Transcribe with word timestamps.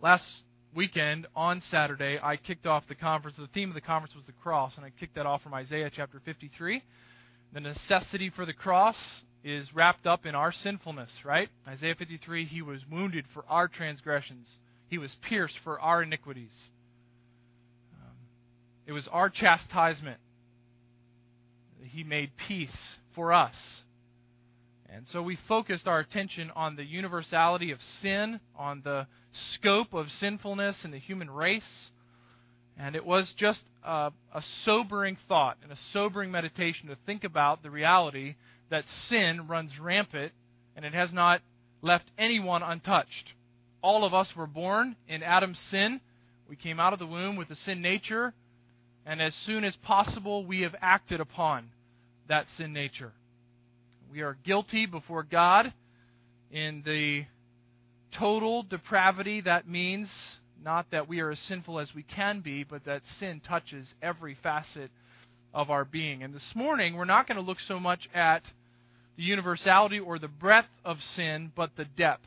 last 0.00 0.24
weekend 0.74 1.26
on 1.34 1.62
Saturday, 1.70 2.18
I 2.22 2.36
kicked 2.36 2.66
off 2.66 2.84
the 2.88 2.94
conference. 2.94 3.36
The 3.36 3.48
theme 3.48 3.68
of 3.68 3.74
the 3.74 3.80
conference 3.80 4.14
was 4.14 4.24
the 4.24 4.32
cross, 4.32 4.76
and 4.76 4.84
I 4.84 4.90
kicked 4.90 5.16
that 5.16 5.26
off 5.26 5.42
from 5.42 5.54
Isaiah 5.54 5.90
chapter 5.94 6.20
53. 6.24 6.82
The 7.52 7.60
necessity 7.60 8.30
for 8.34 8.46
the 8.46 8.52
cross 8.52 8.96
is 9.42 9.68
wrapped 9.74 10.06
up 10.06 10.26
in 10.26 10.34
our 10.34 10.52
sinfulness, 10.52 11.10
right? 11.24 11.48
Isaiah 11.66 11.94
53, 11.94 12.46
he 12.46 12.62
was 12.62 12.80
wounded 12.90 13.24
for 13.34 13.44
our 13.48 13.68
transgressions, 13.68 14.48
he 14.88 14.98
was 14.98 15.14
pierced 15.28 15.56
for 15.64 15.80
our 15.80 16.02
iniquities. 16.02 16.52
Um, 17.94 18.16
it 18.86 18.92
was 18.92 19.08
our 19.10 19.30
chastisement. 19.30 20.18
He 21.82 22.04
made 22.04 22.30
peace 22.46 22.76
for 23.14 23.32
us. 23.32 23.54
And 24.92 25.06
so 25.12 25.22
we 25.22 25.38
focused 25.46 25.86
our 25.86 26.00
attention 26.00 26.50
on 26.56 26.76
the 26.76 26.84
universality 26.84 27.70
of 27.70 27.78
sin, 28.02 28.40
on 28.56 28.82
the 28.82 29.06
scope 29.54 29.94
of 29.94 30.06
sinfulness 30.18 30.84
in 30.84 30.90
the 30.90 30.98
human 30.98 31.30
race. 31.30 31.90
And 32.76 32.96
it 32.96 33.04
was 33.04 33.32
just 33.36 33.62
a, 33.84 34.10
a, 34.34 34.42
sobering 34.64 35.16
thought 35.28 35.58
and 35.62 35.70
a 35.70 35.78
sobering 35.92 36.30
meditation 36.30 36.88
to 36.88 36.96
think 37.06 37.24
about 37.24 37.62
the 37.62 37.70
reality 37.70 38.34
that 38.70 38.84
sin 39.08 39.46
runs 39.48 39.72
rampant 39.80 40.32
and 40.74 40.84
it 40.84 40.94
has 40.94 41.12
not 41.12 41.42
left 41.82 42.10
anyone 42.18 42.62
untouched. 42.62 43.34
All 43.82 44.04
of 44.04 44.14
us 44.14 44.28
were 44.36 44.46
born 44.46 44.96
in 45.08 45.22
Adam's 45.22 45.58
sin. 45.70 46.00
We 46.48 46.56
came 46.56 46.80
out 46.80 46.92
of 46.92 46.98
the 46.98 47.06
womb 47.06 47.36
with 47.36 47.50
a 47.50 47.56
sin 47.56 47.80
nature, 47.80 48.34
and 49.06 49.22
as 49.22 49.34
soon 49.46 49.64
as 49.64 49.74
possible, 49.76 50.44
we 50.44 50.62
have 50.62 50.74
acted 50.80 51.20
upon 51.20 51.70
that 52.28 52.46
sin 52.56 52.72
nature. 52.72 53.12
We 54.10 54.22
are 54.22 54.36
guilty 54.44 54.86
before 54.86 55.22
God 55.22 55.72
in 56.50 56.82
the 56.84 57.26
total 58.18 58.64
depravity 58.64 59.42
that 59.42 59.68
means 59.68 60.08
not 60.60 60.90
that 60.90 61.08
we 61.08 61.20
are 61.20 61.30
as 61.30 61.38
sinful 61.38 61.78
as 61.78 61.94
we 61.94 62.02
can 62.02 62.40
be, 62.40 62.64
but 62.64 62.84
that 62.86 63.02
sin 63.20 63.40
touches 63.40 63.94
every 64.02 64.36
facet 64.42 64.90
of 65.54 65.70
our 65.70 65.84
being. 65.84 66.24
And 66.24 66.34
this 66.34 66.50
morning, 66.56 66.96
we're 66.96 67.04
not 67.04 67.28
going 67.28 67.36
to 67.36 67.42
look 67.42 67.60
so 67.60 67.78
much 67.78 68.08
at 68.12 68.42
the 69.16 69.22
universality 69.22 70.00
or 70.00 70.18
the 70.18 70.28
breadth 70.28 70.68
of 70.84 70.96
sin, 71.14 71.52
but 71.54 71.70
the 71.76 71.84
depth 71.84 72.26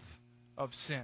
of 0.57 0.69
sin. 0.87 1.03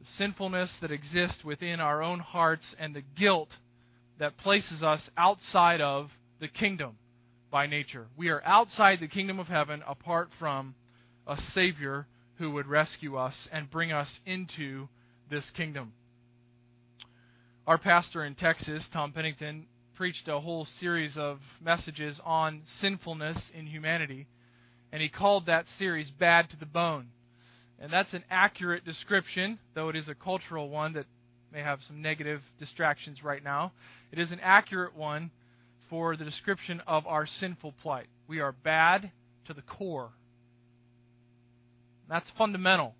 The 0.00 0.06
sinfulness 0.18 0.70
that 0.80 0.90
exists 0.90 1.44
within 1.44 1.78
our 1.78 2.02
own 2.02 2.18
hearts 2.18 2.74
and 2.76 2.92
the 2.92 3.04
guilt 3.16 3.50
that 4.18 4.36
places 4.36 4.82
us 4.82 5.08
outside 5.16 5.80
of 5.80 6.10
the 6.40 6.48
kingdom 6.48 6.96
by 7.52 7.66
nature. 7.66 8.06
We 8.16 8.30
are 8.30 8.42
outside 8.44 8.98
the 8.98 9.06
kingdom 9.06 9.38
of 9.38 9.46
heaven 9.46 9.82
apart 9.86 10.30
from 10.38 10.74
a 11.26 11.36
Savior 11.52 12.06
who 12.38 12.50
would 12.52 12.66
rescue 12.66 13.16
us 13.16 13.46
and 13.52 13.70
bring 13.70 13.92
us 13.92 14.18
into 14.26 14.88
this 15.30 15.48
kingdom. 15.50 15.92
Our 17.66 17.76
pastor 17.78 18.24
in 18.24 18.34
Texas, 18.34 18.84
Tom 18.92 19.12
Pennington, 19.12 19.66
preached 19.94 20.26
a 20.26 20.40
whole 20.40 20.66
series 20.80 21.16
of 21.18 21.40
messages 21.60 22.18
on 22.24 22.62
sinfulness 22.80 23.38
in 23.54 23.66
humanity, 23.66 24.26
and 24.90 25.02
he 25.02 25.10
called 25.10 25.46
that 25.46 25.66
series 25.78 26.10
Bad 26.10 26.48
to 26.50 26.56
the 26.56 26.66
Bone. 26.66 27.08
And 27.78 27.92
that's 27.92 28.14
an 28.14 28.24
accurate 28.30 28.84
description, 28.84 29.58
though 29.74 29.90
it 29.90 29.96
is 29.96 30.08
a 30.08 30.14
cultural 30.14 30.70
one 30.70 30.94
that 30.94 31.06
may 31.52 31.60
have 31.60 31.80
some 31.86 32.00
negative 32.00 32.40
distractions 32.58 33.22
right 33.22 33.44
now. 33.44 33.72
It 34.10 34.18
is 34.18 34.32
an 34.32 34.40
accurate 34.42 34.96
one 34.96 35.30
for 35.92 36.16
the 36.16 36.24
description 36.24 36.80
of 36.86 37.06
our 37.06 37.26
sinful 37.26 37.74
plight. 37.82 38.06
We 38.26 38.40
are 38.40 38.52
bad 38.52 39.12
to 39.44 39.52
the 39.52 39.60
core. 39.60 40.08
That's 42.08 42.32
fundamental. 42.38 42.94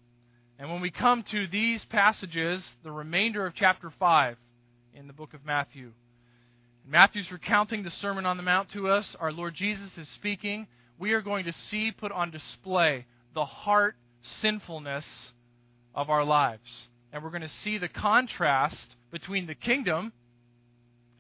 And 0.59 0.71
when 0.71 0.83
we 0.83 0.91
come 0.91 1.25
to 1.31 1.47
these 1.47 1.83
passages, 1.89 2.63
the 2.85 2.93
remainder 2.93 3.47
of 3.47 3.55
chapter 3.55 3.91
5 3.98 4.37
in 4.95 5.07
the 5.07 5.15
book 5.15 5.33
of 5.33 5.43
Matthew, 5.43 5.93
Matthew's 6.87 7.33
recounting 7.33 7.83
the 7.83 7.91
Sermon 7.91 8.27
on 8.27 8.37
the 8.37 8.43
Mount 8.43 8.70
to 8.73 8.89
us. 8.89 9.17
Our 9.19 9.33
Lord 9.33 9.55
Jesus 9.55 9.97
is 9.97 10.09
speaking. 10.17 10.67
We 10.98 11.13
are 11.13 11.23
going 11.23 11.47
to 11.47 11.55
see 11.70 11.92
put 11.92 12.13
on 12.13 12.30
display 12.30 13.07
the 13.35 13.47
heart 13.47 13.97
sinfulness 14.42 15.07
of 15.95 16.11
our 16.11 16.24
lives. 16.24 16.89
And 17.11 17.24
we're 17.24 17.30
going 17.30 17.41
to 17.41 17.48
see 17.64 17.79
the 17.79 17.89
contrast 17.89 18.97
between 19.11 19.47
the 19.47 19.55
kingdom 19.55 20.13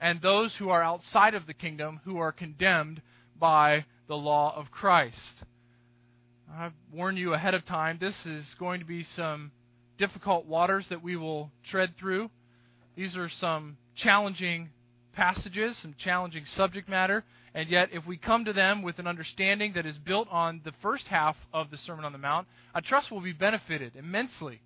and 0.02 0.20
those 0.20 0.52
who 0.58 0.68
are 0.68 0.82
outside 0.82 1.34
of 1.34 1.46
the 1.46 1.54
kingdom 1.54 2.00
who 2.04 2.18
are 2.18 2.32
condemned 2.32 3.00
by 3.38 3.84
the 4.08 4.16
law 4.16 4.52
of 4.56 4.68
Christ. 4.72 5.16
I've 6.52 6.72
warned 6.92 7.18
you 7.18 7.34
ahead 7.34 7.54
of 7.54 7.64
time, 7.64 7.98
this 8.00 8.26
is 8.26 8.44
going 8.58 8.80
to 8.80 8.86
be 8.86 9.04
some 9.14 9.52
difficult 9.98 10.44
waters 10.44 10.84
that 10.90 11.04
we 11.04 11.14
will 11.14 11.52
tread 11.70 11.94
through. 12.00 12.30
These 12.96 13.16
are 13.16 13.30
some 13.30 13.76
challenging 13.94 14.70
passages, 15.12 15.78
some 15.80 15.94
challenging 15.96 16.46
subject 16.46 16.88
matter, 16.88 17.22
and 17.54 17.68
yet 17.68 17.90
if 17.92 18.04
we 18.04 18.16
come 18.16 18.44
to 18.46 18.52
them 18.52 18.82
with 18.82 18.98
an 18.98 19.06
understanding 19.06 19.74
that 19.76 19.86
is 19.86 19.96
built 19.98 20.26
on 20.32 20.62
the 20.64 20.72
first 20.82 21.06
half 21.06 21.36
of 21.54 21.70
the 21.70 21.78
Sermon 21.78 22.04
on 22.04 22.10
the 22.12 22.18
Mount, 22.18 22.48
I 22.74 22.80
trust 22.80 23.12
we'll 23.12 23.20
be 23.20 23.32
benefited 23.32 23.94
immensely 23.94 24.60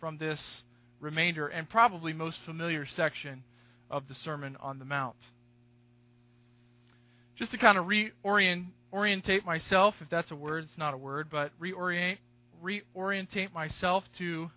from 0.00 0.18
this 0.18 0.40
remainder 0.98 1.46
and 1.46 1.70
probably 1.70 2.12
most 2.12 2.38
familiar 2.44 2.84
section 2.96 3.44
of 3.92 4.08
the 4.08 4.14
Sermon 4.24 4.56
on 4.60 4.80
the 4.80 4.84
Mount. 4.84 5.16
Just 7.36 7.52
to 7.52 7.58
kind 7.58 7.78
of 7.78 7.84
reorient 7.84 8.66
orientate 8.92 9.44
myself, 9.46 9.94
if 10.00 10.10
that's 10.10 10.30
a 10.30 10.34
word, 10.34 10.64
it's 10.64 10.76
not 10.76 10.94
a 10.94 10.96
word, 10.96 11.28
but 11.30 11.52
reorient 11.60 12.18
reorientate 12.62 13.52
myself 13.52 14.04
to 14.18 14.50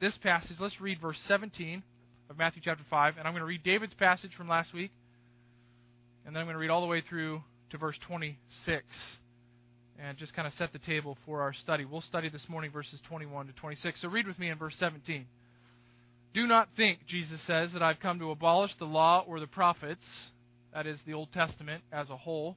this 0.00 0.16
passage. 0.18 0.56
Let's 0.58 0.80
read 0.80 1.00
verse 1.00 1.18
17 1.26 1.82
of 2.30 2.38
Matthew 2.38 2.62
chapter 2.64 2.84
5, 2.88 3.16
and 3.16 3.26
I'm 3.26 3.32
going 3.32 3.40
to 3.40 3.46
read 3.46 3.62
David's 3.62 3.94
passage 3.94 4.32
from 4.36 4.48
last 4.48 4.74
week, 4.74 4.90
and 6.26 6.34
then 6.34 6.40
I'm 6.40 6.46
going 6.46 6.54
to 6.54 6.60
read 6.60 6.70
all 6.70 6.80
the 6.80 6.86
way 6.86 7.00
through 7.00 7.42
to 7.70 7.78
verse 7.78 7.96
26 8.06 8.84
and 10.00 10.16
just 10.16 10.34
kind 10.34 10.46
of 10.46 10.54
set 10.54 10.72
the 10.72 10.78
table 10.78 11.18
for 11.26 11.42
our 11.42 11.52
study. 11.52 11.84
We'll 11.84 12.02
study 12.02 12.28
this 12.28 12.48
morning 12.48 12.70
verses 12.70 13.00
21 13.08 13.48
to 13.48 13.52
26. 13.54 14.00
So 14.00 14.08
read 14.08 14.26
with 14.26 14.38
me 14.38 14.48
in 14.48 14.58
verse 14.58 14.74
17. 14.78 15.26
Do 16.34 16.46
not 16.46 16.68
think, 16.76 17.06
Jesus 17.06 17.40
says, 17.46 17.72
that 17.72 17.82
I've 17.82 18.00
come 18.00 18.18
to 18.18 18.30
abolish 18.30 18.72
the 18.78 18.84
law 18.84 19.24
or 19.26 19.40
the 19.40 19.46
prophets, 19.46 20.04
that 20.72 20.86
is, 20.86 21.00
the 21.06 21.14
Old 21.14 21.32
Testament 21.32 21.82
as 21.90 22.10
a 22.10 22.16
whole. 22.16 22.56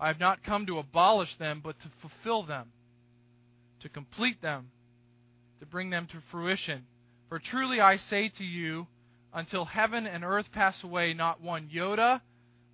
I 0.00 0.08
have 0.08 0.20
not 0.20 0.42
come 0.42 0.66
to 0.66 0.78
abolish 0.78 1.34
them, 1.38 1.60
but 1.62 1.78
to 1.80 1.90
fulfill 2.00 2.42
them, 2.42 2.68
to 3.80 3.88
complete 3.88 4.42
them, 4.42 4.70
to 5.60 5.66
bring 5.66 5.90
them 5.90 6.06
to 6.12 6.22
fruition. 6.30 6.84
For 7.28 7.38
truly 7.38 7.80
I 7.80 7.96
say 7.96 8.30
to 8.38 8.44
you, 8.44 8.86
until 9.32 9.66
heaven 9.66 10.06
and 10.06 10.24
earth 10.24 10.46
pass 10.52 10.82
away, 10.82 11.12
not 11.12 11.42
one 11.42 11.68
iota 11.74 12.22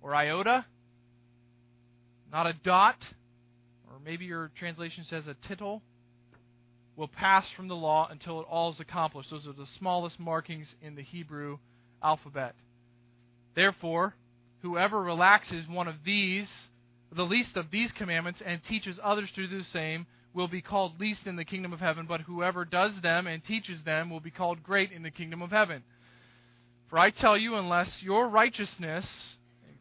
or 0.01 0.15
iota, 0.15 0.65
not 2.31 2.47
a 2.47 2.53
dot, 2.53 2.97
or 3.89 3.99
maybe 4.03 4.25
your 4.25 4.51
translation 4.57 5.05
says 5.09 5.27
a 5.27 5.35
tittle, 5.47 5.81
will 6.95 7.07
pass 7.07 7.45
from 7.55 7.67
the 7.67 7.75
law 7.75 8.07
until 8.09 8.39
it 8.39 8.47
all 8.49 8.71
is 8.71 8.79
accomplished. 8.79 9.29
Those 9.31 9.47
are 9.47 9.53
the 9.53 9.65
smallest 9.79 10.19
markings 10.19 10.75
in 10.81 10.95
the 10.95 11.01
Hebrew 11.01 11.57
alphabet. 12.03 12.55
Therefore, 13.55 14.15
whoever 14.61 15.01
relaxes 15.01 15.65
one 15.67 15.87
of 15.87 15.95
these, 16.05 16.49
the 17.15 17.23
least 17.23 17.57
of 17.57 17.71
these 17.71 17.91
commandments, 17.91 18.41
and 18.45 18.61
teaches 18.63 18.99
others 19.03 19.29
to 19.35 19.47
do 19.47 19.57
the 19.57 19.63
same, 19.65 20.05
will 20.33 20.47
be 20.47 20.61
called 20.61 20.99
least 20.99 21.27
in 21.27 21.35
the 21.35 21.45
kingdom 21.45 21.73
of 21.73 21.79
heaven, 21.79 22.05
but 22.07 22.21
whoever 22.21 22.65
does 22.65 22.99
them 23.01 23.27
and 23.27 23.43
teaches 23.45 23.83
them 23.83 24.09
will 24.09 24.19
be 24.19 24.31
called 24.31 24.63
great 24.63 24.91
in 24.91 25.03
the 25.03 25.11
kingdom 25.11 25.41
of 25.41 25.51
heaven. 25.51 25.83
For 26.89 26.97
I 26.97 27.11
tell 27.11 27.37
you, 27.37 27.55
unless 27.55 28.01
your 28.01 28.27
righteousness, 28.29 29.05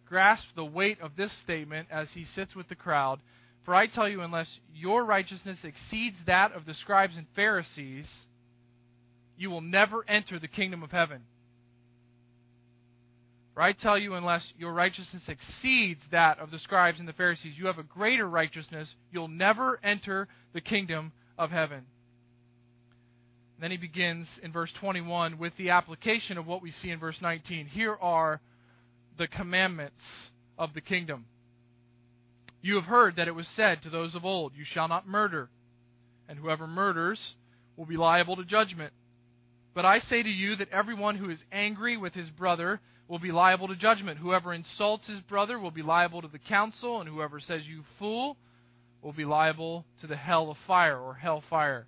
grasp 0.07 0.47
the 0.55 0.65
weight 0.65 1.01
of 1.01 1.17
this 1.17 1.33
statement 1.43 1.89
as 1.91 2.11
he 2.13 2.25
sits 2.25 2.55
with 2.55 2.69
the 2.69 2.75
crowd, 2.75 3.19
for 3.65 3.75
I 3.75 3.87
tell 3.87 4.09
you, 4.09 4.23
unless 4.23 4.49
your 4.75 5.05
righteousness 5.05 5.59
exceeds 5.63 6.17
that 6.27 6.53
of 6.53 6.67
the 6.67 6.75
scribes 6.75 7.17
and 7.17 7.27
Pharisees, 7.37 8.07
you 9.37 9.51
will 9.51 9.61
never 9.61 10.05
enter 10.09 10.39
the 10.39 10.49
kingdom 10.49 10.83
of 10.83 10.91
heaven. 10.91 11.23
For 13.55 13.63
I 13.63 13.73
tell 13.73 13.99
you, 13.99 14.15
unless 14.15 14.51
your 14.57 14.73
righteousness 14.73 15.23
exceeds 15.29 16.01
that 16.11 16.39
of 16.39 16.51
the 16.51 16.59
scribes 16.59 16.99
and 16.99 17.07
the 17.07 17.13
Pharisees, 17.13 17.55
you 17.57 17.67
have 17.67 17.79
a 17.79 17.83
greater 17.83 18.29
righteousness, 18.29 18.89
you'll 19.11 19.29
never 19.29 19.79
enter 19.85 20.27
the 20.55 20.61
kingdom 20.61 21.13
of 21.39 21.51
heaven. 21.51 21.87
then 23.61 23.71
he 23.71 23.77
begins 23.77 24.27
in 24.43 24.51
verse 24.53 24.73
21 24.81 25.39
with 25.39 25.53
the 25.57 25.71
application 25.71 26.37
of 26.37 26.47
what 26.47 26.63
we 26.63 26.73
see 26.73 26.91
in 26.91 26.99
verse 26.99 27.19
19. 27.21 27.67
Here 27.67 27.97
are 28.01 28.41
the 29.19 29.29
commandments 29.29 30.03
of 30.59 30.75
the 30.75 30.81
kingdom. 30.81 31.27
You 32.63 32.77
have 32.77 32.85
heard 32.85 33.17
that 33.17 33.29
it 33.29 33.35
was 33.35 33.49
said 33.49 33.83
to 33.83 33.91
those 33.91 34.15
of 34.15 34.25
old, 34.25 34.53
You 34.55 34.65
shall 34.65 34.89
not 34.89 35.07
murder, 35.07 35.51
and 36.29 36.39
whoever 36.39 36.67
murders 36.67 37.35
will 37.77 37.87
be 37.87 37.97
liable 37.97 38.37
to 38.37 38.45
judgment. 38.45 38.93
But 39.75 39.85
I 39.85 39.99
say 39.99 40.23
to 40.23 40.31
you 40.31 40.57
that 40.57 40.71
everyone 40.71 41.17
who 41.17 41.29
is 41.29 41.43
angry 41.51 41.97
with 41.97 42.15
his 42.15 42.31
brother 42.31 42.81
will 43.09 43.19
be 43.19 43.33
liable 43.33 43.69
to 43.69 43.77
judgment. 43.77 44.21
Whoever 44.21 44.55
insults 44.55 45.09
his 45.09 45.21
brother 45.23 45.59
will 45.59 45.71
be 45.71 45.83
liable 45.83 46.23
to 46.23 46.29
the 46.29 46.39
council, 46.39 47.01
and 47.01 47.09
whoever 47.09 47.41
says, 47.41 47.67
You 47.67 47.83
fool, 47.99 48.37
will 49.03 49.13
be 49.13 49.25
liable 49.25 49.85
to 50.01 50.07
the 50.07 50.17
hell 50.17 50.51
of 50.51 50.57
fire 50.67 50.99
or 50.99 51.15
hell 51.15 51.43
fire. 51.51 51.87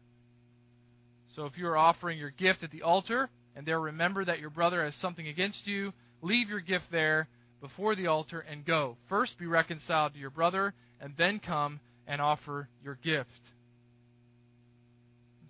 So 1.37 1.47
if 1.47 1.57
you 1.57 1.67
are 1.69 1.77
offering 1.77 2.19
your 2.19 2.31
gift 2.31 2.65
at 2.65 2.73
the 2.73 2.83
altar 2.83 3.31
and 3.55 3.65
there 3.65 3.81
remember 3.81 4.25
that 4.25 4.41
your 4.41 4.51
brother 4.51 4.85
has 4.85 4.95
something 4.97 5.29
against 5.29 5.67
you, 5.67 5.93
leave 6.23 6.49
your 6.49 6.61
gift 6.61 6.87
there 6.91 7.29
before 7.65 7.97
the 7.97 8.09
altar 8.09 8.41
and 8.41 8.67
go. 8.67 8.95
First 9.09 9.39
be 9.39 9.47
reconciled 9.47 10.13
to 10.13 10.19
your 10.19 10.29
brother 10.29 10.75
and 11.01 11.15
then 11.17 11.41
come 11.41 11.81
and 12.07 12.21
offer 12.21 12.69
your 12.83 12.99
gift. 13.03 13.31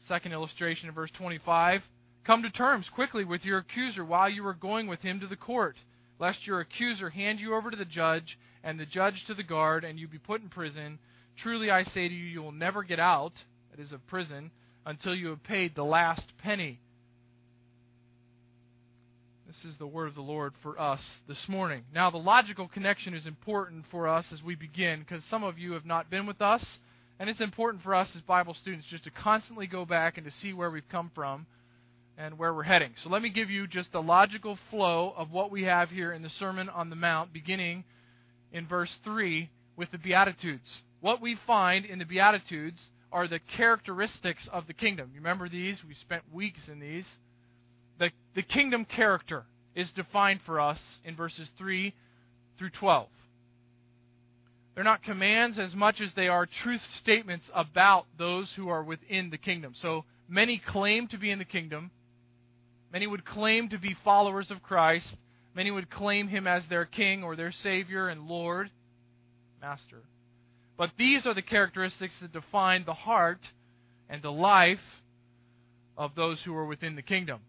Second 0.07 0.33
illustration 0.33 0.89
in 0.89 0.95
verse 0.95 1.11
25 1.19 1.81
Come 2.25 2.43
to 2.43 2.51
terms 2.51 2.89
quickly 2.95 3.25
with 3.25 3.45
your 3.45 3.59
accuser 3.59 4.05
while 4.05 4.29
you 4.29 4.47
are 4.47 4.55
going 4.55 4.87
with 4.87 5.01
him 5.01 5.19
to 5.21 5.27
the 5.27 5.35
court, 5.35 5.75
lest 6.21 6.47
your 6.47 6.61
accuser 6.61 7.11
hand 7.11 7.41
you 7.41 7.53
over 7.53 7.73
to 7.73 7.77
the 7.77 7.85
judge, 7.85 8.39
and 8.63 8.79
the 8.79 8.87
judge 8.87 9.25
to 9.27 9.35
the 9.35 9.43
guard, 9.43 9.83
and 9.83 9.99
you 9.99 10.07
be 10.07 10.19
put 10.19 10.41
in 10.41 10.49
prison. 10.49 11.01
Truly 11.43 11.69
I 11.69 11.83
say 11.83 12.07
to 12.07 12.15
you, 12.15 12.25
you 12.25 12.43
will 12.43 12.53
never 12.53 12.85
get 12.85 13.01
out, 13.01 13.33
that 13.73 13.83
is, 13.83 13.93
of 13.93 14.07
prison, 14.07 14.53
until 14.87 15.17
you 15.17 15.31
have 15.31 15.43
paid 15.43 15.75
the 15.75 15.85
last 15.85 16.33
penny. 16.39 16.81
This 19.63 19.73
is 19.73 19.79
the 19.79 19.87
word 19.87 20.09
of 20.09 20.15
the 20.15 20.21
Lord 20.21 20.53
for 20.63 20.81
us 20.81 21.01
this 21.29 21.49
morning. 21.49 21.85
Now, 21.95 22.11
the 22.11 22.17
logical 22.17 22.67
connection 22.67 23.15
is 23.15 23.27
important 23.27 23.85
for 23.91 24.09
us 24.09 24.27
as 24.33 24.43
we 24.43 24.55
begin 24.57 25.01
because 25.01 25.23
some 25.31 25.45
of 25.45 25.59
you 25.59 25.73
have 25.73 25.87
not 25.87 26.11
been 26.11 26.27
with 26.27 26.41
us, 26.43 26.65
and 27.21 27.31
it's 27.31 27.41
important 27.41 27.83
for 27.83 27.95
us 27.95 28.09
as 28.17 28.23
Bible 28.23 28.55
students 28.55 28.87
just 28.89 29.05
to 29.05 29.11
constantly 29.11 29.67
go 29.67 29.85
back 29.85 30.17
and 30.17 30.27
to 30.27 30.33
see 30.33 30.53
where 30.53 30.71
we've 30.71 30.89
come 30.91 31.11
from 31.15 31.47
and 32.19 32.37
where 32.37 32.53
we're 32.53 32.65
heading. 32.65 32.93
So 33.03 33.11
let 33.11 33.23
me 33.23 33.31
give 33.31 33.49
you 33.49 33.67
just 33.67 33.95
a 33.95 34.01
logical 34.01 34.59
flow 34.71 35.15
of 35.17 35.31
what 35.31 35.51
we 35.51 35.63
have 35.65 35.89
here 35.89 36.13
in 36.13 36.23
the 36.23 36.31
Sermon 36.31 36.69
on 36.69 36.91
the 36.91 36.97
Mount, 36.97 37.33
beginning 37.33 37.85
in 38.53 38.67
verse 38.67 38.95
3 39.05 39.51
with 39.77 39.91
the 39.93 39.99
Beatitudes. 39.99 40.69
What 41.01 41.21
we 41.21 41.37
find 41.47 41.85
in 41.85 41.99
the 41.99 42.07
Beatitudes 42.07 42.81
are 43.13 43.29
the 43.29 43.41
characteristics 43.57 44.49
of 44.53 44.67
the 44.67 44.75
kingdom. 44.75 45.11
You 45.13 45.21
remember 45.21 45.49
these? 45.49 45.81
We 45.87 45.95
spent 45.95 46.23
weeks 46.33 46.61
in 46.71 46.81
these. 46.81 47.07
The, 47.99 48.11
the 48.35 48.43
kingdom 48.43 48.85
character 48.85 49.45
is 49.75 49.91
defined 49.95 50.41
for 50.47 50.61
us 50.61 50.79
in 51.05 51.17
verses 51.17 51.49
3 51.59 51.95
through 52.59 52.71
12. 52.71 53.09
They're 54.75 54.85
not 54.85 55.05
commands 55.05 55.59
as 55.59 55.75
much 55.75 56.01
as 56.01 56.11
they 56.17 56.29
are 56.29 56.49
truth 56.63 56.81
statements 57.01 57.47
about 57.55 58.07
those 58.19 58.53
who 58.57 58.69
are 58.69 58.83
within 58.83 59.31
the 59.31 59.39
kingdom. 59.39 59.75
So 59.81 60.05
many 60.29 60.61
claim 60.65 61.07
to 61.09 61.19
be 61.19 61.31
in 61.31 61.39
the 61.39 61.45
kingdom, 61.45 61.93
Many 62.95 63.09
would 63.09 63.25
claim 63.25 63.71
to 63.71 63.79
be 63.79 63.97
followers 64.05 64.53
of 64.53 64.63
Christ. 64.63 65.17
Many 65.53 65.73
would 65.73 65.91
claim 65.91 66.29
him 66.29 66.47
as 66.47 66.63
their 66.71 66.85
king 66.85 67.25
or 67.25 67.35
their 67.35 67.51
savior 67.51 68.09
and 68.09 68.29
Lord, 68.29 68.71
master. 69.61 70.01
But 70.79 70.91
these 70.97 71.27
are 71.27 71.35
the 71.35 71.43
characteristics 71.43 72.15
that 72.23 72.33
define 72.33 72.85
the 72.85 72.95
heart 72.95 73.41
and 74.09 74.23
the 74.23 74.31
life 74.31 74.79
of 75.99 76.15
those 76.15 76.41
who 76.45 76.55
are 76.55 76.67
within 76.67 76.95
the 76.95 77.03
kingdom. 77.03 77.41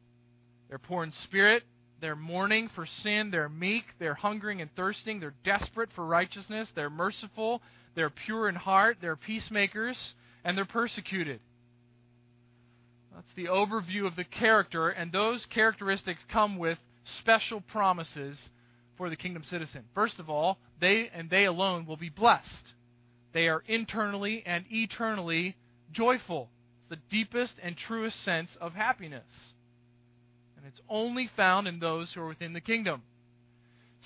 They're 0.69 0.79
poor 0.79 1.03
in 1.03 1.11
spirit, 1.23 1.63
they're 2.01 2.15
mourning 2.15 2.69
for 2.75 2.85
sin, 3.03 3.31
they're 3.31 3.49
meek, 3.49 3.85
they're 3.99 4.15
hungering 4.15 4.61
and 4.61 4.73
thirsting, 4.75 5.19
they're 5.19 5.35
desperate 5.43 5.89
for 5.95 6.05
righteousness, 6.05 6.69
they're 6.75 6.89
merciful, 6.89 7.61
they're 7.95 8.09
pure 8.09 8.49
in 8.49 8.55
heart, 8.55 8.97
they're 9.01 9.15
peacemakers, 9.15 9.97
and 10.43 10.57
they're 10.57 10.65
persecuted. 10.65 11.39
That's 13.13 13.31
the 13.35 13.45
overview 13.45 14.05
of 14.05 14.15
the 14.15 14.25
character, 14.25 14.89
and 14.89 15.11
those 15.11 15.45
characteristics 15.53 16.19
come 16.31 16.57
with 16.57 16.77
special 17.19 17.61
promises 17.61 18.37
for 18.97 19.09
the 19.09 19.15
kingdom 19.15 19.43
citizen. 19.49 19.83
First 19.93 20.19
of 20.19 20.29
all, 20.29 20.57
they 20.81 21.09
and 21.13 21.29
they 21.29 21.45
alone 21.45 21.85
will 21.85 21.97
be 21.97 22.09
blessed. 22.09 22.73
They 23.33 23.47
are 23.47 23.63
internally 23.67 24.43
and 24.45 24.65
eternally 24.69 25.55
joyful. 25.91 26.49
It's 26.81 26.89
the 26.89 27.15
deepest 27.15 27.53
and 27.61 27.77
truest 27.77 28.23
sense 28.23 28.49
of 28.59 28.73
happiness. 28.73 29.23
And 30.65 30.73
it's 30.73 30.81
only 30.89 31.29
found 31.37 31.67
in 31.67 31.77
those 31.77 32.11
who 32.11 32.21
are 32.21 32.27
within 32.27 32.53
the 32.53 32.59
kingdom. 32.59 33.03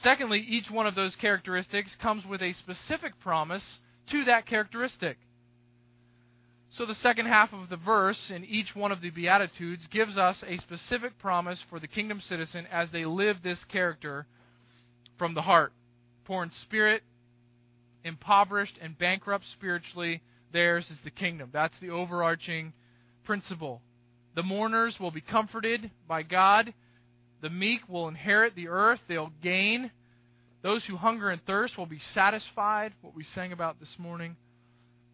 Secondly, 0.04 0.46
each 0.46 0.70
one 0.70 0.88
of 0.88 0.94
those 0.94 1.16
characteristics 1.16 1.96
comes 2.02 2.26
with 2.26 2.42
a 2.42 2.52
specific 2.52 3.18
promise 3.22 3.64
to 4.12 4.26
that 4.26 4.46
characteristic. 4.46 5.18
So, 6.72 6.86
the 6.86 6.96
second 6.96 7.28
half 7.28 7.54
of 7.54 7.70
the 7.70 7.78
verse 7.78 8.30
in 8.30 8.44
each 8.44 8.76
one 8.76 8.92
of 8.92 9.00
the 9.00 9.10
Beatitudes 9.10 9.88
gives 9.90 10.18
us 10.18 10.44
a 10.46 10.58
specific 10.58 11.18
promise 11.18 11.64
for 11.70 11.80
the 11.80 11.88
kingdom 11.88 12.20
citizen 12.20 12.68
as 12.70 12.90
they 12.92 13.06
live 13.06 13.38
this 13.42 13.64
character 13.72 14.28
from 15.18 15.36
the 15.36 15.44
heart. 15.44 15.72
Poor 16.26 16.44
in 16.44 16.52
spirit, 16.64 17.04
impoverished, 18.04 18.78
and 18.82 19.00
bankrupt 19.00 19.46
spiritually, 19.54 20.22
theirs 20.52 20.90
is 20.92 21.00
the 21.06 21.10
kingdom. 21.10 21.52
That's 21.54 21.80
the 21.80 21.92
overarching 21.92 22.74
principle. 23.24 23.82
The 24.36 24.44
mourners 24.44 24.96
will 25.00 25.12
be 25.12 25.22
comforted 25.22 25.90
by 26.08 26.24
God. 26.24 26.74
The 27.42 27.50
meek 27.50 27.81
will 27.88 28.08
inherit 28.08 28.56
the 28.56 28.68
earth. 28.68 29.00
They'll 29.08 29.31
gain. 29.42 29.92
Those 30.62 30.84
who 30.86 30.98
hunger 30.98 31.30
and 31.30 31.44
thirst 31.46 31.78
will 31.78 31.86
be 31.86 32.02
satisfied, 32.14 32.94
what 33.02 33.16
we 33.16 33.24
sang 33.24 33.54
about 33.54 33.80
this 33.80 33.96
morning. 33.98 34.36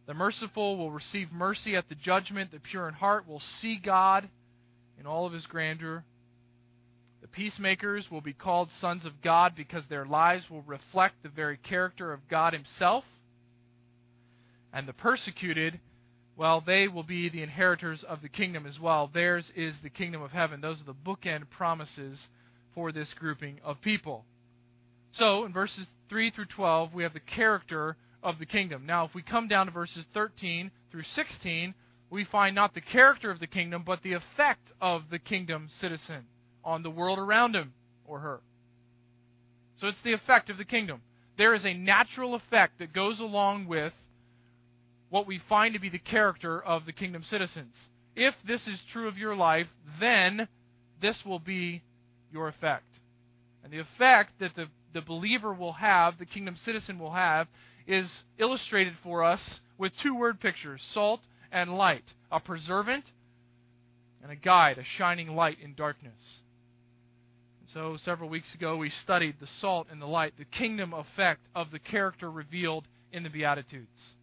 The 0.07 0.13
merciful 0.13 0.77
will 0.77 0.91
receive 0.91 1.31
mercy 1.31 1.75
at 1.75 1.89
the 1.89 1.95
judgment. 1.95 2.51
The 2.51 2.59
pure 2.59 2.87
in 2.87 2.93
heart 2.93 3.27
will 3.27 3.41
see 3.61 3.77
God 3.77 4.29
in 4.99 5.05
all 5.05 5.25
of 5.25 5.33
his 5.33 5.45
grandeur. 5.45 6.03
The 7.21 7.27
peacemakers 7.27 8.09
will 8.11 8.21
be 8.21 8.33
called 8.33 8.69
sons 8.79 9.05
of 9.05 9.21
God 9.23 9.53
because 9.55 9.83
their 9.89 10.05
lives 10.05 10.43
will 10.49 10.61
reflect 10.61 11.23
the 11.23 11.29
very 11.29 11.57
character 11.57 12.13
of 12.13 12.27
God 12.27 12.53
himself. 12.53 13.03
And 14.71 14.87
the 14.87 14.93
persecuted, 14.93 15.79
well, 16.37 16.61
they 16.65 16.87
will 16.87 17.03
be 17.03 17.29
the 17.29 17.43
inheritors 17.43 18.03
of 18.03 18.21
the 18.21 18.29
kingdom 18.29 18.65
as 18.65 18.79
well. 18.79 19.09
Theirs 19.13 19.49
is 19.55 19.75
the 19.81 19.89
kingdom 19.89 20.21
of 20.21 20.31
heaven. 20.31 20.61
Those 20.61 20.81
are 20.81 20.85
the 20.85 20.93
bookend 20.93 21.49
promises 21.49 22.27
for 22.73 22.91
this 22.91 23.13
grouping 23.17 23.59
of 23.63 23.81
people. 23.81 24.25
So, 25.13 25.45
in 25.45 25.53
verses 25.53 25.87
3 26.09 26.31
through 26.31 26.47
12, 26.55 26.93
we 26.93 27.03
have 27.03 27.13
the 27.13 27.21
character 27.21 27.95
of 28.21 28.37
the 28.37 28.45
kingdom. 28.45 28.85
Now, 28.85 29.05
if 29.05 29.13
we 29.15 29.21
come 29.21 29.47
down 29.47 29.67
to 29.67 29.71
verses 29.71 30.03
13 30.13 30.71
through 30.91 31.03
16, 31.15 31.73
we 32.09 32.25
find 32.25 32.53
not 32.53 32.73
the 32.73 32.81
character 32.81 33.31
of 33.31 33.39
the 33.39 33.47
kingdom, 33.47 33.83
but 33.85 34.03
the 34.03 34.13
effect 34.13 34.71
of 34.81 35.03
the 35.09 35.19
kingdom 35.19 35.69
citizen 35.79 36.25
on 36.63 36.83
the 36.83 36.89
world 36.89 37.17
around 37.17 37.55
him 37.55 37.73
or 38.05 38.19
her. 38.19 38.41
So 39.79 39.87
it's 39.87 40.01
the 40.03 40.13
effect 40.13 40.49
of 40.49 40.57
the 40.57 40.65
kingdom. 40.65 41.01
There 41.37 41.53
is 41.53 41.65
a 41.65 41.73
natural 41.73 42.35
effect 42.35 42.79
that 42.79 42.93
goes 42.93 43.19
along 43.19 43.67
with 43.67 43.93
what 45.09 45.27
we 45.27 45.41
find 45.47 45.73
to 45.73 45.79
be 45.79 45.89
the 45.89 45.99
character 45.99 46.61
of 46.61 46.85
the 46.85 46.93
kingdom 46.93 47.23
citizens. 47.23 47.75
If 48.15 48.33
this 48.47 48.67
is 48.67 48.79
true 48.91 49.07
of 49.07 49.17
your 49.17 49.35
life, 49.35 49.67
then 49.99 50.47
this 51.01 51.19
will 51.25 51.39
be 51.39 51.83
your 52.31 52.47
effect. 52.47 52.85
And 53.63 53.71
the 53.71 53.79
effect 53.79 54.39
that 54.39 54.55
the, 54.55 54.67
the 54.93 55.01
believer 55.01 55.53
will 55.53 55.73
have, 55.73 56.17
the 56.17 56.25
kingdom 56.25 56.55
citizen 56.63 56.99
will 56.99 57.13
have, 57.13 57.47
is 57.87 58.09
illustrated 58.37 58.93
for 59.03 59.23
us 59.23 59.59
with 59.77 59.91
two 60.01 60.15
word 60.15 60.39
pictures 60.39 60.81
salt 60.93 61.21
and 61.51 61.77
light, 61.77 62.13
a 62.31 62.39
preservant 62.39 63.05
and 64.23 64.31
a 64.31 64.35
guide, 64.35 64.77
a 64.77 64.83
shining 64.97 65.35
light 65.35 65.57
in 65.63 65.75
darkness. 65.75 66.39
And 67.61 67.69
so, 67.71 67.97
several 68.03 68.29
weeks 68.29 68.53
ago, 68.55 68.77
we 68.77 68.89
studied 68.89 69.35
the 69.39 69.47
salt 69.61 69.87
and 69.91 70.01
the 70.01 70.07
light, 70.07 70.33
the 70.37 70.45
kingdom 70.45 70.93
effect 70.93 71.41
of 71.53 71.71
the 71.71 71.79
character 71.79 72.31
revealed 72.31 72.85
in 73.11 73.23
the 73.23 73.29
Beatitudes. 73.29 74.15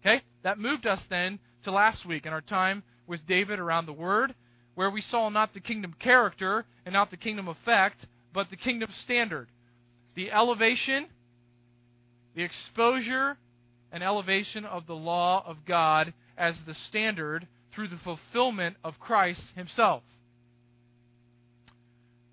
Okay? 0.00 0.22
That 0.42 0.58
moved 0.58 0.86
us 0.86 1.00
then 1.10 1.38
to 1.64 1.70
last 1.70 2.06
week 2.06 2.26
in 2.26 2.32
our 2.32 2.40
time 2.40 2.82
with 3.06 3.26
David 3.26 3.58
around 3.58 3.86
the 3.86 3.92
Word, 3.92 4.34
where 4.74 4.90
we 4.90 5.00
saw 5.02 5.28
not 5.28 5.52
the 5.52 5.60
kingdom 5.60 5.94
character 5.98 6.64
and 6.86 6.92
not 6.92 7.10
the 7.10 7.16
kingdom 7.16 7.48
effect, 7.48 8.06
but 8.32 8.50
the 8.50 8.56
kingdom 8.56 8.90
standard. 9.02 9.48
The 10.14 10.30
elevation 10.30 11.06
the 12.34 12.42
exposure 12.42 13.36
and 13.92 14.02
elevation 14.02 14.64
of 14.64 14.86
the 14.86 14.94
law 14.94 15.42
of 15.46 15.64
God 15.66 16.12
as 16.36 16.56
the 16.66 16.74
standard 16.88 17.46
through 17.74 17.88
the 17.88 17.98
fulfillment 17.98 18.76
of 18.84 18.98
Christ 19.00 19.42
Himself. 19.54 20.02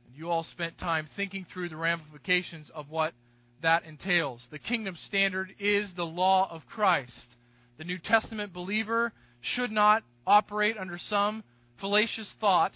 And 0.07 0.15
you 0.15 0.29
all 0.29 0.43
spent 0.43 0.77
time 0.77 1.07
thinking 1.15 1.45
through 1.51 1.69
the 1.69 1.75
ramifications 1.75 2.69
of 2.74 2.89
what 2.89 3.13
that 3.63 3.86
entails. 3.86 4.45
The 4.51 4.59
kingdom 4.59 4.95
standard 5.07 5.55
is 5.59 5.91
the 5.95 6.05
law 6.05 6.47
of 6.51 6.65
Christ. 6.67 7.27
The 7.77 7.84
New 7.84 8.00
Testament 8.00 8.53
believer 8.53 9.13
should 9.41 9.72
not 9.72 10.03
operate 10.25 10.77
under 10.77 10.98
some 10.98 11.43
fallacious 11.79 12.31
thought 12.39 12.74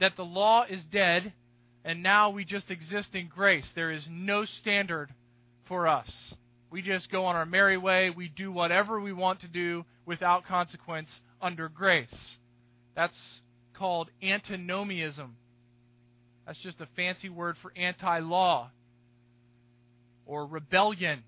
that 0.00 0.16
the 0.16 0.24
law 0.24 0.64
is 0.68 0.84
dead 0.84 1.32
and 1.84 2.02
now 2.02 2.30
we 2.30 2.44
just 2.44 2.70
exist 2.70 3.14
in 3.14 3.28
grace. 3.28 3.70
There 3.76 3.92
is 3.92 4.02
no 4.10 4.44
standard 4.44 5.14
for 5.68 5.86
us. 5.86 6.34
We 6.68 6.82
just 6.82 7.10
go 7.12 7.24
on 7.26 7.36
our 7.36 7.46
merry 7.46 7.78
way. 7.78 8.10
We 8.10 8.28
do 8.28 8.50
whatever 8.50 9.00
we 9.00 9.12
want 9.12 9.40
to 9.42 9.48
do 9.48 9.84
without 10.04 10.44
consequence 10.46 11.08
under 11.40 11.68
grace. 11.68 12.36
That's 12.96 13.16
called 13.74 14.10
antinomianism. 14.20 15.36
That's 16.44 16.58
just 16.58 16.80
a 16.80 16.88
fancy 16.96 17.28
word 17.28 17.56
for 17.62 17.72
anti 17.76 18.18
law 18.18 18.70
or 20.26 20.46
rebellion, 20.46 21.22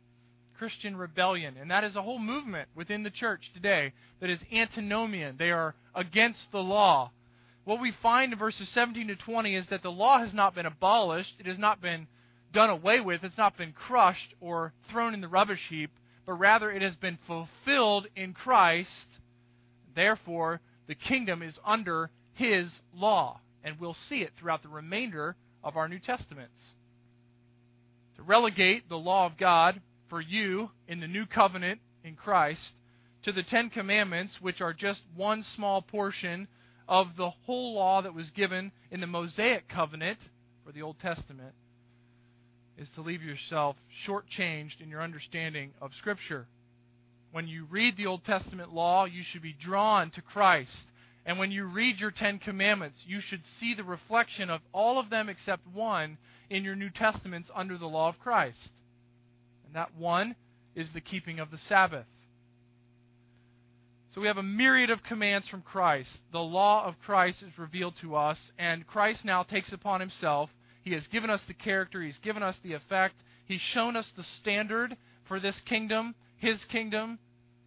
Christian 0.59 0.97
rebellion. 0.97 1.57
And 1.57 1.71
that 1.71 1.85
is 1.85 1.97
a 1.97 2.03
whole 2.03 2.19
movement 2.19 2.69
within 2.75 3.03
the 3.05 3.11
church 3.11 3.51
today 3.55 3.93
that 4.21 4.29
is 4.29 4.41
antinomian. 4.53 5.37
They 5.39 5.51
are 5.51 5.75
against 5.95 6.51
the 6.53 6.59
law. 6.59 7.13
what 7.65 7.81
we 7.81 7.93
find 8.03 8.33
in 8.33 8.39
verses 8.39 8.69
17 8.73 9.09
to 9.09 9.17
20 9.17 9.55
is 9.55 9.67
that 9.69 9.83
the 9.83 9.91
law 9.91 10.19
has 10.19 10.33
not 10.33 10.55
been 10.55 10.65
abolished, 10.67 11.35
it 11.39 11.47
has 11.47 11.59
not 11.59 11.83
been 11.83 12.07
done 12.53 12.71
away 12.71 12.99
with, 12.99 13.23
it's 13.23 13.37
not 13.37 13.59
been 13.59 13.73
crushed 13.73 14.35
or 14.41 14.73
thrown 14.91 15.13
in 15.13 15.21
the 15.21 15.29
rubbish 15.29 15.61
heap, 15.69 15.91
but 16.25 16.33
rather 16.35 16.71
it 16.71 16.83
has 16.83 16.97
been 16.97 17.19
fulfilled 17.27 18.07
in 18.17 18.33
Christ. 18.33 19.07
Therefore, 19.95 20.61
the 20.87 20.95
kingdom 20.95 21.43
is 21.43 21.59
under 21.65 22.11
his 22.33 22.71
law, 22.95 23.41
and 23.63 23.79
we'll 23.79 23.97
see 24.09 24.23
it 24.23 24.33
throughout 24.39 24.63
the 24.63 24.69
remainder 24.69 25.37
of 25.63 25.77
our 25.77 25.89
New 25.89 25.99
Testaments. 25.99 26.59
To 28.17 28.23
relegate 28.23 28.89
the 28.89 28.97
law 28.97 29.27
of 29.27 29.37
God 29.37 29.81
for 30.09 30.21
you 30.21 30.71
in 30.87 31.01
the 31.01 31.07
new 31.07 31.27
covenant 31.27 31.81
in 32.05 32.17
Christ 32.17 32.73
to 33.25 33.33
the 33.33 33.43
Ten 33.43 33.71
Commandments, 33.71 34.39
which 34.41 34.61
are 34.61 34.73
just 34.73 35.03
one 35.15 35.43
small 35.55 35.83
portion 35.83 36.49
of 36.89 37.09
the 37.17 37.31
whole 37.31 37.75
law 37.75 38.01
that 38.03 38.15
was 38.15 38.31
given 38.31 38.73
in 38.91 39.01
the 39.01 39.07
Mosaic 39.07 39.69
covenant 39.69 40.19
for 40.65 40.73
the 40.73 40.83
Old 40.83 40.99
Testament, 41.01 41.55
is 42.79 42.89
to 42.95 43.03
leave 43.03 43.23
yourself 43.23 43.77
shortchanged 44.07 44.81
in 44.81 44.89
your 44.89 45.03
understanding 45.03 45.73
of 45.83 45.91
Scripture. 45.99 46.47
When 47.33 47.49
you 47.49 47.67
read 47.71 47.97
the 47.97 48.07
Old 48.07 48.25
Testament 48.25 48.73
law, 48.73 49.05
you 49.05 49.23
should 49.23 49.43
be 49.43 49.53
drawn 49.53 50.11
to 50.13 50.23
Christ. 50.23 50.87
And 51.27 51.39
when 51.39 51.51
you 51.51 51.65
read 51.65 51.99
your 51.99 52.11
Ten 52.11 52.39
Commandments, 52.39 52.97
you 53.07 53.21
should 53.21 53.43
see 53.61 53.75
the 53.75 53.85
reflection 53.85 54.49
of 54.49 54.61
all 54.73 54.99
of 54.99 55.11
them 55.11 55.29
except 55.29 55.67
one 55.67 56.17
in 56.49 56.65
your 56.65 56.77
New 56.77 56.89
Testaments 56.89 57.51
under 57.55 57.77
the 57.77 57.87
law 57.87 58.09
of 58.09 58.19
Christ. 58.19 58.71
And 59.69 59.77
that 59.77 59.95
one 59.95 60.35
is 60.75 60.89
the 60.95 61.01
keeping 61.01 61.41
of 61.41 61.51
the 61.51 61.59
Sabbath. 61.69 62.07
So 64.15 64.23
we 64.23 64.27
have 64.27 64.39
a 64.39 64.43
myriad 64.43 64.89
of 64.89 65.03
commands 65.03 65.47
from 65.49 65.61
Christ. 65.61 66.09
The 66.33 66.39
law 66.39 66.87
of 66.87 66.99
Christ 67.05 67.43
is 67.43 67.59
revealed 67.59 67.95
to 68.01 68.17
us, 68.17 68.39
and 68.59 68.87
Christ 68.87 69.25
now 69.25 69.43
takes 69.43 69.73
upon 69.73 70.01
himself. 70.01 70.49
He 70.83 70.95
has 70.95 71.07
given 71.09 71.29
us 71.29 71.43
the 71.47 71.55
character, 71.55 72.01
he's 72.01 72.19
given 72.19 72.43
us 72.43 72.57
the 72.63 72.73
effect, 72.73 73.17
he's 73.45 73.61
shown 73.61 73.95
us 73.95 74.11
the 74.17 74.25
standard 74.41 74.97
for 75.27 75.39
this 75.39 75.61
kingdom, 75.67 76.15
his 76.39 76.65
kingdom, 76.65 77.19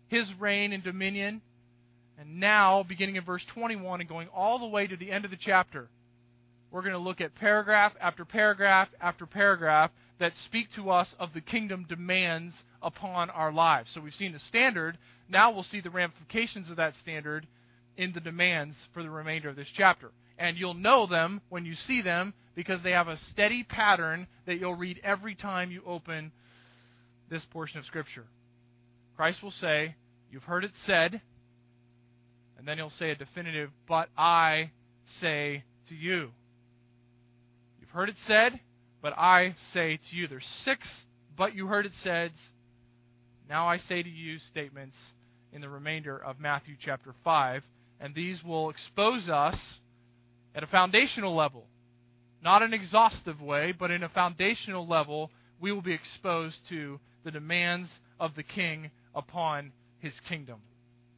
his 0.08 0.25
reign 0.39 0.74
and 0.74 0.84
dominion. 0.84 1.41
And 2.17 2.39
now, 2.39 2.84
beginning 2.84 3.17
in 3.17 3.24
verse 3.24 3.46
21 3.53 4.01
and 4.01 4.10
going 4.10 4.27
all 4.29 4.58
the 4.58 4.65
way 4.65 4.88
to 4.88 4.98
the 4.98 5.12
end 5.12 5.25
of 5.25 5.31
the 5.31 5.38
chapter, 5.39 5.89
we're 6.72 6.81
going 6.81 6.93
to 6.93 7.00
look 7.00 7.22
at 7.22 7.36
paragraph 7.36 7.93
after 8.01 8.25
paragraph 8.25 8.88
after 9.00 9.27
paragraph 9.27 9.91
that 10.22 10.34
speak 10.46 10.68
to 10.75 10.92
us 10.92 11.13
of 11.20 11.34
the 11.34 11.42
kingdom 11.42 11.84
demands 11.90 12.54
upon 12.82 13.32
our 13.32 13.51
lives. 13.51 13.90
So 13.94 14.01
we've 14.01 14.13
seen 14.13 14.34
the 14.34 14.40
standard. 14.40 15.00
Now 15.28 15.51
we'll 15.51 15.63
see 15.63 15.82
the 15.82 15.90
ramifications 15.90 16.70
of 16.70 16.78
that 16.78 16.96
standard 17.01 17.48
in 17.98 18.13
the 18.13 18.20
demands 18.20 18.78
for 18.94 19.01
the 19.01 19.10
remainder 19.10 19.50
of 19.50 19.56
this 19.56 19.68
chapter. 19.75 20.12
And 20.38 20.58
you'll 20.58 20.75
know 20.75 21.08
them 21.08 21.42
when 21.50 21.66
you 21.66 21.74
see 21.88 22.04
them 22.04 22.36
because 22.54 22.84
they 22.84 22.92
have 22.92 23.08
a 23.08 23.18
steady 23.32 23.63
pattern 23.63 24.28
that 24.46 24.60
you'll 24.60 24.75
read 24.75 25.01
every 25.04 25.34
time 25.34 25.72
you 25.72 25.82
open 25.88 26.32
this 27.32 27.44
portion 27.50 27.80
of 27.80 27.86
Scripture. 27.86 28.25
Christ 29.18 29.42
will 29.42 29.51
say, 29.51 29.96
You've 30.32 30.44
heard 30.44 30.63
it 30.63 30.72
said, 30.86 31.20
and 32.58 32.68
then 32.68 32.78
he'll 32.78 32.92
say 32.92 33.10
a 33.10 33.16
definitive, 33.16 33.72
But 33.88 34.10
I 34.16 34.70
say 35.20 35.63
to 35.90 35.96
you 35.96 36.30
You've 37.80 37.90
heard 37.90 38.10
it 38.10 38.16
said, 38.28 38.60
but 39.01 39.17
I 39.17 39.55
say 39.74 39.98
to 39.98 40.15
you. 40.15 40.27
There's 40.27 40.48
six 40.63 40.88
but 41.38 41.55
you 41.55 41.67
heard 41.67 41.86
it 41.86 41.93
said. 42.03 42.31
Now 43.50 43.67
I 43.67 43.77
say 43.77 44.03
to 44.03 44.10
you 44.10 44.38
statements 44.51 44.96
in 45.51 45.62
the 45.62 45.70
remainder 45.70 46.17
of 46.17 46.39
Matthew 46.39 46.75
chapter 46.79 47.15
5, 47.24 47.63
and 48.00 48.13
these 48.13 48.43
will 48.43 48.70
expose 48.70 49.27
us 49.27 49.58
at 50.53 50.63
a 50.63 50.67
foundational 50.67 51.36
level. 51.36 51.65
Not 52.43 52.62
an 52.62 52.74
exhaustive 52.74 53.41
way, 53.41 53.72
but 53.72 53.91
in 53.91 54.03
a 54.03 54.10
foundational 54.10 54.88
level, 54.88 55.31
we 55.60 55.72
will 55.72 55.81
be 55.81 55.93
exposed 55.93 56.58
to 56.70 57.00
the 57.24 57.31
demands 57.31 57.89
of 58.20 58.36
the 58.36 58.43
king 58.43 58.91
upon 59.13 59.72
his 60.00 60.13
kingdom. 60.27 60.60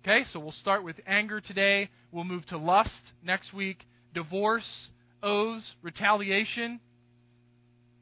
Okay, 0.04 0.26
so 0.32 0.40
we'll 0.40 0.52
start 0.54 0.84
with 0.84 0.96
anger 1.08 1.40
today. 1.40 1.90
We'll 2.12 2.24
move 2.24 2.46
to 2.48 2.58
lust 2.58 3.12
next 3.24 3.54
week, 3.54 3.86
divorce, 4.14 4.90
oaths, 5.22 5.70
retaliation. 5.82 6.80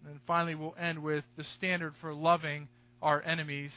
And 0.08 0.20
finally, 0.26 0.56
we'll 0.56 0.76
end 0.80 1.00
with 1.00 1.24
the 1.38 1.44
standard 1.58 1.94
for 2.02 2.14
loving 2.14 2.68
our 3.02 3.22
enemies 3.22 3.72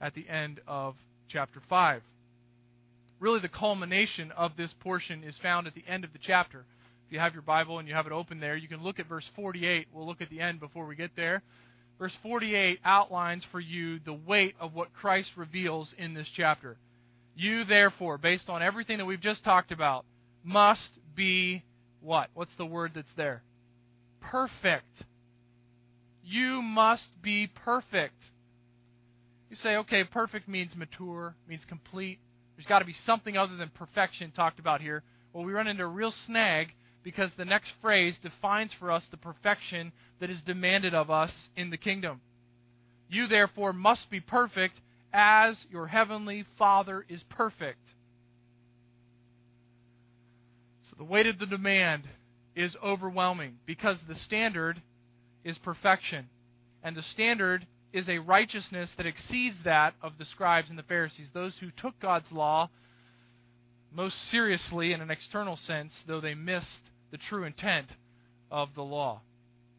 at 0.00 0.14
the 0.14 0.28
end 0.28 0.60
of 0.66 0.94
chapter 1.28 1.62
5. 1.68 2.02
Really, 3.20 3.40
the 3.40 3.48
culmination 3.48 4.32
of 4.32 4.56
this 4.56 4.72
portion 4.80 5.22
is 5.22 5.36
found 5.42 5.66
at 5.66 5.74
the 5.74 5.84
end 5.86 6.04
of 6.04 6.12
the 6.12 6.18
chapter. 6.26 6.64
If 7.06 7.12
you 7.12 7.18
have 7.18 7.34
your 7.34 7.42
Bible 7.42 7.78
and 7.78 7.86
you 7.86 7.94
have 7.94 8.06
it 8.06 8.12
open 8.12 8.40
there, 8.40 8.56
you 8.56 8.68
can 8.68 8.82
look 8.82 8.98
at 8.98 9.08
verse 9.08 9.28
48. 9.36 9.88
We'll 9.92 10.06
look 10.06 10.22
at 10.22 10.30
the 10.30 10.40
end 10.40 10.60
before 10.60 10.86
we 10.86 10.96
get 10.96 11.10
there. 11.16 11.42
Verse 11.98 12.14
48 12.22 12.80
outlines 12.82 13.44
for 13.52 13.60
you 13.60 13.98
the 13.98 14.14
weight 14.14 14.54
of 14.58 14.74
what 14.74 14.94
Christ 14.94 15.30
reveals 15.36 15.92
in 15.98 16.14
this 16.14 16.28
chapter. 16.34 16.78
You, 17.36 17.64
therefore, 17.64 18.16
based 18.16 18.48
on 18.48 18.62
everything 18.62 18.98
that 18.98 19.04
we've 19.04 19.20
just 19.20 19.44
talked 19.44 19.70
about, 19.70 20.06
must 20.42 20.88
be 21.14 21.62
what? 22.00 22.30
What's 22.32 22.54
the 22.56 22.64
word 22.64 22.92
that's 22.94 23.12
there? 23.16 23.42
Perfect. 24.20 24.86
You 26.24 26.62
must 26.62 27.08
be 27.22 27.46
perfect. 27.46 28.22
You 29.48 29.56
say, 29.56 29.76
okay, 29.76 30.04
perfect 30.04 30.48
means 30.48 30.72
mature, 30.76 31.34
means 31.48 31.62
complete. 31.68 32.18
There's 32.56 32.66
got 32.66 32.80
to 32.80 32.84
be 32.84 32.94
something 33.04 33.36
other 33.36 33.56
than 33.56 33.70
perfection 33.70 34.30
talked 34.30 34.58
about 34.58 34.80
here. 34.80 35.02
Well, 35.32 35.44
we 35.44 35.52
run 35.52 35.66
into 35.66 35.84
a 35.84 35.88
real 35.88 36.12
snag 36.26 36.68
because 37.02 37.30
the 37.36 37.44
next 37.44 37.72
phrase 37.80 38.16
defines 38.22 38.70
for 38.78 38.92
us 38.92 39.04
the 39.10 39.16
perfection 39.16 39.92
that 40.20 40.30
is 40.30 40.40
demanded 40.42 40.94
of 40.94 41.10
us 41.10 41.32
in 41.56 41.70
the 41.70 41.76
kingdom. 41.76 42.20
You, 43.08 43.26
therefore, 43.26 43.72
must 43.72 44.10
be 44.10 44.20
perfect 44.20 44.80
as 45.12 45.58
your 45.70 45.86
heavenly 45.86 46.44
Father 46.58 47.04
is 47.08 47.22
perfect. 47.28 47.80
So 50.84 50.96
the 50.98 51.04
weight 51.04 51.26
of 51.26 51.38
the 51.38 51.46
demand 51.46 52.04
is 52.54 52.76
overwhelming 52.84 53.56
because 53.66 53.98
the 54.08 54.14
standard 54.14 54.82
is 55.44 55.58
perfection. 55.58 56.28
And 56.82 56.96
the 56.96 57.02
standard 57.02 57.66
is 57.92 58.08
a 58.08 58.18
righteousness 58.18 58.90
that 58.96 59.06
exceeds 59.06 59.56
that 59.64 59.94
of 60.02 60.12
the 60.18 60.24
scribes 60.24 60.70
and 60.70 60.78
the 60.78 60.84
Pharisees, 60.84 61.28
those 61.34 61.54
who 61.60 61.70
took 61.76 61.98
God's 62.00 62.30
law 62.30 62.70
most 63.92 64.16
seriously 64.30 64.92
in 64.92 65.00
an 65.00 65.10
external 65.10 65.56
sense, 65.56 65.92
though 66.06 66.20
they 66.20 66.34
missed 66.34 66.80
the 67.10 67.18
true 67.18 67.44
intent 67.44 67.88
of 68.50 68.68
the 68.74 68.82
law. 68.82 69.20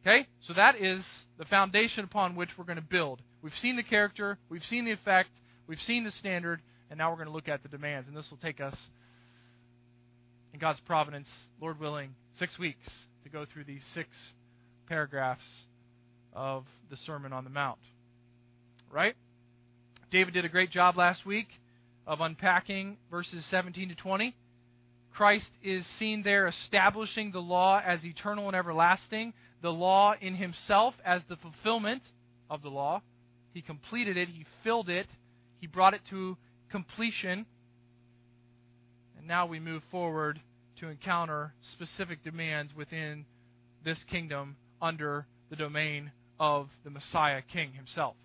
Okay? 0.02 0.28
So 0.48 0.54
that 0.54 0.76
is 0.82 1.04
the 1.38 1.46
foundation 1.46 2.04
upon 2.04 2.36
which 2.36 2.50
we're 2.58 2.66
going 2.66 2.76
to 2.78 2.82
build. 2.82 3.22
We've 3.42 3.54
seen 3.62 3.76
the 3.76 3.84
character, 3.84 4.38
we've 4.50 4.64
seen 4.64 4.86
the 4.86 4.92
effect, 4.92 5.30
we've 5.68 5.80
seen 5.88 6.04
the 6.04 6.12
standard, 6.12 6.62
and 6.90 6.98
now 6.98 7.10
we're 7.10 7.18
going 7.18 7.28
to 7.28 7.34
look 7.34 7.48
at 7.48 7.64
the 7.64 7.70
demands. 7.70 8.08
And 8.08 8.18
this 8.18 8.30
will 8.30 8.38
take 8.38 8.60
us 8.60 8.76
in 10.54 10.60
God's 10.60 10.82
providence, 10.82 11.30
Lord 11.62 11.80
willing, 11.80 12.16
six 12.38 12.60
weeks 12.60 12.88
to 13.24 13.30
go 13.30 13.46
through 13.52 13.64
these 13.64 13.84
six 13.94 14.10
paragraphs 14.92 15.48
of 16.34 16.66
the 16.90 16.98
Sermon 16.98 17.32
on 17.32 17.46
the 17.46 17.50
Mount. 17.50 17.80
Right? 18.92 19.16
David 20.12 20.34
did 20.34 20.44
a 20.44 20.50
great 20.50 20.70
job 20.70 20.98
last 20.98 21.26
week 21.26 21.48
of 22.06 22.20
unpacking 22.20 22.98
verses 23.10 23.46
17 23.50 23.88
to 23.88 23.96
20. 23.96 24.36
Christ 25.14 25.50
is 25.64 25.86
seen 25.98 26.24
there 26.24 26.46
establishing 26.46 27.32
the 27.32 27.40
law 27.40 27.80
as 27.80 28.04
eternal 28.04 28.48
and 28.48 28.56
everlasting, 28.56 29.32
the 29.62 29.70
law 29.70 30.14
in 30.20 30.36
himself 30.36 30.94
as 31.06 31.22
the 31.30 31.38
fulfillment 31.38 32.04
of 32.50 32.62
the 32.62 32.70
law. 32.70 33.02
He 33.54 33.62
completed 33.62 34.18
it, 34.18 34.28
he 34.28 34.46
filled 34.62 34.90
it, 34.90 35.08
he 35.62 35.68
brought 35.68 35.94
it 35.94 36.02
to 36.10 36.36
completion. 36.70 37.46
And 39.18 39.26
now 39.26 39.46
we 39.46 39.62
move 39.62 39.84
forward 39.90 40.42
to 40.82 40.90
encounter 40.90 41.54
specific 41.72 42.26
demands 42.26 42.76
within 42.76 43.26
this 43.86 44.04
kingdom 44.10 44.58
under 44.82 45.26
the 45.50 45.56
domain 45.56 46.12
of 46.40 46.70
the 46.84 46.90
Messiah 46.90 47.42
King 47.54 47.74
himself. 47.74 48.16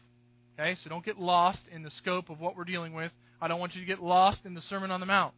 Okay, 0.58 0.76
so 0.82 0.88
don't 0.88 1.04
get 1.04 1.18
lost 1.18 1.60
in 1.70 1.82
the 1.82 1.90
scope 1.90 2.30
of 2.30 2.40
what 2.40 2.56
we're 2.56 2.64
dealing 2.64 2.94
with. 2.94 3.12
I 3.40 3.48
don't 3.48 3.60
want 3.60 3.74
you 3.74 3.82
to 3.82 3.86
get 3.86 4.02
lost 4.02 4.40
in 4.46 4.54
the 4.54 4.62
Sermon 4.62 4.90
on 4.90 5.00
the 5.00 5.06
Mount. 5.06 5.34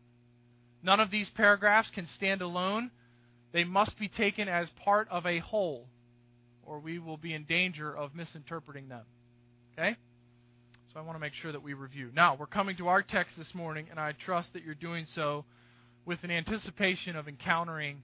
None 0.83 1.01
of 1.01 1.11
these 1.11 1.29
paragraphs 1.35 1.91
can 1.93 2.07
stand 2.15 2.41
alone. 2.41 2.93
They 3.53 3.65
must 3.65 3.99
be 3.99 4.09
taken 4.09 4.49
as 4.49 4.69
part 4.85 5.09
of 5.11 5.27
a 5.27 5.41
whole, 5.41 5.87
or 6.63 6.79
we 6.79 7.01
will 7.01 7.17
be 7.17 7.35
in 7.35 7.45
danger 7.45 7.97
of 7.97 8.15
misinterpreting 8.15 8.89
them. 8.89 9.05
Okay? 9.73 9.97
So 10.93 11.01
I 11.01 11.03
want 11.03 11.17
to 11.17 11.21
make 11.21 11.35
sure 11.35 11.51
that 11.51 11.63
we 11.63 11.75
review. 11.75 12.11
Now, 12.15 12.37
we're 12.39 12.47
coming 12.47 12.77
to 12.77 12.89
our 12.89 13.03
text 13.03 13.37
this 13.37 13.53
morning, 13.55 13.89
and 13.91 13.99
I 13.99 14.13
trust 14.25 14.53
that 14.53 14.63
you're 14.63 14.75
doing 14.75 15.07
so 15.17 15.45
with 16.05 16.23
an 16.23 16.31
anticipation 16.31 17.17
of 17.17 17.27
encountering 17.27 18.03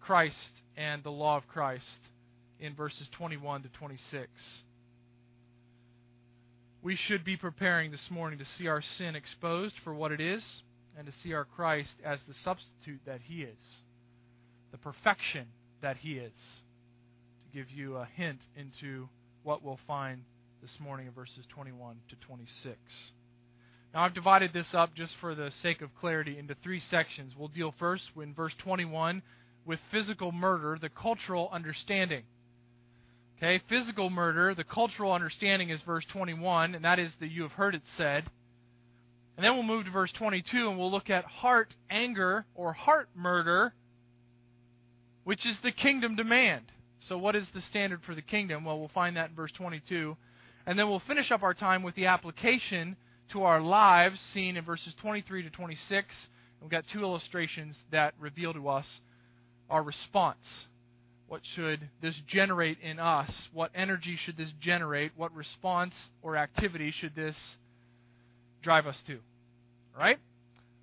Christ 0.00 0.36
and 0.76 1.02
the 1.02 1.10
law 1.10 1.36
of 1.36 1.48
Christ 1.48 1.82
in 2.62 2.74
verses 2.74 3.08
21 3.12 3.64
to 3.64 3.68
26. 3.68 4.28
We 6.82 6.96
should 6.96 7.24
be 7.24 7.36
preparing 7.36 7.90
this 7.90 8.10
morning 8.10 8.38
to 8.38 8.44
see 8.56 8.68
our 8.68 8.82
sin 8.82 9.14
exposed 9.14 9.74
for 9.84 9.92
what 9.92 10.12
it 10.12 10.20
is 10.20 10.42
and 10.96 11.06
to 11.06 11.12
see 11.22 11.34
our 11.34 11.44
Christ 11.44 11.92
as 12.04 12.20
the 12.26 12.34
substitute 12.42 13.00
that 13.04 13.20
he 13.22 13.42
is. 13.42 13.58
The 14.72 14.78
perfection 14.78 15.46
that 15.82 15.98
He 15.98 16.12
is. 16.14 16.32
To 16.32 17.58
give 17.58 17.70
you 17.70 17.96
a 17.96 18.08
hint 18.16 18.38
into 18.56 19.08
what 19.42 19.62
we'll 19.62 19.80
find 19.86 20.22
this 20.62 20.74
morning 20.80 21.08
in 21.08 21.12
verses 21.12 21.44
21 21.50 21.96
to 22.08 22.16
26. 22.26 22.78
Now, 23.92 24.04
I've 24.04 24.14
divided 24.14 24.52
this 24.54 24.72
up 24.72 24.94
just 24.94 25.12
for 25.20 25.34
the 25.34 25.50
sake 25.62 25.82
of 25.82 25.94
clarity 26.00 26.38
into 26.38 26.56
three 26.62 26.80
sections. 26.88 27.34
We'll 27.36 27.48
deal 27.48 27.74
first 27.78 28.04
in 28.16 28.32
verse 28.32 28.54
21 28.58 29.22
with 29.66 29.80
physical 29.90 30.32
murder, 30.32 30.78
the 30.80 30.88
cultural 30.88 31.50
understanding. 31.52 32.22
Okay, 33.42 33.60
physical 33.68 34.08
murder, 34.08 34.54
the 34.54 34.62
cultural 34.62 35.12
understanding 35.12 35.70
is 35.70 35.80
verse 35.84 36.04
21, 36.12 36.76
and 36.76 36.84
that 36.84 37.00
is 37.00 37.12
that 37.18 37.32
you 37.32 37.42
have 37.42 37.50
heard 37.50 37.74
it 37.74 37.82
said. 37.96 38.30
And 39.36 39.44
then 39.44 39.54
we'll 39.54 39.64
move 39.64 39.86
to 39.86 39.90
verse 39.90 40.12
22 40.16 40.68
and 40.68 40.78
we'll 40.78 40.92
look 40.92 41.10
at 41.10 41.24
heart 41.24 41.74
anger 41.90 42.46
or 42.54 42.72
heart 42.72 43.08
murder, 43.16 43.74
which 45.24 45.44
is 45.44 45.56
the 45.64 45.72
kingdom 45.72 46.14
demand. 46.14 46.70
So, 47.08 47.18
what 47.18 47.34
is 47.34 47.48
the 47.52 47.62
standard 47.62 48.02
for 48.06 48.14
the 48.14 48.22
kingdom? 48.22 48.64
Well, 48.64 48.78
we'll 48.78 48.92
find 48.94 49.16
that 49.16 49.30
in 49.30 49.34
verse 49.34 49.50
22. 49.56 50.16
And 50.64 50.78
then 50.78 50.88
we'll 50.88 51.02
finish 51.08 51.32
up 51.32 51.42
our 51.42 51.54
time 51.54 51.82
with 51.82 51.96
the 51.96 52.06
application 52.06 52.96
to 53.32 53.42
our 53.42 53.60
lives, 53.60 54.20
seen 54.32 54.56
in 54.56 54.64
verses 54.64 54.94
23 55.02 55.42
to 55.42 55.50
26. 55.50 56.14
We've 56.60 56.70
got 56.70 56.84
two 56.92 57.02
illustrations 57.02 57.76
that 57.90 58.14
reveal 58.20 58.52
to 58.52 58.68
us 58.68 58.86
our 59.68 59.82
response. 59.82 60.46
What 61.32 61.40
should 61.54 61.88
this 62.02 62.14
generate 62.26 62.76
in 62.82 62.98
us? 62.98 63.48
What 63.54 63.70
energy 63.74 64.18
should 64.22 64.36
this 64.36 64.52
generate? 64.60 65.12
What 65.16 65.34
response 65.34 65.94
or 66.20 66.36
activity 66.36 66.92
should 67.00 67.14
this 67.14 67.34
drive 68.62 68.86
us 68.86 69.02
to? 69.06 69.18
Right? 69.98 70.18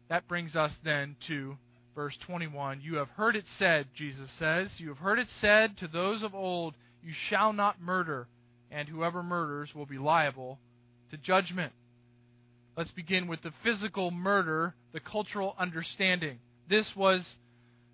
That 0.10 0.27
brings 0.27 0.56
us 0.56 0.72
then 0.84 1.18
to 1.27 1.56
verse 1.94 2.18
21. 2.25 2.82
You 2.82 2.96
have 2.96 3.10
heard 3.10 3.36
it 3.36 3.46
said, 3.60 3.89
Jesus 3.96 4.27
says, 4.39 4.74
you 4.79 4.88
have 4.88 4.98
heard 4.98 5.20
it 5.20 5.27
said 5.39 5.77
to 5.77 5.88
those 5.88 6.24
of 6.24 6.34
old, 6.34 6.74
You 7.03 7.13
shall 7.29 7.53
not 7.53 7.79
murder, 7.79 8.27
and 8.72 8.89
whoever 8.89 9.22
murders 9.22 9.70
will 9.75 9.86
be 9.86 10.00
liable 10.00 10.58
to 11.12 11.18
judgment. 11.18 11.74
Let's 12.75 12.89
begin 12.89 13.27
with 13.27 13.44
the 13.44 13.53
physical 13.63 14.10
murder, 14.10 14.74
the 14.94 15.00
cultural 15.00 15.53
understanding. 15.60 16.39
This 16.68 16.91
was 16.96 17.36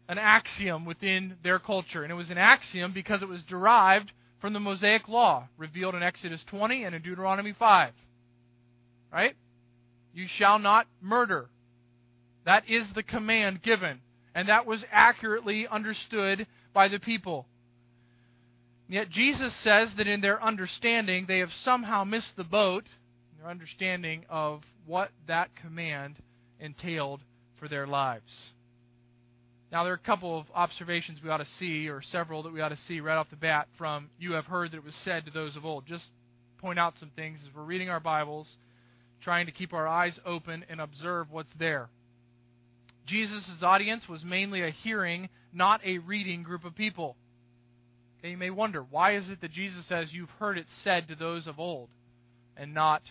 an 0.07 0.17
axiom 0.17 0.85
within 0.85 1.35
their 1.43 1.59
culture, 1.59 2.03
and 2.03 2.11
it 2.11 2.15
was 2.15 2.29
an 2.29 2.37
axiom 2.37 2.93
because 2.93 3.21
it 3.21 3.27
was 3.27 3.43
derived 3.43 4.11
from 4.39 4.53
the 4.53 4.59
Mosaic 4.59 5.07
law 5.07 5.47
revealed 5.57 5.95
in 5.95 6.03
Exodus 6.03 6.43
20 6.47 6.83
and 6.83 6.95
in 6.95 7.01
Deuteronomy 7.01 7.53
5. 7.57 7.93
Right? 9.11 9.35
You 10.13 10.27
shall 10.37 10.59
not 10.59 10.87
murder. 11.01 11.49
That 12.45 12.69
is 12.69 12.85
the 12.93 13.03
command 13.03 13.63
given, 13.63 14.01
and 14.35 14.49
that 14.49 14.67
was 14.67 14.83
accurately 14.91 15.67
understood 15.67 16.45
by 16.73 16.87
the 16.89 16.99
people. 16.99 17.47
Yet 18.87 19.09
Jesus 19.09 19.55
says 19.63 19.89
that 19.97 20.07
in 20.07 20.21
their 20.21 20.43
understanding, 20.43 21.25
they 21.27 21.39
have 21.39 21.49
somehow 21.63 22.03
missed 22.03 22.35
the 22.37 22.43
boat, 22.43 22.83
their 23.39 23.49
understanding 23.49 24.25
of 24.29 24.61
what 24.85 25.09
that 25.27 25.55
command 25.55 26.17
entailed 26.59 27.21
for 27.59 27.67
their 27.67 27.87
lives. 27.87 28.51
Now, 29.71 29.83
there 29.83 29.93
are 29.93 29.95
a 29.95 29.99
couple 29.99 30.37
of 30.37 30.45
observations 30.53 31.19
we 31.23 31.29
ought 31.29 31.37
to 31.37 31.47
see, 31.59 31.89
or 31.89 32.01
several 32.01 32.43
that 32.43 32.53
we 32.53 32.61
ought 32.61 32.69
to 32.69 32.77
see 32.87 32.99
right 32.99 33.17
off 33.17 33.29
the 33.29 33.35
bat 33.35 33.67
from 33.77 34.09
you 34.19 34.33
have 34.33 34.45
heard 34.45 34.71
that 34.71 34.77
it 34.77 34.85
was 34.85 34.95
said 35.03 35.25
to 35.25 35.31
those 35.31 35.55
of 35.55 35.65
old. 35.65 35.85
Just 35.85 36.05
point 36.59 36.79
out 36.79 36.93
some 36.99 37.11
things 37.15 37.39
as 37.41 37.53
we're 37.53 37.63
reading 37.63 37.89
our 37.89 37.99
Bibles, 37.99 38.47
trying 39.21 39.47
to 39.47 39.51
keep 39.51 39.73
our 39.73 39.87
eyes 39.87 40.17
open 40.25 40.65
and 40.69 40.79
observe 40.79 41.31
what's 41.31 41.51
there. 41.57 41.89
Jesus' 43.05 43.61
audience 43.61 44.07
was 44.07 44.23
mainly 44.23 44.61
a 44.61 44.69
hearing, 44.69 45.29
not 45.53 45.81
a 45.83 45.99
reading 45.99 46.43
group 46.43 46.63
of 46.65 46.75
people. 46.75 47.15
Okay, 48.19 48.31
you 48.31 48.37
may 48.37 48.49
wonder, 48.49 48.83
why 48.89 49.15
is 49.15 49.29
it 49.29 49.41
that 49.41 49.51
Jesus 49.51 49.85
says, 49.87 50.11
You've 50.11 50.29
heard 50.39 50.57
it 50.57 50.65
said 50.83 51.07
to 51.07 51.15
those 51.15 51.47
of 51.47 51.59
old, 51.59 51.89
and 52.57 52.73
not 52.73 53.01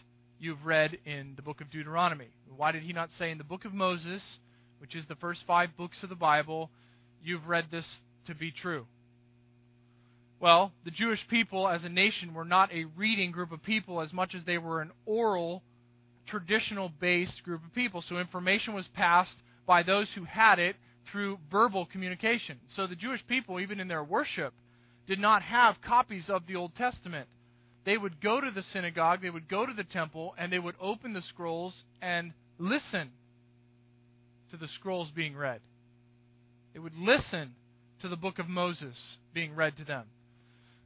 you've 0.40 0.64
read 0.64 0.99
in 1.05 1.35
the 1.37 1.43
book 1.43 1.61
of 1.61 1.71
Deuteronomy? 1.71 2.31
Why 2.57 2.73
did 2.73 2.83
he 2.83 2.93
not 2.93 3.11
say 3.19 3.31
in 3.31 3.38
the 3.38 3.45
book 3.45 3.64
of 3.64 3.73
Moses, 3.73 4.38
which 4.85 4.94
is 4.94 5.07
the 5.09 5.14
first 5.14 5.40
five 5.47 5.70
books 5.79 6.03
of 6.03 6.11
the 6.11 6.14
Bible, 6.14 6.68
you've 7.23 7.47
read 7.47 7.64
this 7.70 7.87
to 8.27 8.35
be 8.35 8.53
true? 8.53 8.85
Well, 10.40 10.73
the 10.85 10.90
Jewish 10.90 11.27
people 11.31 11.66
as 11.66 11.85
a 11.85 11.88
nation 11.88 12.35
were 12.35 12.44
not 12.44 12.70
a 12.70 12.85
reading 12.94 13.31
group 13.31 13.51
of 13.51 13.62
people 13.62 14.03
as 14.03 14.12
much 14.12 14.35
as 14.35 14.44
they 14.44 14.59
were 14.59 14.83
an 14.83 14.90
oral, 15.07 15.62
traditional 16.27 16.92
based 17.01 17.42
group 17.44 17.64
of 17.64 17.73
people. 17.73 18.05
So 18.07 18.18
information 18.18 18.75
was 18.75 18.87
passed 18.88 19.37
by 19.66 19.83
those 19.83 20.11
who 20.14 20.25
had 20.25 20.59
it 20.59 20.77
through 21.11 21.38
verbal 21.51 21.87
communication. 21.87 22.59
So 22.77 22.87
the 22.87 22.94
Jewish 22.94 23.27
people, 23.27 23.61
even 23.61 23.81
in 23.81 23.88
their 23.88 24.05
worship, 24.05 24.53
did 25.07 25.18
not 25.18 25.40
have 25.40 25.81
copies 25.81 26.29
of 26.29 26.47
the 26.47 26.57
Old 26.57 26.77
Testament. 26.77 27.27
They 27.87 27.97
would 27.97 28.20
go 28.20 28.38
to 28.38 28.51
the 28.51 28.62
synagogue, 28.75 29.23
they 29.23 29.31
would 29.31 29.49
go 29.49 29.64
to 29.64 29.73
the 29.73 29.85
temple, 29.85 30.35
and 30.37 30.53
they 30.53 30.59
would 30.59 30.77
open 30.79 31.14
the 31.14 31.23
scrolls 31.23 31.73
and 32.03 32.35
listen 32.59 33.12
to 34.55 34.61
the 34.61 34.73
scrolls 34.79 35.11
being 35.14 35.37
read. 35.37 35.61
They 36.73 36.79
would 36.79 36.97
listen 36.97 37.55
to 38.03 38.09
the 38.09 38.17
book 38.17 38.38
of 38.38 38.49
Moses 38.49 38.97
being 39.33 39.55
read 39.55 39.77
to 39.79 39.85
them. 39.85 40.05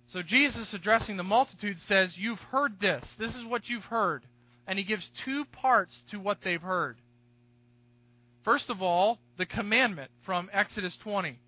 So 0.09 0.23
Jesus, 0.23 0.73
addressing 0.73 1.19
the 1.19 1.23
multitude, 1.23 1.77
says, 1.87 2.13
You've 2.17 2.39
heard 2.39 2.81
this. 2.81 3.05
This 3.19 3.35
is 3.35 3.45
what 3.45 3.69
you've 3.69 3.85
heard. 3.85 4.25
And 4.67 4.79
he 4.79 4.85
gives 4.85 5.09
two 5.25 5.45
parts 5.47 5.95
to 6.11 6.19
what 6.19 6.39
they've 6.43 6.61
heard. 6.61 6.97
First 8.45 8.71
of 8.71 8.81
all, 8.81 9.19
the 9.37 9.47
commandment 9.47 10.11
from 10.25 10.49
Exodus 10.53 10.97
20. 11.03 11.39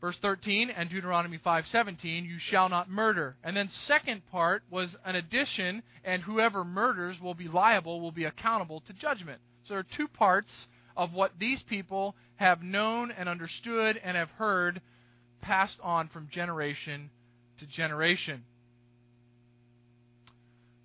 Verse 0.00 0.18
13 0.20 0.68
and 0.70 0.90
Deuteronomy 0.90 1.38
5:17, 1.38 2.24
you 2.24 2.38
shall 2.38 2.68
not 2.68 2.90
murder. 2.90 3.36
And 3.44 3.56
then 3.56 3.68
second 3.86 4.26
part 4.30 4.64
was 4.68 4.94
an 5.04 5.14
addition 5.14 5.82
and 6.04 6.22
whoever 6.22 6.64
murders 6.64 7.20
will 7.20 7.34
be 7.34 7.46
liable, 7.46 8.00
will 8.00 8.12
be 8.12 8.24
accountable 8.24 8.80
to 8.80 8.92
judgment. 8.92 9.40
So 9.64 9.74
there 9.74 9.78
are 9.80 9.96
two 9.96 10.08
parts 10.08 10.50
of 10.96 11.12
what 11.12 11.32
these 11.38 11.62
people 11.68 12.14
have 12.36 12.62
known 12.62 13.10
and 13.10 13.28
understood 13.28 14.00
and 14.02 14.16
have 14.16 14.30
heard 14.30 14.80
passed 15.40 15.78
on 15.82 16.08
from 16.08 16.28
generation 16.32 17.10
to 17.58 17.66
generation. 17.66 18.44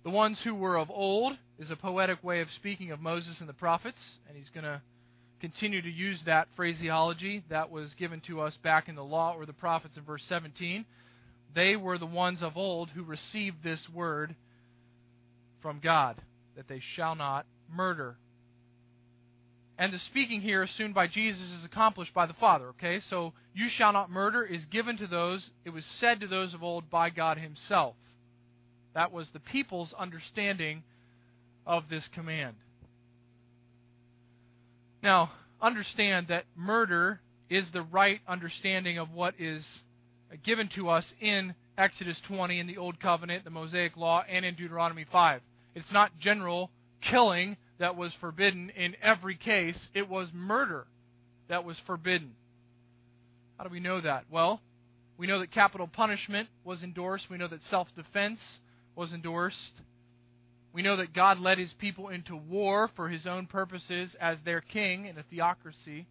The 0.04 0.10
ones 0.10 0.38
who 0.42 0.54
were 0.54 0.78
of 0.78 0.90
old 0.90 1.36
is 1.58 1.70
a 1.70 1.76
poetic 1.76 2.22
way 2.22 2.40
of 2.40 2.48
speaking 2.56 2.92
of 2.92 3.00
Moses 3.00 3.36
and 3.40 3.48
the 3.48 3.52
prophets, 3.54 3.98
and 4.28 4.36
he's 4.36 4.48
going 4.50 4.64
to 4.64 4.80
continue 5.40 5.82
to 5.82 5.90
use 5.90 6.20
that 6.26 6.48
phraseology 6.56 7.44
that 7.50 7.70
was 7.70 7.92
given 7.94 8.20
to 8.26 8.40
us 8.40 8.56
back 8.62 8.88
in 8.88 8.94
the 8.94 9.04
law 9.04 9.34
or 9.36 9.46
the 9.46 9.52
prophets 9.52 9.96
in 9.96 10.04
verse 10.04 10.22
17. 10.28 10.84
They 11.54 11.76
were 11.76 11.98
the 11.98 12.06
ones 12.06 12.42
of 12.42 12.56
old 12.56 12.90
who 12.90 13.02
received 13.02 13.62
this 13.62 13.84
word 13.92 14.34
from 15.62 15.80
God 15.82 16.20
that 16.56 16.68
they 16.68 16.80
shall 16.94 17.14
not 17.14 17.46
murder. 17.70 18.16
And 19.78 19.92
the 19.92 19.98
speaking 20.00 20.40
here 20.40 20.64
assumed 20.64 20.94
by 20.94 21.06
Jesus 21.06 21.48
is 21.58 21.64
accomplished 21.64 22.12
by 22.12 22.26
the 22.26 22.34
Father, 22.34 22.66
okay? 22.70 22.98
So, 23.08 23.32
you 23.54 23.68
shall 23.68 23.92
not 23.92 24.10
murder 24.10 24.44
is 24.44 24.64
given 24.66 24.96
to 24.98 25.06
those, 25.06 25.50
it 25.64 25.70
was 25.70 25.84
said 26.00 26.20
to 26.20 26.26
those 26.26 26.52
of 26.52 26.64
old 26.64 26.90
by 26.90 27.10
God 27.10 27.38
Himself. 27.38 27.94
That 28.94 29.12
was 29.12 29.28
the 29.32 29.38
people's 29.38 29.94
understanding 29.96 30.82
of 31.64 31.84
this 31.88 32.08
command. 32.12 32.56
Now, 35.00 35.30
understand 35.62 36.26
that 36.28 36.44
murder 36.56 37.20
is 37.48 37.70
the 37.72 37.82
right 37.82 38.20
understanding 38.26 38.98
of 38.98 39.12
what 39.12 39.34
is 39.38 39.64
given 40.44 40.68
to 40.74 40.88
us 40.88 41.04
in 41.20 41.54
Exodus 41.76 42.20
20 42.26 42.58
in 42.58 42.66
the 42.66 42.78
Old 42.78 42.98
Covenant, 42.98 43.44
the 43.44 43.50
Mosaic 43.50 43.96
Law, 43.96 44.24
and 44.28 44.44
in 44.44 44.56
Deuteronomy 44.56 45.06
5. 45.10 45.40
It's 45.76 45.92
not 45.92 46.18
general 46.18 46.70
killing 47.00 47.56
that 47.78 47.96
was 47.96 48.12
forbidden 48.20 48.70
in 48.70 48.96
every 49.02 49.36
case, 49.36 49.88
it 49.94 50.08
was 50.08 50.28
murder 50.32 50.86
that 51.48 51.64
was 51.64 51.78
forbidden. 51.86 52.32
How 53.56 53.64
do 53.64 53.70
we 53.70 53.80
know 53.80 54.00
that? 54.00 54.24
Well, 54.30 54.60
we 55.16 55.26
know 55.26 55.40
that 55.40 55.50
capital 55.50 55.88
punishment 55.88 56.48
was 56.64 56.82
endorsed, 56.82 57.28
we 57.30 57.38
know 57.38 57.48
that 57.48 57.62
self 57.64 57.88
defense 57.96 58.40
was 58.94 59.12
endorsed. 59.12 59.72
We 60.72 60.82
know 60.82 60.96
that 60.96 61.14
God 61.14 61.40
led 61.40 61.58
his 61.58 61.72
people 61.78 62.08
into 62.08 62.36
war 62.36 62.90
for 62.94 63.08
his 63.08 63.26
own 63.26 63.46
purposes 63.46 64.14
as 64.20 64.38
their 64.44 64.60
king 64.60 65.06
in 65.06 65.18
a 65.18 65.22
theocracy. 65.22 66.06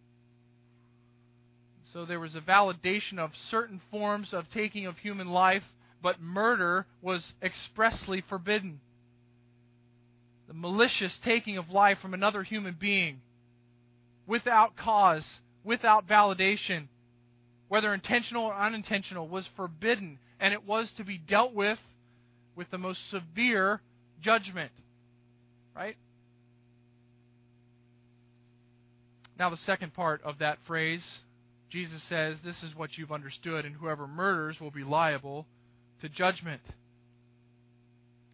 So 1.92 2.04
there 2.04 2.20
was 2.20 2.34
a 2.34 2.40
validation 2.40 3.18
of 3.18 3.30
certain 3.50 3.80
forms 3.90 4.34
of 4.34 4.44
taking 4.50 4.84
of 4.86 4.98
human 4.98 5.28
life, 5.28 5.62
but 6.02 6.20
murder 6.20 6.86
was 7.00 7.32
expressly 7.42 8.22
forbidden. 8.28 8.80
The 10.48 10.54
malicious 10.54 11.16
taking 11.24 11.58
of 11.58 11.68
life 11.68 11.98
from 12.00 12.14
another 12.14 12.42
human 12.42 12.74
being 12.80 13.20
without 14.26 14.76
cause, 14.76 15.24
without 15.62 16.08
validation, 16.08 16.88
whether 17.68 17.92
intentional 17.92 18.44
or 18.44 18.54
unintentional, 18.54 19.28
was 19.28 19.46
forbidden, 19.56 20.18
and 20.40 20.54
it 20.54 20.66
was 20.66 20.90
to 20.96 21.04
be 21.04 21.18
dealt 21.18 21.54
with 21.54 21.78
with 22.56 22.70
the 22.70 22.78
most 22.78 22.98
severe 23.10 23.82
judgment. 24.22 24.72
Right? 25.76 25.96
Now, 29.38 29.50
the 29.50 29.58
second 29.58 29.92
part 29.94 30.22
of 30.22 30.38
that 30.38 30.58
phrase, 30.66 31.04
Jesus 31.70 32.02
says, 32.08 32.38
This 32.42 32.60
is 32.62 32.74
what 32.74 32.96
you've 32.96 33.12
understood, 33.12 33.66
and 33.66 33.76
whoever 33.76 34.06
murders 34.06 34.58
will 34.60 34.70
be 34.70 34.82
liable 34.82 35.46
to 36.00 36.08
judgment. 36.08 36.62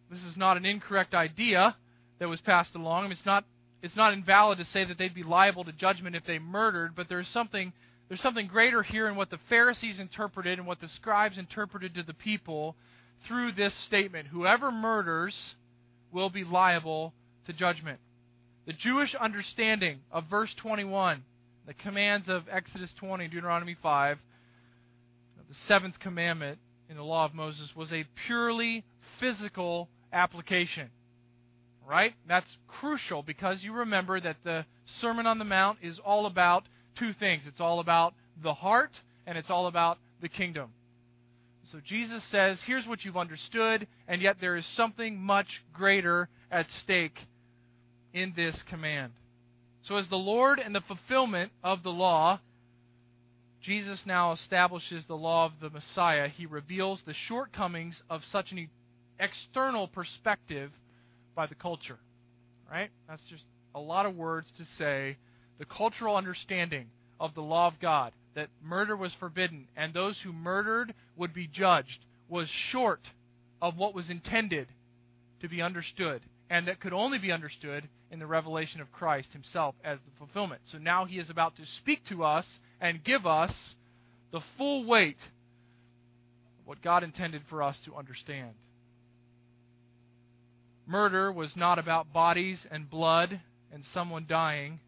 This 0.09 0.23
is 0.23 0.37
not 0.37 0.57
an 0.57 0.65
incorrect 0.65 1.13
idea 1.13 1.75
that 2.19 2.29
was 2.29 2.41
passed 2.41 2.75
along. 2.75 2.99
I 2.99 3.03
mean, 3.03 3.11
it's 3.13 3.25
not 3.25 3.45
it's 3.81 3.95
not 3.95 4.13
invalid 4.13 4.57
to 4.57 4.65
say 4.65 4.85
that 4.85 4.97
they'd 4.97 5.13
be 5.13 5.23
liable 5.23 5.63
to 5.65 5.71
judgment 5.71 6.15
if 6.15 6.25
they 6.25 6.39
murdered, 6.39 6.95
but 6.95 7.07
there's 7.09 7.27
something 7.29 7.73
there's 8.07 8.21
something 8.21 8.47
greater 8.47 8.83
here 8.83 9.07
in 9.07 9.15
what 9.15 9.29
the 9.29 9.39
Pharisees 9.49 9.99
interpreted 9.99 10.59
and 10.59 10.67
what 10.67 10.79
the 10.79 10.87
scribes 10.89 11.37
interpreted 11.37 11.95
to 11.95 12.03
the 12.03 12.13
people 12.13 12.75
through 13.27 13.51
this 13.53 13.73
statement. 13.87 14.27
Whoever 14.27 14.71
murders 14.71 15.35
will 16.11 16.29
be 16.29 16.43
liable 16.43 17.13
to 17.47 17.53
judgment. 17.53 17.99
The 18.67 18.73
Jewish 18.73 19.15
understanding 19.15 19.99
of 20.11 20.25
verse 20.29 20.53
21 20.61 21.23
the 21.67 21.73
commands 21.73 22.29
of 22.29 22.43
Exodus 22.51 22.93
20, 22.99 23.27
Deuteronomy 23.27 23.75
5, 23.81 24.19
the 25.47 25.55
seventh 25.67 25.99
commandment 25.99 26.59
in 26.89 26.97
the 26.97 27.03
law 27.03 27.25
of 27.25 27.33
Moses 27.33 27.71
was 27.75 27.91
a 27.91 28.05
purely 28.27 28.83
physical 29.19 29.89
application. 30.13 30.89
Right? 31.87 32.13
That's 32.27 32.57
crucial 32.67 33.21
because 33.21 33.61
you 33.61 33.73
remember 33.73 34.19
that 34.19 34.37
the 34.43 34.65
Sermon 35.01 35.27
on 35.27 35.37
the 35.37 35.45
Mount 35.45 35.79
is 35.83 35.99
all 36.03 36.25
about 36.25 36.63
two 36.97 37.13
things 37.13 37.43
it's 37.45 37.59
all 37.59 37.79
about 37.79 38.13
the 38.41 38.53
heart 38.53 38.91
and 39.27 39.37
it's 39.37 39.49
all 39.49 39.67
about 39.67 39.99
the 40.21 40.29
kingdom. 40.29 40.71
So 41.71 41.79
Jesus 41.83 42.23
says, 42.31 42.59
here's 42.65 42.87
what 42.87 43.03
you've 43.03 43.17
understood, 43.17 43.87
and 44.07 44.21
yet 44.21 44.37
there 44.39 44.55
is 44.55 44.65
something 44.75 45.19
much 45.19 45.47
greater 45.73 46.29
at 46.51 46.67
stake 46.83 47.17
in 48.13 48.33
this 48.35 48.57
command. 48.69 49.13
So, 49.83 49.97
as 49.97 50.07
the 50.09 50.15
Lord 50.15 50.59
and 50.59 50.73
the 50.73 50.81
fulfillment 50.81 51.51
of 51.63 51.83
the 51.83 51.91
law, 51.91 52.39
Jesus 53.61 53.99
now 54.05 54.31
establishes 54.31 55.05
the 55.05 55.15
law 55.15 55.45
of 55.45 55.53
the 55.59 55.69
Messiah. 55.69 56.27
He 56.27 56.45
reveals 56.45 57.01
the 57.05 57.13
shortcomings 57.27 58.01
of 58.09 58.21
such 58.31 58.51
an 58.51 58.69
external 59.19 59.87
perspective 59.87 60.71
by 61.35 61.47
the 61.47 61.55
culture. 61.55 61.99
Right? 62.69 62.89
That's 63.07 63.23
just 63.29 63.43
a 63.75 63.79
lot 63.79 64.05
of 64.05 64.15
words 64.15 64.47
to 64.57 64.65
say 64.77 65.17
the 65.59 65.65
cultural 65.65 66.15
understanding 66.15 66.87
of 67.19 67.33
the 67.35 67.41
law 67.41 67.67
of 67.67 67.79
God, 67.79 68.13
that 68.35 68.49
murder 68.63 68.97
was 68.97 69.13
forbidden 69.19 69.67
and 69.77 69.93
those 69.93 70.19
who 70.23 70.33
murdered 70.33 70.93
would 71.15 71.33
be 71.33 71.47
judged, 71.47 71.99
was 72.27 72.49
short 72.49 73.01
of 73.61 73.77
what 73.77 73.93
was 73.93 74.09
intended 74.09 74.67
to 75.41 75.47
be 75.47 75.61
understood, 75.61 76.21
and 76.49 76.67
that 76.67 76.79
could 76.79 76.93
only 76.93 77.19
be 77.19 77.31
understood 77.31 77.87
in 78.11 78.19
the 78.19 78.27
revelation 78.27 78.81
of 78.81 78.91
Christ 78.91 79.29
himself 79.31 79.75
as 79.83 79.99
the 79.99 80.17
fulfillment. 80.17 80.61
So 80.71 80.77
now 80.77 81.05
he 81.05 81.19
is 81.19 81.29
about 81.29 81.55
to 81.57 81.63
speak 81.81 82.05
to 82.09 82.23
us 82.23 82.47
and 82.81 83.03
give 83.03 83.25
us 83.25 83.53
the 84.31 84.41
full 84.57 84.85
weight 84.85 85.17
of 86.59 86.67
what 86.67 86.81
God 86.81 87.03
intended 87.03 87.43
for 87.49 87.63
us 87.63 87.77
to 87.85 87.95
understand. 87.95 88.53
Murder 90.87 91.31
was 91.31 91.55
not 91.55 91.79
about 91.79 92.13
bodies 92.13 92.65
and 92.69 92.89
blood 92.89 93.39
and 93.71 93.83
someone 93.93 94.25
dying. 94.27 94.79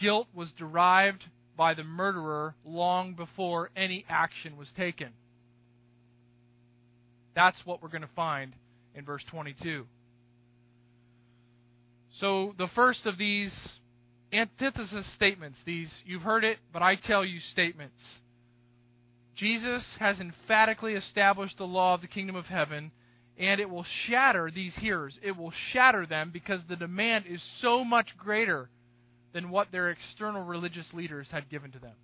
Guilt 0.00 0.28
was 0.34 0.52
derived 0.52 1.24
by 1.56 1.74
the 1.74 1.84
murderer 1.84 2.54
long 2.64 3.14
before 3.14 3.70
any 3.76 4.04
action 4.08 4.56
was 4.56 4.70
taken. 4.76 5.10
That's 7.34 7.64
what 7.64 7.82
we're 7.82 7.88
going 7.88 8.02
to 8.02 8.08
find 8.14 8.54
in 8.94 9.04
verse 9.04 9.24
22. 9.30 9.86
So, 12.20 12.54
the 12.58 12.68
first 12.74 13.06
of 13.06 13.16
these 13.16 13.52
antithesis 14.32 15.06
statements, 15.14 15.58
these 15.64 15.90
you've 16.04 16.22
heard 16.22 16.44
it, 16.44 16.58
but 16.72 16.82
I 16.82 16.96
tell 16.96 17.24
you 17.24 17.40
statements. 17.52 18.02
Jesus 19.34 19.84
has 19.98 20.20
emphatically 20.20 20.92
established 20.92 21.58
the 21.58 21.66
law 21.66 21.94
of 21.94 22.02
the 22.02 22.06
kingdom 22.06 22.36
of 22.36 22.46
heaven, 22.46 22.92
and 23.38 23.60
it 23.60 23.68
will 23.68 23.86
shatter 24.06 24.50
these 24.54 24.74
hearers. 24.76 25.18
It 25.22 25.36
will 25.36 25.52
shatter 25.72 26.06
them 26.06 26.30
because 26.32 26.60
the 26.68 26.76
demand 26.76 27.24
is 27.26 27.42
so 27.60 27.84
much 27.84 28.08
greater 28.18 28.68
than 29.32 29.50
what 29.50 29.72
their 29.72 29.90
external 29.90 30.42
religious 30.42 30.86
leaders 30.92 31.28
had 31.30 31.48
given 31.48 31.72
to 31.72 31.78
them. 31.78 31.94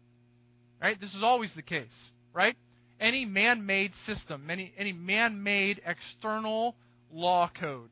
Right? 0.80 1.00
This 1.00 1.14
is 1.14 1.22
always 1.22 1.52
the 1.54 1.62
case, 1.62 2.10
right? 2.32 2.56
Any 3.00 3.24
man-made 3.24 3.92
system, 4.06 4.48
any 4.50 4.72
any 4.76 4.92
man-made 4.92 5.80
external 5.84 6.74
law 7.12 7.50
code 7.58 7.90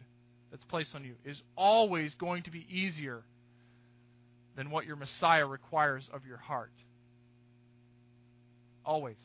that's 0.51 0.65
placed 0.65 0.95
on 0.95 1.05
you 1.05 1.15
is 1.25 1.41
always 1.57 2.15
going 2.15 2.45
to 2.45 2.51
be 2.51 2.67
easier 2.71 3.23
than 4.57 4.71
what 4.71 4.87
your 4.87 4.97
Messiah 4.97 5.47
requires 5.47 6.09
of 6.13 6.27
your 6.27 6.39
heart. 6.39 6.73
Always. 8.85 9.19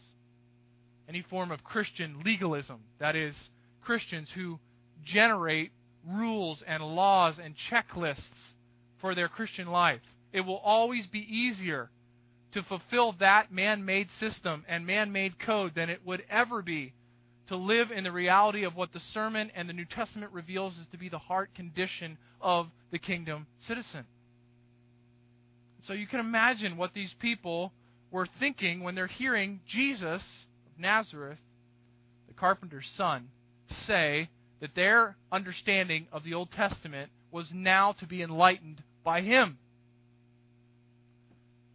Any 1.07 1.23
form 1.29 1.51
of 1.51 1.63
Christian 1.63 2.21
legalism, 2.23 2.81
that 2.99 3.15
is, 3.15 3.35
Christians 3.81 4.29
who 4.33 4.59
generate 5.03 5.71
rules 6.07 6.63
and 6.65 6.83
laws 6.83 7.39
and 7.43 7.55
checklists 7.71 8.53
for 8.99 9.15
their 9.15 9.27
Christian 9.27 9.67
life, 9.67 10.01
it 10.33 10.41
will 10.41 10.57
always 10.57 11.07
be 11.07 11.19
easier 11.19 11.89
to 12.53 12.63
fulfill 12.63 13.13
that 13.19 13.51
man 13.51 13.85
made 13.85 14.09
system 14.19 14.65
and 14.67 14.85
man 14.85 15.11
made 15.11 15.39
code 15.39 15.73
than 15.75 15.89
it 15.89 16.05
would 16.05 16.23
ever 16.29 16.61
be 16.61 16.93
to 17.47 17.55
live 17.55 17.91
in 17.91 18.03
the 18.03 18.11
reality 18.11 18.63
of 18.63 18.75
what 18.75 18.93
the 18.93 19.01
sermon 19.13 19.51
and 19.55 19.67
the 19.67 19.73
New 19.73 19.85
Testament 19.85 20.31
reveals 20.31 20.77
is 20.77 20.87
to 20.91 20.97
be 20.97 21.09
the 21.09 21.17
heart 21.17 21.53
condition 21.55 22.17
of 22.39 22.67
the 22.91 22.99
kingdom 22.99 23.47
citizen. 23.67 24.05
So 25.83 25.93
you 25.93 26.07
can 26.07 26.19
imagine 26.19 26.77
what 26.77 26.93
these 26.93 27.13
people 27.19 27.73
were 28.11 28.27
thinking 28.39 28.81
when 28.81 28.95
they're 28.95 29.07
hearing 29.07 29.61
Jesus 29.67 30.21
of 30.65 30.79
Nazareth, 30.79 31.39
the 32.27 32.33
carpenter's 32.33 32.89
son, 32.95 33.29
say 33.71 34.29
that 34.59 34.75
their 34.75 35.17
understanding 35.31 36.07
of 36.11 36.23
the 36.23 36.33
Old 36.33 36.51
Testament 36.51 37.11
was 37.31 37.47
now 37.53 37.93
to 37.93 38.05
be 38.05 38.21
enlightened 38.21 38.83
by 39.03 39.21
him. 39.21 39.57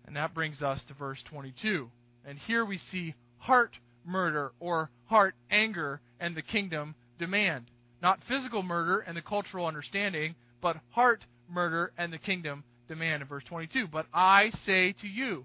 And 0.07 0.17
that 0.17 0.35
brings 0.35 0.63
us 0.63 0.81
to 0.89 0.95
verse 0.95 1.19
22. 1.29 1.91
And 2.25 2.39
here 2.39 2.65
we 2.65 2.79
see 2.79 3.15
heart 3.39 3.77
murder 4.05 4.53
or 4.61 4.91
heart 5.07 5.35
anger 5.51 6.01
and 6.21 6.37
the 6.37 6.43
kingdom 6.43 6.95
demand. 7.19 7.71
Not 8.03 8.21
physical 8.29 8.63
murder 8.63 9.01
and 9.01 9.17
the 9.17 9.23
cultural 9.23 9.67
understanding, 9.67 10.37
but 10.61 10.77
heart 10.91 11.25
murder 11.49 11.93
and 11.99 12.13
the 12.13 12.19
kingdom 12.19 12.63
demand 12.89 13.23
in 13.23 13.29
verse 13.29 13.45
22. 13.45 13.89
But 13.89 14.07
I 14.13 14.51
say 14.65 14.93
to 15.01 15.09
you, 15.09 15.45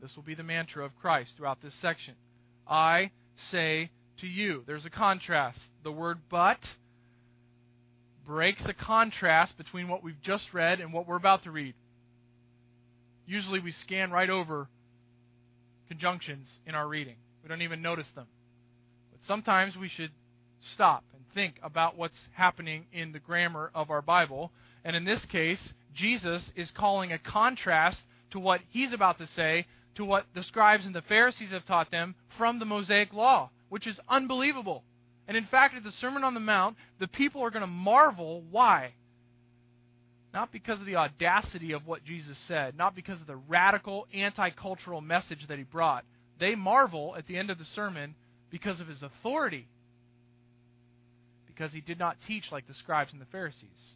this 0.00 0.16
will 0.16 0.22
be 0.22 0.34
the 0.34 0.42
mantra 0.42 0.84
of 0.84 0.96
Christ 0.96 1.32
throughout 1.36 1.60
this 1.62 1.74
section. 1.82 2.14
I 2.66 3.10
say 3.50 3.90
to 4.20 4.26
you. 4.26 4.62
There's 4.66 4.86
a 4.86 4.90
contrast. 4.90 5.58
The 5.82 5.92
word 5.92 6.18
but 6.30 6.58
breaks 8.26 8.62
a 8.66 8.74
contrast 8.74 9.56
between 9.56 9.88
what 9.88 10.02
we've 10.02 10.20
just 10.22 10.52
read 10.52 10.80
and 10.80 10.92
what 10.92 11.06
we're 11.06 11.16
about 11.16 11.44
to 11.44 11.50
read. 11.50 11.74
Usually 13.26 13.60
we 13.60 13.72
scan 13.72 14.10
right 14.10 14.30
over 14.30 14.68
conjunctions 15.88 16.46
in 16.66 16.74
our 16.74 16.86
reading. 16.86 17.16
We 17.42 17.48
don't 17.48 17.62
even 17.62 17.82
notice 17.82 18.08
them. 18.14 18.26
But 19.10 19.20
sometimes 19.26 19.76
we 19.76 19.88
should 19.88 20.10
stop 20.74 21.04
and 21.14 21.22
think 21.34 21.54
about 21.62 21.96
what's 21.96 22.28
happening 22.32 22.86
in 22.92 23.12
the 23.12 23.18
grammar 23.18 23.70
of 23.74 23.90
our 23.90 24.02
Bible. 24.02 24.52
And 24.84 24.94
in 24.94 25.04
this 25.04 25.24
case, 25.26 25.72
Jesus 25.94 26.50
is 26.54 26.70
calling 26.76 27.12
a 27.12 27.18
contrast 27.18 28.02
to 28.32 28.38
what 28.38 28.60
he's 28.70 28.92
about 28.92 29.18
to 29.18 29.26
say 29.26 29.66
to 29.96 30.04
what 30.04 30.26
the 30.34 30.44
scribes 30.44 30.86
and 30.86 30.94
the 30.94 31.02
Pharisees 31.02 31.50
have 31.50 31.66
taught 31.66 31.90
them 31.90 32.14
from 32.38 32.58
the 32.58 32.64
Mosaic 32.64 33.12
Law, 33.12 33.50
which 33.70 33.86
is 33.86 33.98
unbelievable. 34.08 34.84
And 35.26 35.36
in 35.36 35.46
fact, 35.46 35.74
at 35.74 35.84
the 35.84 35.92
Sermon 35.92 36.24
on 36.24 36.34
the 36.34 36.40
Mount, 36.40 36.76
the 36.98 37.08
people 37.08 37.42
are 37.42 37.50
going 37.50 37.62
to 37.62 37.66
marvel 37.66 38.42
why. 38.50 38.92
Not 40.34 40.52
because 40.52 40.80
of 40.80 40.86
the 40.86 40.96
audacity 40.96 41.72
of 41.72 41.86
what 41.86 42.04
Jesus 42.04 42.36
said, 42.46 42.76
not 42.76 42.94
because 42.94 43.20
of 43.20 43.26
the 43.26 43.36
radical 43.36 44.06
anti 44.12 44.50
cultural 44.50 45.00
message 45.00 45.46
that 45.48 45.58
he 45.58 45.64
brought. 45.64 46.04
They 46.38 46.54
marvel 46.54 47.14
at 47.16 47.26
the 47.26 47.36
end 47.36 47.50
of 47.50 47.58
the 47.58 47.64
sermon 47.64 48.14
because 48.50 48.80
of 48.80 48.88
his 48.88 49.02
authority. 49.02 49.68
Because 51.46 51.72
he 51.72 51.80
did 51.80 51.98
not 51.98 52.16
teach 52.26 52.44
like 52.52 52.66
the 52.66 52.74
scribes 52.74 53.12
and 53.12 53.20
the 53.20 53.26
Pharisees. 53.26 53.94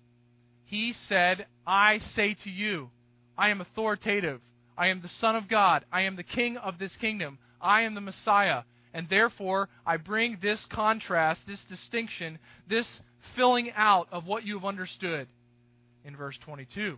He 0.64 0.94
said, 1.08 1.46
I 1.66 1.98
say 2.14 2.36
to 2.44 2.50
you, 2.50 2.90
I 3.36 3.50
am 3.50 3.60
authoritative. 3.60 4.40
I 4.76 4.88
am 4.88 5.02
the 5.02 5.10
Son 5.20 5.36
of 5.36 5.48
God. 5.48 5.84
I 5.92 6.02
am 6.02 6.16
the 6.16 6.22
King 6.22 6.56
of 6.56 6.78
this 6.78 6.94
kingdom. 7.00 7.38
I 7.60 7.82
am 7.82 7.94
the 7.94 8.00
Messiah. 8.00 8.62
And 8.94 9.08
therefore, 9.10 9.68
I 9.84 9.96
bring 9.96 10.38
this 10.40 10.64
contrast, 10.70 11.40
this 11.48 11.62
distinction, 11.68 12.38
this 12.70 12.86
filling 13.34 13.72
out 13.76 14.06
of 14.12 14.24
what 14.24 14.44
you 14.44 14.54
have 14.54 14.64
understood 14.64 15.26
in 16.04 16.16
verse 16.16 16.38
22. 16.44 16.96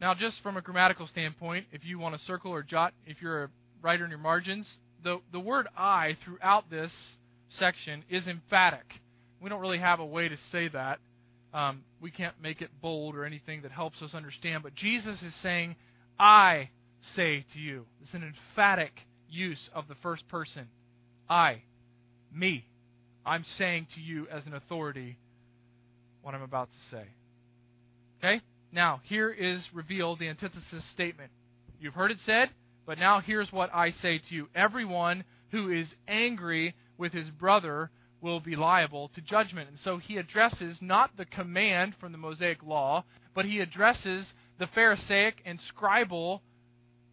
Now, 0.00 0.14
just 0.14 0.40
from 0.42 0.56
a 0.56 0.62
grammatical 0.62 1.08
standpoint, 1.08 1.66
if 1.72 1.84
you 1.84 1.98
want 1.98 2.14
to 2.14 2.20
circle 2.24 2.52
or 2.52 2.62
jot, 2.62 2.94
if 3.06 3.20
you're 3.20 3.44
a 3.44 3.48
writer 3.82 4.04
in 4.04 4.10
your 4.10 4.20
margins, 4.20 4.70
the, 5.02 5.20
the 5.32 5.40
word 5.40 5.66
I 5.76 6.16
throughout 6.24 6.70
this 6.70 6.92
section 7.58 8.04
is 8.08 8.28
emphatic. 8.28 8.84
We 9.40 9.48
don't 9.48 9.60
really 9.60 9.78
have 9.78 9.98
a 9.98 10.06
way 10.06 10.28
to 10.28 10.36
say 10.52 10.68
that. 10.68 11.00
Um, 11.52 11.82
we 12.00 12.10
can't 12.10 12.34
make 12.40 12.60
it 12.60 12.70
bold 12.80 13.16
or 13.16 13.24
anything 13.24 13.62
that 13.62 13.72
helps 13.72 14.00
us 14.02 14.14
understand. 14.14 14.62
But 14.62 14.74
Jesus 14.74 15.22
is 15.22 15.34
saying, 15.42 15.76
I 16.20 16.70
say 17.16 17.46
to 17.54 17.58
you. 17.58 17.86
It's 18.02 18.14
an 18.14 18.22
emphatic 18.22 18.92
use 19.30 19.68
of 19.74 19.88
the 19.88 19.94
first 19.96 20.28
person. 20.28 20.68
I, 21.28 21.62
me. 22.32 22.66
I'm 23.24 23.44
saying 23.58 23.88
to 23.94 24.00
you 24.00 24.26
as 24.28 24.46
an 24.46 24.54
authority 24.54 25.18
what 26.22 26.34
I'm 26.34 26.42
about 26.42 26.68
to 26.70 26.96
say. 26.96 27.04
Okay? 28.18 28.40
Now, 28.72 29.00
here 29.04 29.30
is 29.30 29.66
revealed 29.72 30.18
the 30.18 30.28
antithesis 30.28 30.84
statement. 30.92 31.30
You've 31.80 31.94
heard 31.94 32.10
it 32.10 32.18
said, 32.24 32.50
but 32.86 32.98
now 32.98 33.20
here's 33.20 33.52
what 33.52 33.74
I 33.74 33.90
say 33.90 34.18
to 34.18 34.34
you. 34.34 34.48
Everyone 34.54 35.24
who 35.50 35.70
is 35.70 35.92
angry 36.06 36.74
with 36.98 37.12
his 37.12 37.28
brother 37.30 37.90
will 38.20 38.40
be 38.40 38.56
liable 38.56 39.08
to 39.14 39.20
judgment. 39.20 39.68
And 39.68 39.78
so 39.78 39.98
he 39.98 40.16
addresses 40.16 40.78
not 40.80 41.16
the 41.16 41.26
command 41.26 41.94
from 42.00 42.12
the 42.12 42.18
Mosaic 42.18 42.62
law, 42.62 43.04
but 43.34 43.44
he 43.44 43.60
addresses 43.60 44.32
the 44.58 44.66
Pharisaic 44.68 45.42
and 45.44 45.60
scribal 45.60 46.40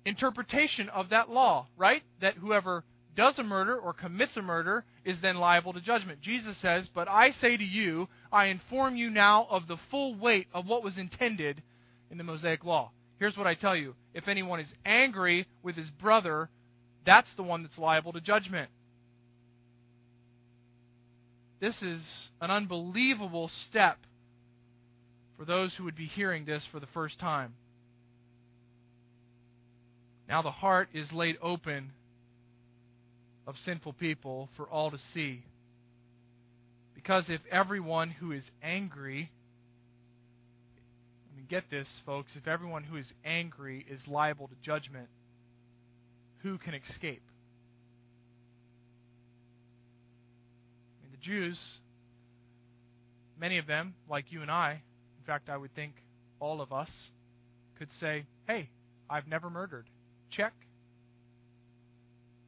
interpretation 0.05 0.89
of 0.89 1.09
that 1.09 1.29
law, 1.29 1.67
right? 1.77 2.03
That 2.21 2.35
whoever 2.35 2.83
does 3.15 3.37
a 3.37 3.43
murder 3.43 3.77
or 3.77 3.93
commits 3.93 4.35
a 4.37 4.41
murder 4.41 4.83
is 5.05 5.19
then 5.21 5.37
liable 5.37 5.73
to 5.73 5.81
judgment. 5.81 6.21
Jesus 6.21 6.57
says, 6.57 6.89
But 6.93 7.07
I 7.07 7.31
say 7.31 7.57
to 7.57 7.63
you, 7.63 8.07
I 8.31 8.45
inform 8.45 8.95
you 8.95 9.09
now 9.09 9.47
of 9.49 9.67
the 9.67 9.77
full 9.91 10.15
weight 10.15 10.47
of 10.53 10.67
what 10.67 10.83
was 10.83 10.97
intended 10.97 11.61
in 12.09 12.17
the 12.17 12.23
Mosaic 12.23 12.63
law. 12.63 12.91
Here's 13.19 13.37
what 13.37 13.47
I 13.47 13.53
tell 13.53 13.75
you 13.75 13.95
if 14.13 14.27
anyone 14.27 14.59
is 14.59 14.73
angry 14.85 15.47
with 15.61 15.75
his 15.75 15.89
brother, 15.89 16.49
that's 17.05 17.33
the 17.35 17.43
one 17.43 17.63
that's 17.63 17.77
liable 17.77 18.13
to 18.13 18.21
judgment. 18.21 18.69
This 21.59 21.81
is 21.81 22.01
an 22.41 22.51
unbelievable 22.51 23.49
step 23.69 23.97
for 25.37 25.45
those 25.45 25.73
who 25.75 25.85
would 25.85 25.95
be 25.95 26.07
hearing 26.07 26.45
this 26.45 26.63
for 26.71 26.79
the 26.79 26.87
first 26.87 27.19
time. 27.19 27.53
Now 30.27 30.41
the 30.41 30.51
heart 30.51 30.89
is 30.93 31.12
laid 31.12 31.38
open 31.41 31.91
of 33.45 33.55
sinful 33.65 33.93
people 33.93 34.49
for 34.55 34.65
all 34.65 34.91
to 34.91 34.97
see. 35.13 35.43
Because 36.95 37.25
if 37.27 37.41
everyone 37.51 38.09
who 38.09 38.31
is 38.31 38.43
angry, 38.62 39.29
I 41.31 41.36
mean, 41.36 41.45
get 41.49 41.69
this, 41.69 41.88
folks, 42.05 42.31
if 42.36 42.47
everyone 42.47 42.83
who 42.83 42.95
is 42.95 43.12
angry 43.25 43.86
is 43.89 43.99
liable 44.07 44.47
to 44.47 44.55
judgment, 44.63 45.09
who 46.38 46.57
can 46.57 46.73
escape? 46.73 47.23
I 50.99 51.03
mean, 51.03 51.12
the 51.12 51.17
Jews, 51.17 51.59
many 53.38 53.57
of 53.57 53.67
them, 53.67 53.95
like 54.09 54.31
you 54.31 54.41
and 54.41 54.51
I, 54.51 54.81
in 55.19 55.25
fact, 55.25 55.49
I 55.49 55.57
would 55.57 55.75
think 55.75 55.95
all 56.39 56.62
of 56.62 56.71
us, 56.71 56.89
could 57.77 57.89
say, 57.99 58.25
hey, 58.47 58.69
I've 59.09 59.27
never 59.27 59.49
murdered. 59.49 59.89
Check. 60.35 60.53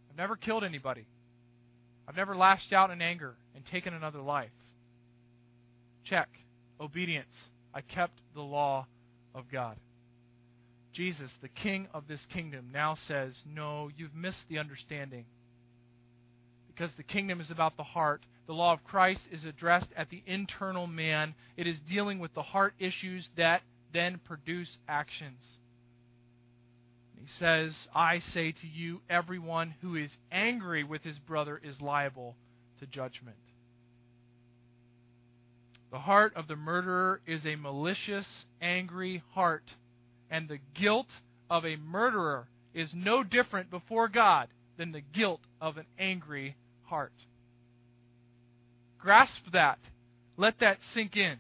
I've 0.10 0.18
never 0.18 0.36
killed 0.36 0.64
anybody. 0.64 1.06
I've 2.08 2.16
never 2.16 2.36
lashed 2.36 2.74
out 2.74 2.92
in 2.92 3.02
anger 3.02 3.36
and 3.56 3.66
taken 3.66 3.94
another 3.94 4.22
life. 4.22 4.52
Check. 6.04 6.30
Obedience. 6.80 7.34
I 7.74 7.82
kept 7.82 8.20
the 8.34 8.42
law 8.42 8.88
of 9.34 9.46
God. 9.52 9.78
Jesus, 10.94 11.30
the 11.42 11.50
King 11.50 11.88
of 11.94 12.08
this 12.08 12.26
kingdom, 12.34 12.70
now 12.74 12.96
says, 13.08 13.36
No, 13.46 13.90
you've 13.98 14.16
missed 14.16 14.44
the 14.50 14.60
understanding. 14.60 15.26
Because 16.68 16.92
the 16.98 17.04
kingdom 17.04 17.42
is 17.42 17.52
about 17.52 17.76
the 17.78 17.84
heart. 17.84 18.26
The 18.48 18.54
law 18.54 18.74
of 18.74 18.84
Christ 18.84 19.22
is 19.32 19.44
addressed 19.44 19.90
at 19.98 20.10
the 20.10 20.24
internal 20.26 20.88
man. 20.88 21.36
It 21.58 21.68
is 21.68 21.80
dealing 21.90 22.20
with 22.20 22.34
the 22.34 22.44
heart 22.44 22.74
issues 22.80 23.28
that 23.38 23.62
then 23.94 24.20
produce 24.24 24.78
actions. 24.88 25.40
He 27.26 27.32
says, 27.40 27.76
I 27.96 28.20
say 28.20 28.52
to 28.52 28.68
you, 28.68 29.02
everyone 29.10 29.74
who 29.82 29.96
is 29.96 30.12
angry 30.32 30.84
with 30.84 31.02
his 31.02 31.18
brother 31.18 31.60
is 31.64 31.82
liable 31.82 32.36
to 32.80 32.86
judgment. 32.86 33.38
The 35.92 35.98
heart 35.98 36.36
of 36.36 36.48
the 36.48 36.56
murderer 36.56 37.22
is 37.26 37.44
a 37.44 37.56
malicious, 37.56 38.28
angry 38.62 39.24
heart, 39.32 39.64
and 40.30 40.48
the 40.48 40.60
guilt 40.76 41.08
of 41.50 41.66
a 41.66 41.78
murderer 41.78 42.48
is 42.76 42.92
no 42.94 43.24
different 43.24 43.72
before 43.72 44.08
God 44.08 44.50
than 44.78 44.92
the 44.92 45.02
guilt 45.02 45.42
of 45.60 45.78
an 45.78 45.86
angry 45.98 46.56
heart. 46.84 47.14
Grasp 49.00 49.42
that. 49.52 49.80
Let 50.38 50.60
that 50.60 50.78
sink 50.94 51.18
in. 51.18 51.40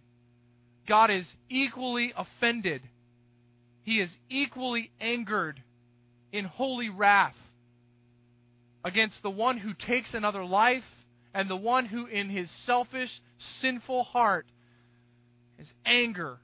God 0.87 1.11
is 1.11 1.27
equally 1.47 2.11
offended. 2.17 2.81
He 3.83 3.99
is 3.99 4.09
equally 4.31 4.89
angered 4.99 5.61
in 6.35 6.45
holy 6.45 6.89
wrath 6.89 7.35
against 8.83 9.21
the 9.23 9.29
one 9.29 9.57
who 9.57 9.73
takes 9.73 10.13
another 10.13 10.43
life 10.43 10.83
and 11.33 11.49
the 11.49 11.55
one 11.55 11.85
who, 11.85 12.05
in 12.05 12.29
his 12.29 12.49
selfish, 12.65 13.09
sinful 13.61 14.03
heart, 14.03 14.45
has 15.57 15.67
anger 15.85 16.37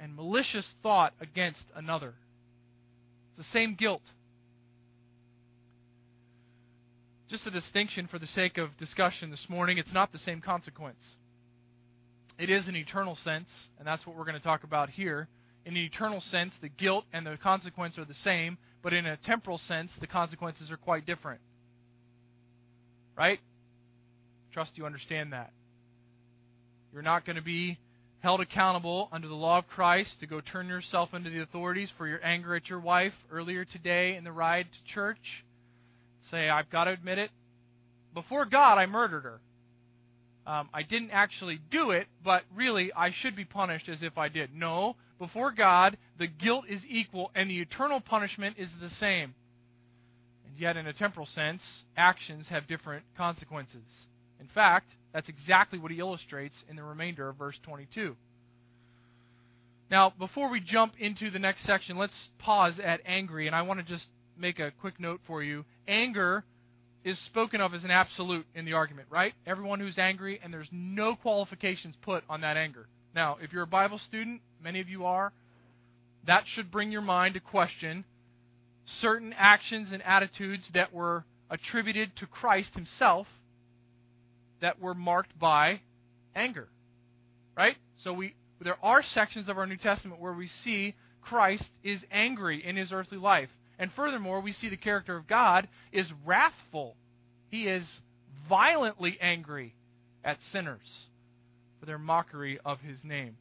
and 0.00 0.14
malicious 0.14 0.66
thought 0.82 1.12
against 1.20 1.64
another. 1.74 2.14
It's 3.30 3.38
the 3.38 3.52
same 3.52 3.74
guilt. 3.74 4.02
Just 7.28 7.46
a 7.46 7.50
distinction 7.50 8.06
for 8.08 8.18
the 8.18 8.26
sake 8.28 8.58
of 8.58 8.76
discussion 8.76 9.30
this 9.30 9.46
morning 9.48 9.78
it's 9.78 9.92
not 9.92 10.12
the 10.12 10.18
same 10.18 10.40
consequence. 10.40 11.02
It 12.38 12.50
is 12.50 12.68
an 12.68 12.76
eternal 12.76 13.16
sense, 13.24 13.48
and 13.78 13.86
that's 13.86 14.06
what 14.06 14.14
we're 14.16 14.24
going 14.24 14.36
to 14.36 14.44
talk 14.44 14.62
about 14.62 14.90
here. 14.90 15.26
In 15.66 15.76
an 15.76 15.82
eternal 15.82 16.20
sense, 16.30 16.54
the 16.62 16.68
guilt 16.68 17.04
and 17.12 17.26
the 17.26 17.36
consequence 17.42 17.98
are 17.98 18.04
the 18.04 18.14
same, 18.14 18.56
but 18.84 18.92
in 18.92 19.04
a 19.04 19.16
temporal 19.16 19.58
sense, 19.58 19.90
the 20.00 20.06
consequences 20.06 20.70
are 20.70 20.76
quite 20.76 21.04
different. 21.04 21.40
Right? 23.18 23.40
Trust 24.52 24.72
you 24.76 24.86
understand 24.86 25.32
that. 25.32 25.52
You're 26.92 27.02
not 27.02 27.26
going 27.26 27.34
to 27.34 27.42
be 27.42 27.78
held 28.20 28.40
accountable 28.40 29.08
under 29.10 29.26
the 29.26 29.34
law 29.34 29.58
of 29.58 29.66
Christ 29.66 30.20
to 30.20 30.26
go 30.28 30.40
turn 30.40 30.68
yourself 30.68 31.12
into 31.12 31.30
the 31.30 31.42
authorities 31.42 31.90
for 31.98 32.06
your 32.06 32.24
anger 32.24 32.54
at 32.54 32.68
your 32.68 32.80
wife 32.80 33.12
earlier 33.32 33.64
today 33.64 34.14
in 34.14 34.22
the 34.22 34.32
ride 34.32 34.66
to 34.72 34.94
church. 34.94 35.44
Say, 36.30 36.48
I've 36.48 36.70
got 36.70 36.84
to 36.84 36.92
admit 36.92 37.18
it. 37.18 37.30
Before 38.14 38.44
God, 38.44 38.78
I 38.78 38.86
murdered 38.86 39.24
her. 39.24 39.40
Um, 40.46 40.68
I 40.72 40.84
didn't 40.84 41.10
actually 41.10 41.58
do 41.72 41.90
it, 41.90 42.06
but 42.24 42.44
really, 42.54 42.92
I 42.92 43.10
should 43.20 43.34
be 43.34 43.44
punished 43.44 43.88
as 43.88 43.98
if 44.02 44.16
I 44.16 44.28
did. 44.28 44.54
No, 44.54 44.94
before 45.18 45.52
God, 45.52 45.96
the 46.18 46.26
guilt 46.26 46.64
is 46.68 46.82
equal 46.88 47.30
and 47.34 47.50
the 47.50 47.60
eternal 47.60 48.00
punishment 48.00 48.56
is 48.58 48.70
the 48.80 48.90
same. 48.90 49.34
And 50.46 50.58
yet, 50.58 50.76
in 50.76 50.86
a 50.86 50.92
temporal 50.92 51.26
sense, 51.26 51.62
actions 51.96 52.46
have 52.48 52.66
different 52.66 53.04
consequences. 53.16 53.86
In 54.40 54.48
fact, 54.54 54.92
that's 55.12 55.28
exactly 55.28 55.78
what 55.78 55.90
he 55.90 55.98
illustrates 55.98 56.54
in 56.68 56.76
the 56.76 56.82
remainder 56.82 57.28
of 57.28 57.36
verse 57.36 57.58
22. 57.62 58.16
Now, 59.90 60.12
before 60.18 60.50
we 60.50 60.60
jump 60.60 60.94
into 60.98 61.30
the 61.30 61.38
next 61.38 61.64
section, 61.64 61.96
let's 61.96 62.28
pause 62.38 62.78
at 62.82 63.00
angry, 63.06 63.46
and 63.46 63.54
I 63.54 63.62
want 63.62 63.78
to 63.80 63.86
just 63.86 64.06
make 64.36 64.58
a 64.58 64.72
quick 64.80 64.98
note 64.98 65.20
for 65.26 65.42
you. 65.42 65.64
Anger 65.86 66.44
is 67.04 67.18
spoken 67.26 67.60
of 67.60 67.72
as 67.72 67.84
an 67.84 67.90
absolute 67.92 68.44
in 68.54 68.64
the 68.64 68.72
argument, 68.72 69.06
right? 69.10 69.32
Everyone 69.46 69.78
who's 69.78 69.96
angry, 69.96 70.40
and 70.42 70.52
there's 70.52 70.68
no 70.72 71.14
qualifications 71.14 71.94
put 72.02 72.24
on 72.28 72.40
that 72.40 72.56
anger. 72.56 72.88
Now, 73.14 73.38
if 73.40 73.52
you're 73.52 73.62
a 73.62 73.66
Bible 73.66 74.00
student, 74.06 74.40
many 74.66 74.80
of 74.80 74.88
you 74.88 75.04
are, 75.04 75.32
that 76.26 76.42
should 76.54 76.72
bring 76.72 76.90
your 76.90 77.00
mind 77.00 77.34
to 77.34 77.40
question 77.40 78.04
certain 79.00 79.32
actions 79.38 79.92
and 79.92 80.02
attitudes 80.02 80.64
that 80.74 80.92
were 80.92 81.24
attributed 81.48 82.10
to 82.16 82.26
Christ 82.26 82.74
himself 82.74 83.28
that 84.60 84.80
were 84.80 84.92
marked 84.92 85.38
by 85.38 85.82
anger. 86.34 86.66
Right? 87.56 87.76
So 88.02 88.12
we 88.12 88.34
there 88.60 88.76
are 88.82 89.04
sections 89.04 89.48
of 89.48 89.56
our 89.56 89.68
New 89.68 89.76
Testament 89.76 90.20
where 90.20 90.32
we 90.32 90.50
see 90.64 90.96
Christ 91.20 91.70
is 91.84 92.04
angry 92.10 92.66
in 92.66 92.74
his 92.74 92.90
earthly 92.90 93.18
life. 93.18 93.50
And 93.78 93.92
furthermore, 93.94 94.40
we 94.40 94.52
see 94.52 94.68
the 94.68 94.76
character 94.76 95.16
of 95.16 95.28
God 95.28 95.68
is 95.92 96.06
wrathful. 96.24 96.96
He 97.50 97.68
is 97.68 97.86
violently 98.48 99.16
angry 99.20 99.76
at 100.24 100.38
sinners 100.50 101.06
for 101.78 101.86
their 101.86 101.98
mockery 101.98 102.58
of 102.64 102.80
his 102.80 102.98
name. 103.04 103.36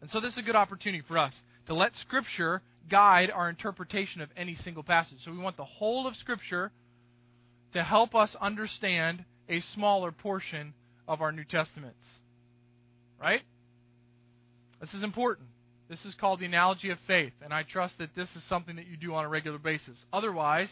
And 0.00 0.10
so 0.10 0.20
this 0.20 0.32
is 0.32 0.38
a 0.38 0.42
good 0.42 0.56
opportunity 0.56 1.02
for 1.06 1.18
us 1.18 1.32
to 1.66 1.74
let 1.74 1.92
Scripture 1.96 2.62
guide 2.90 3.30
our 3.30 3.48
interpretation 3.48 4.20
of 4.20 4.30
any 4.36 4.54
single 4.56 4.82
passage. 4.82 5.18
So 5.24 5.30
we 5.30 5.38
want 5.38 5.56
the 5.56 5.64
whole 5.64 6.06
of 6.06 6.16
Scripture 6.16 6.72
to 7.72 7.82
help 7.82 8.14
us 8.14 8.34
understand 8.40 9.24
a 9.48 9.60
smaller 9.74 10.12
portion 10.12 10.74
of 11.06 11.20
our 11.20 11.32
New 11.32 11.44
Testaments. 11.44 12.04
Right? 13.20 13.42
This 14.80 14.94
is 14.94 15.02
important. 15.02 15.48
This 15.88 16.04
is 16.04 16.14
called 16.14 16.40
the 16.40 16.46
analogy 16.46 16.90
of 16.90 16.98
faith, 17.06 17.32
and 17.42 17.52
I 17.52 17.62
trust 17.62 17.94
that 17.98 18.14
this 18.14 18.28
is 18.36 18.46
something 18.48 18.76
that 18.76 18.86
you 18.86 18.96
do 18.96 19.14
on 19.14 19.24
a 19.24 19.28
regular 19.28 19.58
basis. 19.58 19.96
Otherwise, 20.12 20.68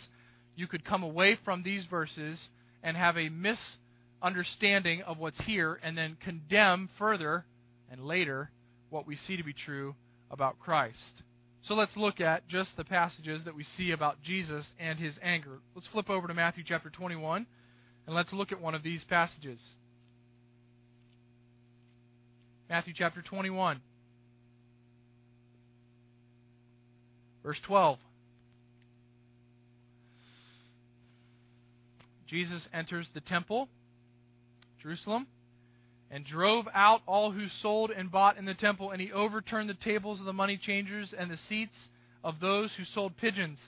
you 0.56 0.66
could 0.66 0.84
come 0.84 1.02
away 1.02 1.38
from 1.42 1.62
these 1.62 1.84
verses 1.86 2.38
and 2.82 2.96
have 2.96 3.16
a 3.16 3.30
misunderstanding 3.30 5.02
of 5.02 5.18
what's 5.18 5.40
here 5.44 5.80
and 5.82 5.96
then 5.96 6.18
condemn 6.22 6.90
further 6.98 7.46
and 7.90 8.04
later 8.04 8.50
what 8.90 9.06
we 9.06 9.16
see 9.16 9.36
to 9.36 9.44
be 9.44 9.52
true 9.52 9.94
about 10.30 10.58
Christ. 10.58 11.22
So 11.62 11.74
let's 11.74 11.96
look 11.96 12.20
at 12.20 12.46
just 12.48 12.76
the 12.76 12.84
passages 12.84 13.42
that 13.44 13.56
we 13.56 13.64
see 13.76 13.90
about 13.90 14.22
Jesus 14.22 14.64
and 14.78 14.98
his 14.98 15.18
anger. 15.22 15.58
Let's 15.74 15.88
flip 15.88 16.08
over 16.08 16.28
to 16.28 16.34
Matthew 16.34 16.62
chapter 16.66 16.90
21 16.90 17.46
and 18.06 18.14
let's 18.14 18.32
look 18.32 18.52
at 18.52 18.60
one 18.60 18.74
of 18.74 18.82
these 18.82 19.02
passages. 19.04 19.60
Matthew 22.68 22.94
chapter 22.96 23.22
21, 23.22 23.80
verse 27.44 27.60
12. 27.66 27.98
Jesus 32.26 32.66
enters 32.72 33.08
the 33.14 33.20
temple, 33.20 33.68
Jerusalem, 34.82 35.28
and 36.16 36.24
drove 36.24 36.66
out 36.72 37.02
all 37.06 37.30
who 37.30 37.46
sold 37.60 37.90
and 37.90 38.10
bought 38.10 38.38
in 38.38 38.46
the 38.46 38.54
temple, 38.54 38.90
and 38.90 39.02
he 39.02 39.12
overturned 39.12 39.68
the 39.68 39.74
tables 39.74 40.18
of 40.18 40.24
the 40.24 40.32
money 40.32 40.56
changers 40.56 41.12
and 41.12 41.30
the 41.30 41.36
seats 41.36 41.76
of 42.24 42.40
those 42.40 42.72
who 42.78 42.84
sold 42.86 43.14
pigeons. 43.18 43.58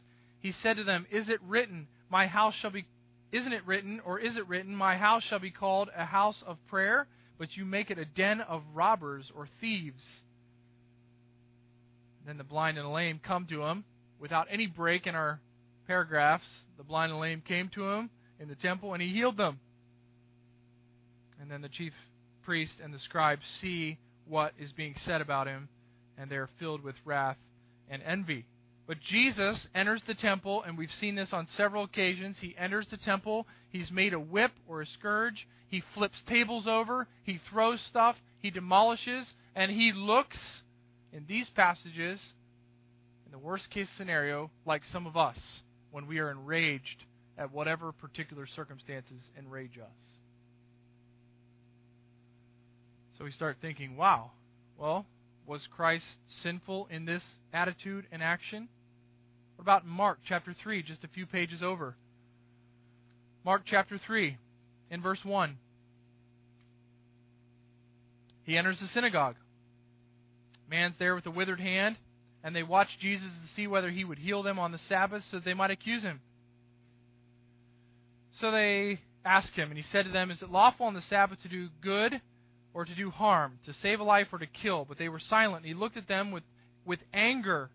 He 0.40 0.52
said 0.62 0.78
to 0.78 0.84
them, 0.84 1.06
Is 1.10 1.28
it 1.28 1.42
written, 1.46 1.88
My 2.08 2.26
house 2.26 2.54
shall 2.54 2.70
be 2.70 2.86
isn't 3.30 3.52
it 3.52 3.66
written, 3.66 4.00
or 4.02 4.18
is 4.18 4.38
it 4.38 4.48
written, 4.48 4.74
My 4.74 4.96
house 4.96 5.22
shall 5.24 5.40
be 5.40 5.50
called 5.50 5.90
a 5.94 6.06
house 6.06 6.42
of 6.46 6.56
prayer, 6.68 7.06
but 7.36 7.54
you 7.54 7.66
make 7.66 7.90
it 7.90 7.98
a 7.98 8.06
den 8.06 8.40
of 8.40 8.62
robbers 8.72 9.30
or 9.36 9.46
thieves? 9.60 10.02
Then 12.24 12.38
the 12.38 12.44
blind 12.44 12.78
and 12.78 12.86
the 12.86 12.90
lame 12.90 13.20
come 13.22 13.46
to 13.50 13.64
him 13.64 13.84
without 14.18 14.46
any 14.50 14.66
break 14.66 15.06
in 15.06 15.14
our 15.14 15.38
paragraphs. 15.86 16.46
The 16.78 16.82
blind 16.82 17.12
and 17.12 17.20
lame 17.20 17.42
came 17.46 17.68
to 17.74 17.90
him 17.90 18.08
in 18.40 18.48
the 18.48 18.54
temple, 18.54 18.94
and 18.94 19.02
he 19.02 19.12
healed 19.12 19.36
them. 19.36 19.60
And 21.38 21.50
then 21.50 21.60
the 21.60 21.68
chief 21.68 21.92
priest 22.48 22.76
and 22.82 22.94
the 22.94 22.98
scribes 23.00 23.42
see 23.60 23.98
what 24.26 24.54
is 24.58 24.72
being 24.72 24.94
said 25.04 25.20
about 25.20 25.46
him, 25.46 25.68
and 26.16 26.30
they 26.30 26.36
are 26.36 26.48
filled 26.58 26.82
with 26.82 26.94
wrath 27.04 27.36
and 27.90 28.02
envy. 28.02 28.46
But 28.86 28.96
Jesus 29.06 29.66
enters 29.74 30.02
the 30.06 30.14
temple, 30.14 30.62
and 30.62 30.78
we've 30.78 30.88
seen 30.98 31.14
this 31.14 31.28
on 31.34 31.46
several 31.58 31.84
occasions. 31.84 32.38
He 32.40 32.56
enters 32.58 32.88
the 32.90 32.96
temple, 32.96 33.46
he's 33.68 33.90
made 33.90 34.14
a 34.14 34.18
whip 34.18 34.52
or 34.66 34.80
a 34.80 34.86
scourge, 34.86 35.46
he 35.68 35.82
flips 35.92 36.16
tables 36.26 36.66
over, 36.66 37.06
he 37.22 37.38
throws 37.50 37.82
stuff, 37.90 38.16
he 38.40 38.50
demolishes, 38.50 39.26
and 39.54 39.70
he 39.70 39.92
looks, 39.94 40.38
in 41.12 41.26
these 41.28 41.50
passages, 41.54 42.18
in 43.26 43.30
the 43.30 43.38
worst 43.38 43.68
case 43.68 43.90
scenario, 43.98 44.50
like 44.64 44.80
some 44.90 45.06
of 45.06 45.18
us 45.18 45.36
when 45.90 46.06
we 46.06 46.18
are 46.18 46.30
enraged 46.30 47.04
at 47.36 47.52
whatever 47.52 47.92
particular 47.92 48.46
circumstances 48.46 49.20
enrage 49.38 49.76
us. 49.76 50.17
So 53.18 53.24
we 53.24 53.32
start 53.32 53.56
thinking, 53.60 53.96
wow, 53.96 54.30
well, 54.78 55.04
was 55.44 55.66
Christ 55.74 56.04
sinful 56.44 56.86
in 56.88 57.04
this 57.04 57.22
attitude 57.52 58.06
and 58.12 58.22
action? 58.22 58.68
What 59.56 59.62
about 59.64 59.84
Mark 59.84 60.20
chapter 60.24 60.54
3, 60.62 60.84
just 60.84 61.02
a 61.02 61.08
few 61.08 61.26
pages 61.26 61.60
over? 61.60 61.96
Mark 63.44 63.62
chapter 63.66 63.98
3, 64.06 64.38
in 64.92 65.02
verse 65.02 65.18
1. 65.24 65.56
He 68.44 68.56
enters 68.56 68.78
the 68.78 68.86
synagogue. 68.86 69.34
Man's 70.70 70.94
there 71.00 71.16
with 71.16 71.26
a 71.26 71.30
withered 71.30 71.60
hand, 71.60 71.96
and 72.44 72.54
they 72.54 72.62
watch 72.62 72.88
Jesus 73.00 73.26
to 73.26 73.54
see 73.56 73.66
whether 73.66 73.90
he 73.90 74.04
would 74.04 74.18
heal 74.18 74.44
them 74.44 74.60
on 74.60 74.70
the 74.70 74.78
Sabbath 74.88 75.24
so 75.28 75.38
that 75.38 75.44
they 75.44 75.54
might 75.54 75.72
accuse 75.72 76.02
him. 76.02 76.20
So 78.40 78.52
they 78.52 79.00
asked 79.24 79.54
him, 79.54 79.70
and 79.70 79.76
he 79.76 79.84
said 79.90 80.04
to 80.04 80.12
them, 80.12 80.30
Is 80.30 80.40
it 80.40 80.50
lawful 80.50 80.86
on 80.86 80.94
the 80.94 81.02
Sabbath 81.02 81.42
to 81.42 81.48
do 81.48 81.68
good 81.82 82.20
or 82.78 82.84
to 82.84 82.94
do 82.94 83.10
harm, 83.10 83.58
to 83.66 83.74
save 83.82 83.98
a 83.98 84.04
life 84.04 84.28
or 84.30 84.38
to 84.38 84.46
kill. 84.46 84.84
But 84.84 84.98
they 84.98 85.08
were 85.08 85.18
silent. 85.18 85.64
And 85.64 85.66
he 85.66 85.74
looked 85.74 85.96
at 85.96 86.06
them 86.06 86.30
with, 86.30 86.44
with 86.86 87.00
anger, 87.12 87.70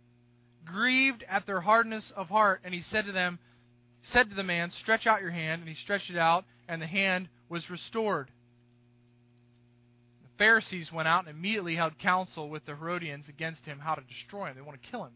grieved 0.63 1.25
at 1.29 1.45
their 1.45 1.59
hardness 1.59 2.09
of 2.15 2.29
heart, 2.29 2.61
and 2.63 2.73
he 2.73 2.83
said 2.89 3.07
to 3.07 3.11
them, 3.11 3.37
said 4.13 4.29
to 4.29 4.35
the 4.35 4.43
man, 4.43 4.71
Stretch 4.79 5.05
out 5.05 5.19
your 5.19 5.31
hand, 5.31 5.59
and 5.59 5.67
he 5.67 5.75
stretched 5.75 6.09
it 6.09 6.17
out, 6.17 6.45
and 6.69 6.81
the 6.81 6.87
hand 6.87 7.27
was 7.49 7.69
restored. 7.69 8.31
The 10.21 10.37
Pharisees 10.37 10.89
went 10.89 11.09
out 11.09 11.27
and 11.27 11.37
immediately 11.37 11.75
held 11.75 11.99
counsel 11.99 12.47
with 12.47 12.65
the 12.65 12.73
Herodians 12.73 13.25
against 13.27 13.65
him 13.65 13.79
how 13.79 13.95
to 13.95 14.03
destroy 14.03 14.45
him. 14.45 14.55
They 14.55 14.61
want 14.61 14.81
to 14.81 14.89
kill 14.89 15.03
him. 15.03 15.11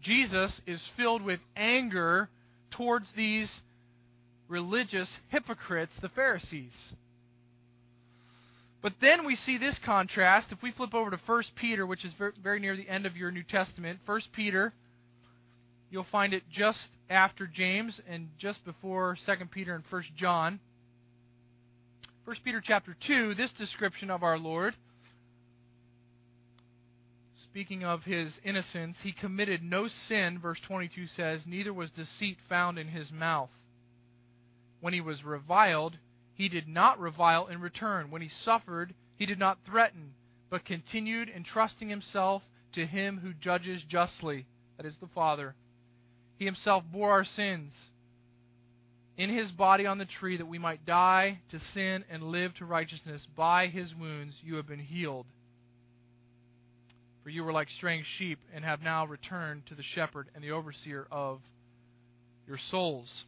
Jesus 0.00 0.60
is 0.68 0.80
filled 0.96 1.22
with 1.22 1.40
anger 1.56 2.28
towards 2.70 3.08
these 3.16 3.50
religious 4.46 5.08
hypocrites, 5.30 5.94
the 6.00 6.10
Pharisees. 6.10 6.92
But 8.82 8.94
then 9.00 9.24
we 9.24 9.36
see 9.36 9.58
this 9.58 9.78
contrast. 9.84 10.48
If 10.50 10.60
we 10.60 10.72
flip 10.72 10.92
over 10.92 11.10
to 11.10 11.20
1 11.24 11.42
Peter, 11.54 11.86
which 11.86 12.04
is 12.04 12.12
very 12.42 12.58
near 12.58 12.76
the 12.76 12.88
end 12.88 13.06
of 13.06 13.16
your 13.16 13.30
New 13.30 13.44
Testament, 13.44 14.00
1 14.04 14.20
Peter, 14.32 14.72
you'll 15.88 16.06
find 16.10 16.34
it 16.34 16.42
just 16.50 16.88
after 17.08 17.46
James 17.46 18.00
and 18.08 18.28
just 18.38 18.64
before 18.64 19.16
2 19.24 19.32
Peter 19.52 19.74
and 19.74 19.84
1 19.88 20.02
John. 20.16 20.58
1 22.24 22.36
Peter 22.44 22.60
chapter 22.64 22.96
2, 23.06 23.34
this 23.34 23.52
description 23.52 24.10
of 24.10 24.24
our 24.24 24.38
Lord, 24.38 24.74
speaking 27.42 27.84
of 27.84 28.02
his 28.02 28.32
innocence, 28.44 28.96
he 29.02 29.12
committed 29.12 29.62
no 29.62 29.86
sin, 30.08 30.38
verse 30.40 30.58
22 30.66 31.06
says, 31.06 31.42
neither 31.46 31.72
was 31.72 31.90
deceit 31.90 32.38
found 32.48 32.78
in 32.78 32.88
his 32.88 33.12
mouth. 33.12 33.50
When 34.80 34.94
he 34.94 35.00
was 35.00 35.22
reviled, 35.22 35.98
he 36.34 36.48
did 36.48 36.68
not 36.68 36.98
revile 36.98 37.46
in 37.46 37.60
return. 37.60 38.10
When 38.10 38.22
he 38.22 38.30
suffered, 38.44 38.94
he 39.16 39.26
did 39.26 39.38
not 39.38 39.58
threaten, 39.66 40.14
but 40.50 40.64
continued 40.64 41.28
entrusting 41.28 41.88
himself 41.88 42.42
to 42.74 42.86
him 42.86 43.18
who 43.22 43.34
judges 43.34 43.82
justly, 43.88 44.46
that 44.76 44.86
is 44.86 44.96
the 45.00 45.08
Father. 45.08 45.54
He 46.38 46.44
himself 46.44 46.84
bore 46.90 47.10
our 47.12 47.24
sins 47.24 47.72
in 49.16 49.30
his 49.30 49.50
body 49.52 49.86
on 49.86 49.98
the 49.98 50.06
tree 50.06 50.38
that 50.38 50.46
we 50.46 50.58
might 50.58 50.86
die 50.86 51.40
to 51.50 51.60
sin 51.74 52.04
and 52.10 52.22
live 52.22 52.54
to 52.54 52.64
righteousness. 52.64 53.26
By 53.36 53.66
his 53.66 53.94
wounds 53.94 54.34
you 54.42 54.56
have 54.56 54.66
been 54.66 54.78
healed. 54.78 55.26
For 57.22 57.30
you 57.30 57.44
were 57.44 57.52
like 57.52 57.68
straying 57.76 58.04
sheep 58.18 58.40
and 58.52 58.64
have 58.64 58.82
now 58.82 59.06
returned 59.06 59.66
to 59.66 59.74
the 59.74 59.82
shepherd 59.94 60.28
and 60.34 60.42
the 60.42 60.50
overseer 60.50 61.06
of 61.10 61.40
your 62.48 62.58
souls. 62.70 63.24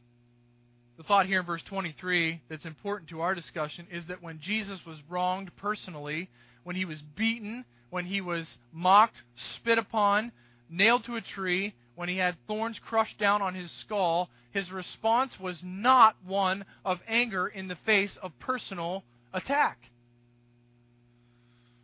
The 0.96 1.02
thought 1.02 1.26
here 1.26 1.40
in 1.40 1.46
verse 1.46 1.62
23 1.64 2.40
that's 2.48 2.64
important 2.64 3.10
to 3.10 3.20
our 3.20 3.34
discussion 3.34 3.86
is 3.90 4.06
that 4.06 4.22
when 4.22 4.40
Jesus 4.40 4.80
was 4.86 4.98
wronged 5.08 5.50
personally, 5.56 6.28
when 6.62 6.76
he 6.76 6.84
was 6.84 7.02
beaten, 7.16 7.64
when 7.90 8.06
he 8.06 8.20
was 8.20 8.46
mocked, 8.72 9.16
spit 9.56 9.78
upon, 9.78 10.30
nailed 10.70 11.04
to 11.04 11.16
a 11.16 11.20
tree, 11.20 11.74
when 11.96 12.08
he 12.08 12.16
had 12.16 12.36
thorns 12.46 12.78
crushed 12.78 13.18
down 13.18 13.42
on 13.42 13.54
his 13.54 13.70
skull, 13.80 14.30
his 14.52 14.70
response 14.70 15.32
was 15.40 15.60
not 15.62 16.16
one 16.24 16.64
of 16.84 16.98
anger 17.08 17.48
in 17.48 17.68
the 17.68 17.78
face 17.86 18.16
of 18.22 18.32
personal 18.38 19.04
attack. 19.32 19.78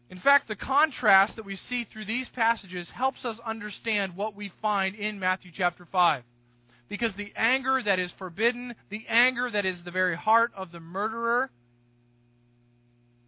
In 0.08 0.18
fact, 0.18 0.48
the 0.48 0.56
contrast 0.56 1.36
that 1.36 1.44
we 1.44 1.54
see 1.56 1.84
through 1.84 2.04
these 2.04 2.28
passages 2.34 2.90
helps 2.90 3.24
us 3.24 3.38
understand 3.46 4.16
what 4.16 4.34
we 4.34 4.52
find 4.60 4.96
in 4.96 5.20
Matthew 5.20 5.52
chapter 5.54 5.86
5. 5.90 6.24
Because 6.90 7.14
the 7.14 7.32
anger 7.36 7.80
that 7.82 8.00
is 8.00 8.10
forbidden, 8.18 8.74
the 8.90 9.06
anger 9.08 9.48
that 9.48 9.64
is 9.64 9.80
the 9.84 9.92
very 9.92 10.16
heart 10.16 10.50
of 10.56 10.72
the 10.72 10.80
murderer, 10.80 11.48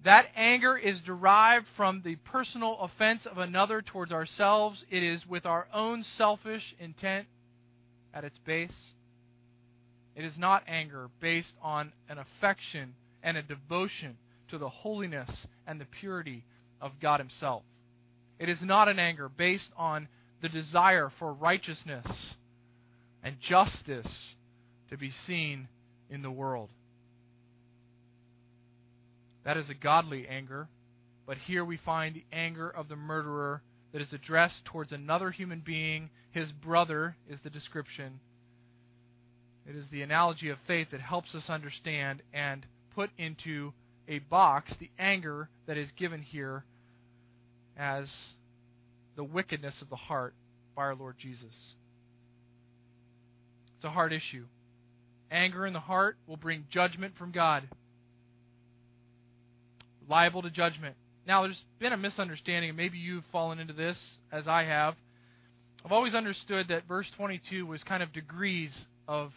that 0.04 0.26
anger 0.34 0.76
is 0.76 1.00
derived 1.02 1.66
from 1.76 2.02
the 2.04 2.16
personal 2.16 2.76
offense 2.80 3.24
of 3.24 3.38
another 3.38 3.80
towards 3.80 4.10
ourselves. 4.10 4.84
It 4.90 5.04
is 5.04 5.24
with 5.28 5.46
our 5.46 5.68
own 5.72 6.04
selfish 6.18 6.74
intent 6.80 7.28
at 8.12 8.24
its 8.24 8.36
base. 8.38 8.74
It 10.16 10.24
is 10.24 10.36
not 10.36 10.64
anger 10.66 11.08
based 11.20 11.54
on 11.62 11.92
an 12.08 12.18
affection 12.18 12.94
and 13.22 13.36
a 13.36 13.42
devotion 13.42 14.16
to 14.50 14.58
the 14.58 14.68
holiness 14.68 15.46
and 15.68 15.80
the 15.80 15.86
purity 16.00 16.44
of 16.80 16.98
God 17.00 17.20
Himself. 17.20 17.62
It 18.40 18.48
is 18.48 18.60
not 18.60 18.88
an 18.88 18.98
anger 18.98 19.28
based 19.28 19.70
on 19.76 20.08
the 20.42 20.48
desire 20.48 21.12
for 21.20 21.32
righteousness 21.32 22.34
and 23.22 23.36
justice 23.40 24.34
to 24.90 24.96
be 24.96 25.12
seen 25.26 25.68
in 26.10 26.22
the 26.22 26.30
world. 26.30 26.70
That 29.44 29.56
is 29.56 29.68
a 29.70 29.74
godly 29.74 30.26
anger, 30.28 30.68
but 31.26 31.36
here 31.38 31.64
we 31.64 31.76
find 31.76 32.14
the 32.14 32.24
anger 32.32 32.68
of 32.68 32.88
the 32.88 32.96
murderer 32.96 33.62
that 33.92 34.02
is 34.02 34.12
addressed 34.12 34.64
towards 34.64 34.92
another 34.92 35.30
human 35.30 35.62
being. 35.64 36.10
His 36.30 36.50
brother 36.52 37.16
is 37.28 37.40
the 37.42 37.50
description. 37.50 38.20
It 39.66 39.76
is 39.76 39.88
the 39.90 40.02
analogy 40.02 40.48
of 40.48 40.58
faith 40.66 40.88
that 40.90 41.00
helps 41.00 41.34
us 41.34 41.48
understand 41.48 42.22
and 42.32 42.66
put 42.94 43.10
into 43.18 43.72
a 44.08 44.18
box 44.18 44.74
the 44.78 44.90
anger 44.98 45.48
that 45.66 45.76
is 45.76 45.90
given 45.96 46.22
here 46.22 46.64
as 47.76 48.10
the 49.16 49.24
wickedness 49.24 49.80
of 49.80 49.88
the 49.88 49.96
heart 49.96 50.34
by 50.74 50.82
our 50.82 50.94
Lord 50.94 51.16
Jesus. 51.18 51.54
It's 53.82 53.88
a 53.88 53.90
hard 53.90 54.12
issue. 54.12 54.44
Anger 55.28 55.66
in 55.66 55.72
the 55.72 55.80
heart 55.80 56.16
will 56.28 56.36
bring 56.36 56.66
judgment 56.70 57.14
from 57.18 57.32
God. 57.32 57.68
Liable 60.08 60.42
to 60.42 60.50
judgment. 60.50 60.94
Now, 61.26 61.42
there's 61.42 61.60
been 61.80 61.92
a 61.92 61.96
misunderstanding, 61.96 62.70
and 62.70 62.76
maybe 62.76 62.98
you've 62.98 63.24
fallen 63.32 63.58
into 63.58 63.72
this 63.72 63.98
as 64.30 64.46
I 64.46 64.62
have, 64.62 64.94
I've 65.84 65.90
always 65.90 66.14
understood 66.14 66.68
that 66.68 66.86
verse 66.86 67.10
22 67.16 67.66
was 67.66 67.82
kind 67.82 68.04
of 68.04 68.12
degrees 68.12 68.72
of, 69.08 69.32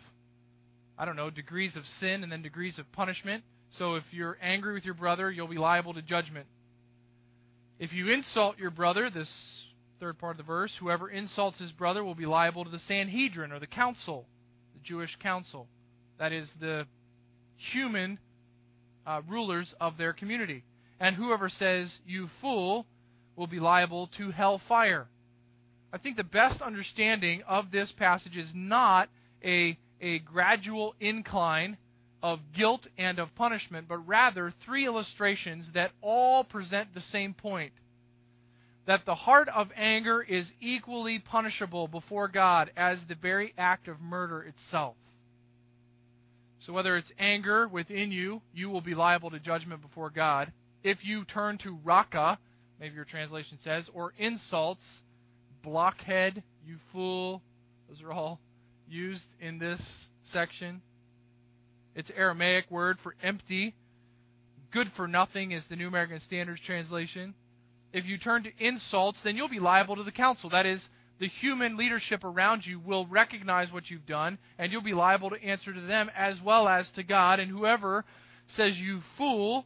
I 0.96 1.06
don't 1.06 1.16
know, 1.16 1.32
degrees 1.32 1.76
of 1.76 1.82
sin 2.00 2.22
and 2.22 2.32
then 2.32 2.44
degrees 2.44 2.78
of 2.78 2.86
punishment. 2.92 3.44
So 3.80 3.96
if 3.96 4.04
you're 4.12 4.38
angry 4.44 4.76
with 4.76 4.86
your 4.86 4.94
brother, 4.94 5.32
you'll 5.32 5.48
be 5.48 5.58
liable 5.58 5.96
to 5.96 6.04
judgment. 6.04 6.46
If 7.80 7.94
you 7.94 8.12
insult 8.12 8.60
your 8.60 8.70
brother, 8.70 9.10
this 9.10 9.28
third 10.00 10.20
part 10.20 10.34
of 10.34 10.38
the 10.38 10.44
verse, 10.44 10.72
whoever 10.80 11.10
insults 11.10 11.58
his 11.58 11.72
brother 11.72 12.04
will 12.04 12.14
be 12.14 12.28
liable 12.28 12.64
to 12.64 12.70
the 12.70 12.82
Sanhedrin 12.88 13.52
or 13.52 13.60
the 13.60 13.66
council, 13.66 14.28
Jewish 14.86 15.16
council. 15.22 15.68
That 16.20 16.32
is 16.32 16.50
the 16.60 16.88
human 17.72 18.20
uh, 19.06 19.22
rulers 19.28 19.74
of 19.80 19.98
their 19.98 20.14
community. 20.14 20.64
And 21.00 21.16
whoever 21.16 21.50
says, 21.50 21.92
you 22.06 22.30
fool, 22.42 22.86
will 23.36 23.48
be 23.48 23.60
liable 23.60 24.08
to 24.18 24.32
hell 24.32 24.62
fire. 24.68 25.08
I 25.92 25.98
think 25.98 26.18
the 26.18 26.24
best 26.24 26.62
understanding 26.62 27.42
of 27.48 27.72
this 27.72 27.92
passage 27.98 28.38
is 28.38 28.50
not 28.54 29.10
a, 29.44 29.78
a 30.02 30.20
gradual 30.20 30.96
incline 31.00 31.78
of 32.24 32.40
guilt 32.56 32.88
and 32.98 33.20
of 33.20 33.34
punishment, 33.36 33.88
but 33.88 33.98
rather 34.08 34.54
three 34.66 34.86
illustrations 34.86 35.70
that 35.74 35.92
all 36.02 36.44
present 36.44 36.94
the 36.94 37.02
same 37.02 37.34
point 37.34 37.72
that 38.88 39.06
the 39.06 39.16
heart 39.16 39.50
of 39.50 39.70
anger 39.76 40.22
is 40.22 40.52
equally 40.62 41.20
punishable 41.20 41.88
before 41.88 42.28
God 42.28 42.72
as 42.78 43.00
the 43.08 43.16
very 43.16 43.54
act 43.58 43.88
of 43.88 44.00
murder 44.00 44.44
itself. 44.44 44.96
So, 46.66 46.74
whether 46.74 46.98
it's 46.98 47.12
anger 47.20 47.68
within 47.68 48.12
you, 48.12 48.42
you 48.54 48.70
will 48.70 48.82
be 48.82 48.96
liable 48.96 49.32
to 49.32 49.40
judgment 49.40 49.82
before 49.82 50.10
God. 50.10 50.52
If 50.84 51.04
you 51.04 51.26
turn 51.26 51.58
to 51.60 51.78
raka, 51.84 52.40
maybe 52.80 52.96
your 52.96 53.06
translation 53.06 53.60
says, 53.64 53.86
or 53.94 54.14
insults, 54.18 54.84
blockhead, 55.64 56.44
you 56.66 56.78
fool, 56.92 57.42
those 57.90 58.02
are 58.02 58.12
all 58.12 58.40
used 58.88 59.26
in 59.40 59.60
this 59.60 59.82
section. 60.32 60.82
It's 61.96 62.12
Aramaic 62.16 62.70
word 62.70 62.98
for 63.04 63.16
empty. 63.24 63.76
Good 64.72 64.92
for 64.96 65.08
nothing 65.08 65.52
is 65.52 65.64
the 65.70 65.76
New 65.76 65.88
American 65.88 66.20
Standards 66.22 66.62
translation. 66.66 67.34
If 67.96 68.06
you 68.06 68.18
turn 68.18 68.44
to 68.44 68.52
insults, 68.60 69.20
then 69.24 69.38
you'll 69.38 69.48
be 69.48 69.62
liable 69.62 69.96
to 69.96 70.04
the 70.04 70.12
council. 70.12 70.50
That 70.50 70.66
is, 70.66 70.86
the 71.18 71.30
human 71.30 71.78
leadership 71.78 72.26
around 72.26 72.66
you 72.66 72.78
will 72.78 73.08
recognize 73.08 73.72
what 73.72 73.90
you've 73.90 74.06
done, 74.06 74.38
and 74.60 74.70
you'll 74.70 74.82
be 74.82 74.94
liable 74.94 75.30
to 75.30 75.42
answer 75.42 75.74
to 75.74 75.80
them 75.80 76.12
as 76.14 76.36
well 76.42 76.68
as 76.68 76.92
to 76.98 77.04
God. 77.04 77.40
And 77.40 77.50
whoever 77.50 78.04
says 78.48 78.78
you 78.78 79.00
fool, 79.18 79.66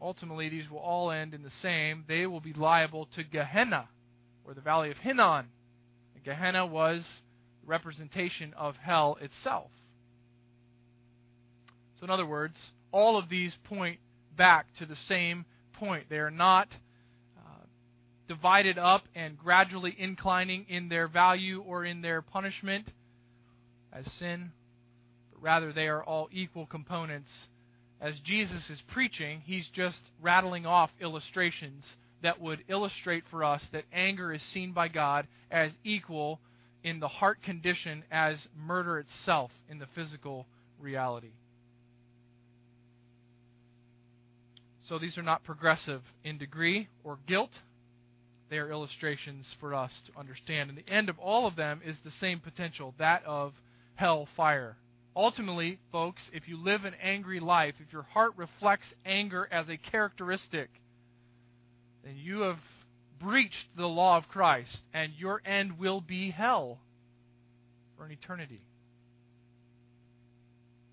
ultimately 0.00 0.48
these 0.48 0.70
will 0.70 0.78
all 0.78 1.10
end 1.10 1.34
in 1.34 1.42
the 1.42 1.50
same. 1.60 2.06
They 2.08 2.24
will 2.24 2.40
be 2.40 2.54
liable 2.54 3.08
to 3.14 3.22
Gehenna, 3.22 3.86
or 4.46 4.54
the 4.54 4.62
valley 4.62 4.90
of 4.90 4.96
Hinnom. 4.96 5.44
And 6.14 6.24
Gehenna 6.24 6.64
was 6.64 7.04
the 7.60 7.66
representation 7.66 8.54
of 8.54 8.74
hell 8.76 9.18
itself. 9.20 9.70
So, 12.00 12.04
in 12.04 12.10
other 12.10 12.24
words, 12.24 12.56
all 12.90 13.18
of 13.18 13.28
these 13.28 13.52
point 13.64 13.98
back 14.34 14.64
to 14.78 14.86
the 14.86 14.96
same 14.96 15.44
point. 15.76 16.04
They 16.08 16.18
are 16.18 16.30
not 16.30 16.68
uh, 17.36 17.64
divided 18.28 18.78
up 18.78 19.04
and 19.14 19.38
gradually 19.38 19.94
inclining 19.98 20.66
in 20.68 20.88
their 20.88 21.08
value 21.08 21.62
or 21.66 21.84
in 21.84 22.02
their 22.02 22.22
punishment 22.22 22.88
as 23.92 24.04
sin, 24.18 24.52
but 25.32 25.42
rather 25.42 25.72
they 25.72 25.88
are 25.88 26.04
all 26.04 26.28
equal 26.32 26.66
components. 26.66 27.30
As 28.00 28.14
Jesus 28.24 28.68
is 28.68 28.82
preaching, 28.92 29.42
he's 29.44 29.66
just 29.74 30.00
rattling 30.20 30.66
off 30.66 30.90
illustrations 31.00 31.84
that 32.22 32.40
would 32.40 32.64
illustrate 32.68 33.24
for 33.30 33.44
us 33.44 33.62
that 33.72 33.84
anger 33.92 34.32
is 34.32 34.42
seen 34.52 34.72
by 34.72 34.88
God 34.88 35.26
as 35.50 35.70
equal 35.84 36.40
in 36.82 37.00
the 37.00 37.08
heart 37.08 37.42
condition 37.42 38.04
as 38.10 38.36
murder 38.56 38.98
itself 38.98 39.50
in 39.68 39.78
the 39.78 39.86
physical 39.94 40.46
reality. 40.78 41.32
So 44.88 44.98
these 44.98 45.18
are 45.18 45.22
not 45.22 45.44
progressive 45.44 46.02
in 46.24 46.38
degree 46.38 46.88
or 47.02 47.18
guilt, 47.26 47.50
they 48.48 48.58
are 48.58 48.70
illustrations 48.70 49.52
for 49.58 49.74
us 49.74 49.90
to 50.06 50.18
understand. 50.18 50.70
And 50.70 50.78
the 50.78 50.88
end 50.88 51.08
of 51.08 51.18
all 51.18 51.46
of 51.46 51.56
them 51.56 51.80
is 51.84 51.96
the 52.04 52.12
same 52.20 52.38
potential 52.38 52.94
that 52.98 53.24
of 53.24 53.52
hell 53.96 54.28
fire. 54.36 54.76
Ultimately, 55.16 55.78
folks, 55.90 56.22
if 56.32 56.46
you 56.46 56.62
live 56.62 56.84
an 56.84 56.94
angry 57.02 57.40
life, 57.40 57.74
if 57.84 57.92
your 57.92 58.02
heart 58.02 58.32
reflects 58.36 58.86
anger 59.04 59.48
as 59.50 59.68
a 59.68 59.76
characteristic, 59.76 60.68
then 62.04 62.16
you 62.16 62.42
have 62.42 62.58
breached 63.18 63.66
the 63.76 63.86
law 63.86 64.18
of 64.18 64.28
Christ, 64.28 64.78
and 64.92 65.12
your 65.18 65.40
end 65.44 65.78
will 65.78 66.00
be 66.00 66.30
hell 66.30 66.78
for 67.96 68.04
an 68.04 68.12
eternity. 68.12 68.60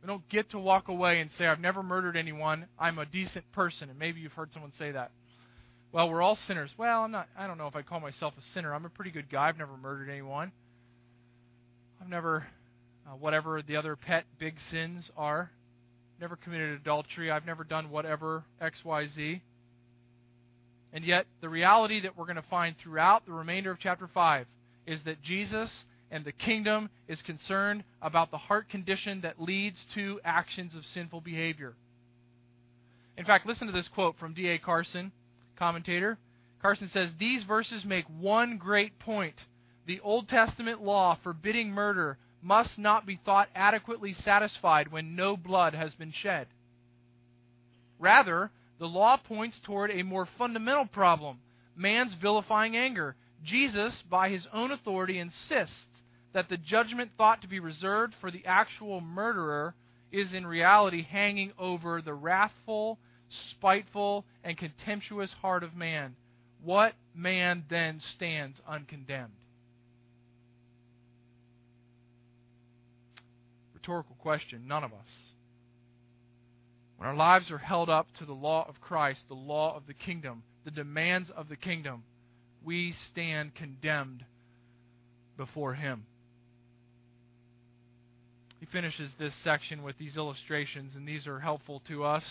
We 0.03 0.07
don't 0.07 0.27
get 0.29 0.51
to 0.51 0.59
walk 0.59 0.89
away 0.89 1.21
and 1.21 1.31
say, 1.39 1.47
I've 1.47 1.59
never 1.59 1.81
murdered 1.81 2.15
anyone, 2.15 2.67
I'm 2.77 2.99
a 2.99 3.05
decent 3.05 3.49
person. 3.53 3.89
And 3.89 3.97
maybe 3.97 4.19
you've 4.19 4.33
heard 4.33 4.53
someone 4.53 4.73
say 4.77 4.91
that 4.91 5.11
well, 5.93 6.09
we're 6.09 6.23
all 6.23 6.37
sinners. 6.47 6.71
Well, 6.75 7.03
I'm 7.03 7.11
not. 7.11 7.27
I 7.37 7.45
don't 7.45 7.59
know 7.59 7.67
if 7.67 7.75
I 7.75 7.83
call 7.83 7.99
myself 7.99 8.33
a 8.35 8.41
sinner. 8.55 8.73
I'm 8.73 8.83
a 8.83 8.89
pretty 8.89 9.11
good 9.11 9.29
guy. 9.29 9.47
I've 9.47 9.59
never 9.59 9.77
murdered 9.77 10.09
anyone. 10.09 10.51
I've 12.01 12.09
never, 12.09 12.47
uh, 13.07 13.11
whatever 13.11 13.61
the 13.61 13.75
other 13.75 13.95
pet 13.95 14.25
big 14.39 14.55
sins 14.71 15.07
are. 15.15 15.51
Never 16.19 16.35
committed 16.35 16.71
adultery. 16.71 17.29
I've 17.29 17.45
never 17.45 17.63
done 17.63 17.91
whatever 17.91 18.43
X, 18.59 18.79
Y, 18.83 19.07
Z. 19.13 19.41
And 20.93 21.05
yet, 21.05 21.27
the 21.41 21.49
reality 21.49 22.01
that 22.01 22.17
we're 22.17 22.25
going 22.25 22.37
to 22.37 22.49
find 22.49 22.75
throughout 22.81 23.27
the 23.27 23.33
remainder 23.33 23.69
of 23.69 23.77
chapter 23.79 24.09
5 24.11 24.47
is 24.87 24.99
that 25.05 25.21
Jesus 25.21 25.71
and 26.14 26.24
the 26.24 26.32
kingdom 26.32 26.91
is 27.07 27.20
concerned 27.24 27.84
about 27.99 28.30
the 28.30 28.38
heart 28.38 28.70
condition 28.70 29.22
that 29.22 29.41
leads 29.41 29.80
to 29.95 30.20
actions 30.24 30.76
of 30.76 30.86
sinful 30.93 31.22
behavior. 31.22 31.74
In 33.18 33.26
fact, 33.26 33.47
listen 33.47 33.66
to 33.66 33.74
this 33.74 33.88
quote 33.88 34.20
from 34.20 34.36
D.A. 34.36 34.59
Carson 34.59 35.11
commentator. 35.57 36.20
Carson 36.61 36.88
says 36.93 37.09
these 37.20 37.43
verses 37.45 37.84
make 37.84 38.05
one 38.20 38.59
great 38.59 38.99
point. 38.99 39.34
The 39.88 39.99
Old 40.01 40.30
Testament 40.30 40.84
law 40.84 41.18
forbidding 41.24 41.72
murder 41.72 42.20
must 42.43 42.78
not 42.78 43.07
be 43.07 43.20
thought 43.26 43.49
adequately 43.55 44.14
satisfied 44.14 44.91
when 44.91 45.16
no 45.16 45.36
blood 45.36 45.74
has 45.74 45.95
been 45.95 46.14
shed. 46.22 46.45
Rather, 47.97 48.51
the 48.80 48.86
law 48.86 49.18
points 49.18 49.59
toward 49.66 49.89
a 49.89 50.03
more 50.03 50.28
fundamental 50.38 50.86
problem 50.86 51.39
man's 51.76 52.14
vilifying 52.22 52.78
anger. 52.78 53.16
Jesus, 53.43 54.03
by 54.09 54.30
his 54.30 54.45
own 54.53 54.72
authority, 54.72 55.18
insists 55.18 55.88
that 56.34 56.49
the 56.49 56.57
judgment 56.57 57.11
thought 57.17 57.41
to 57.41 57.47
be 57.47 57.59
reserved 57.59 58.13
for 58.19 58.31
the 58.31 58.45
actual 58.45 59.01
murderer 59.01 59.75
is 60.11 60.34
in 60.34 60.45
reality 60.45 61.03
hanging 61.03 61.51
over 61.57 62.01
the 62.01 62.13
wrathful 62.13 62.99
spiteful, 63.51 64.25
and 64.43 64.57
contemptuous 64.57 65.31
heart 65.41 65.63
of 65.63 65.75
man, 65.75 66.15
what 66.63 66.93
man 67.13 67.63
then 67.69 67.99
stands 68.15 68.59
uncondemned? 68.67 69.34
Rhetorical 73.73 74.15
question, 74.19 74.67
none 74.67 74.84
of 74.84 74.93
us. 74.93 75.09
When 76.97 77.09
our 77.09 77.15
lives 77.15 77.51
are 77.51 77.57
held 77.57 77.89
up 77.89 78.07
to 78.19 78.25
the 78.25 78.34
law 78.34 78.65
of 78.67 78.79
Christ, 78.79 79.21
the 79.27 79.34
law 79.34 79.75
of 79.75 79.88
the 79.88 79.93
kingdom, 79.93 80.43
the 80.63 80.71
demands 80.71 81.29
of 81.36 81.49
the 81.49 81.57
kingdom, 81.57 82.03
we 82.63 82.93
stand 83.11 83.55
condemned 83.55 84.23
before 85.36 85.73
Him. 85.73 86.05
He 88.64 88.70
finishes 88.72 89.11
this 89.20 89.34
section 89.43 89.84
with 89.84 89.97
these 89.97 90.16
illustrations, 90.16 90.95
and 90.95 91.05
these 91.05 91.28
are 91.28 91.38
helpful 91.38 91.82
to 91.89 92.05
us 92.05 92.24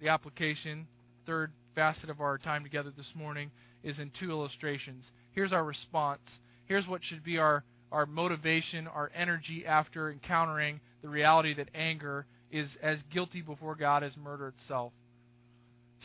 the 0.00 0.08
application, 0.08 0.86
third 1.26 1.52
facet 1.74 2.08
of 2.08 2.22
our 2.22 2.38
time 2.38 2.62
together 2.62 2.90
this 2.96 3.12
morning, 3.14 3.50
is 3.82 3.98
in 3.98 4.10
two 4.18 4.30
illustrations. 4.30 5.10
Here's 5.32 5.52
our 5.52 5.62
response. 5.62 6.22
Here's 6.64 6.88
what 6.88 7.04
should 7.04 7.22
be 7.22 7.36
our, 7.36 7.62
our 7.92 8.06
motivation, 8.06 8.86
our 8.86 9.12
energy 9.14 9.66
after 9.66 10.10
encountering 10.10 10.80
the 11.02 11.10
reality 11.10 11.52
that 11.52 11.68
anger 11.74 12.24
is 12.50 12.74
as 12.82 12.98
guilty 13.12 13.42
before 13.42 13.74
God 13.74 14.02
as 14.02 14.16
murder 14.16 14.54
itself. 14.58 14.94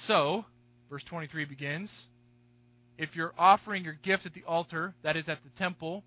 So, 0.06 0.43
verse 0.89 1.03
23 1.06 1.45
begins 1.45 1.89
If 2.97 3.16
you're 3.16 3.34
offering 3.38 3.86
your 3.86 3.97
gift 4.03 4.26
at 4.26 4.34
the 4.34 4.43
altar, 4.43 4.95
that 5.03 5.16
is 5.16 5.30
at 5.30 5.39
the 5.45 5.58
temple, 5.58 6.03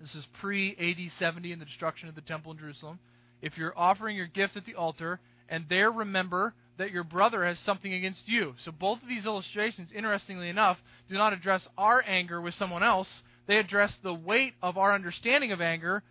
this 0.00 0.14
is 0.14 0.26
pre 0.40 0.72
AD 0.72 1.12
70 1.18 1.52
and 1.52 1.60
the 1.60 1.66
destruction 1.66 2.08
of 2.08 2.14
the 2.14 2.20
temple 2.20 2.52
in 2.52 2.58
Jerusalem. 2.58 2.98
If 3.42 3.56
you're 3.56 3.76
offering 3.78 4.16
your 4.16 4.26
gift 4.26 4.56
at 4.56 4.64
the 4.64 4.74
altar, 4.74 5.20
and 5.48 5.66
there 5.68 5.90
remember 5.90 6.54
that 6.78 6.90
your 6.90 7.04
brother 7.04 7.44
has 7.44 7.58
something 7.60 7.92
against 7.92 8.22
you. 8.26 8.54
So 8.64 8.72
both 8.72 9.02
of 9.02 9.08
these 9.08 9.26
illustrations, 9.26 9.90
interestingly 9.94 10.48
enough, 10.48 10.78
do 11.08 11.14
not 11.14 11.32
address 11.32 11.66
our 11.78 12.02
anger 12.06 12.40
with 12.40 12.54
someone 12.54 12.82
else. 12.82 13.08
They 13.46 13.58
address 13.58 13.94
the 14.02 14.14
weight 14.14 14.54
of 14.62 14.78
our 14.78 14.94
understanding 14.94 15.52
of 15.52 15.60
anger 15.60 16.02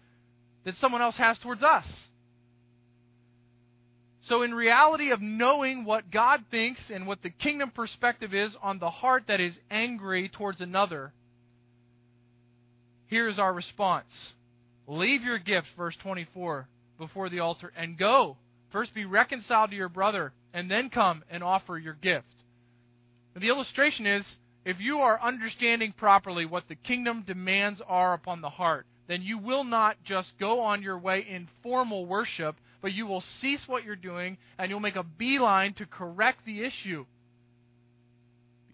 that 0.66 0.76
someone 0.78 1.02
else 1.02 1.18
has 1.18 1.38
towards 1.40 1.64
us. 1.64 1.86
So, 4.26 4.42
in 4.44 4.54
reality 4.54 5.12
of 5.12 5.22
knowing 5.22 5.84
what 5.84 6.10
God 6.10 6.46
thinks 6.50 6.90
and 6.90 7.06
what 7.06 7.22
the 7.22 7.30
kingdom 7.30 7.72
perspective 7.72 8.34
is 8.34 8.56
on 8.62 8.80
the 8.80 8.90
heart 8.90 9.24
that 9.28 9.42
is 9.42 9.54
angry 9.70 10.30
towards 10.30 10.62
another, 10.62 11.12
here's 13.14 13.38
our 13.38 13.54
response 13.54 14.12
Leave 14.86 15.24
your 15.24 15.40
gift, 15.40 15.68
verse 15.78 15.96
24, 16.04 16.68
before 16.98 17.30
the 17.30 17.40
altar 17.40 17.72
and 17.78 17.98
go. 17.98 18.36
First 18.72 18.94
be 18.94 19.06
reconciled 19.06 19.70
to 19.70 19.78
your 19.78 19.88
brother, 19.88 20.34
and 20.54 20.70
then 20.70 20.90
come 20.90 21.24
and 21.30 21.42
offer 21.42 21.78
your 21.78 21.94
gift. 21.94 22.26
the 23.40 23.48
illustration 23.48 24.06
is 24.06 24.26
if 24.66 24.78
you 24.80 24.98
are 24.98 25.22
understanding 25.22 25.94
properly 25.96 26.46
what 26.46 26.68
the 26.68 26.76
kingdom 26.76 27.24
demands 27.26 27.82
are 27.88 28.14
upon 28.14 28.42
the 28.42 28.50
heart, 28.50 28.86
then 29.08 29.22
you 29.22 29.38
will 29.38 29.64
not 29.64 29.96
just 30.04 30.34
go 30.40 30.60
on 30.60 30.82
your 30.82 30.98
way 30.98 31.26
in 31.30 31.48
formal 31.62 32.06
worship, 32.06 32.56
but 32.82 32.94
you 32.94 33.06
will 33.06 33.24
cease 33.42 33.64
what 33.68 33.86
you're 33.86 33.96
doing 33.96 34.38
and 34.58 34.70
you'll 34.70 34.80
make 34.80 34.96
a 34.96 35.04
beeline 35.04 35.74
to 35.76 35.86
correct 35.86 36.40
the 36.46 36.62
issue 36.62 37.06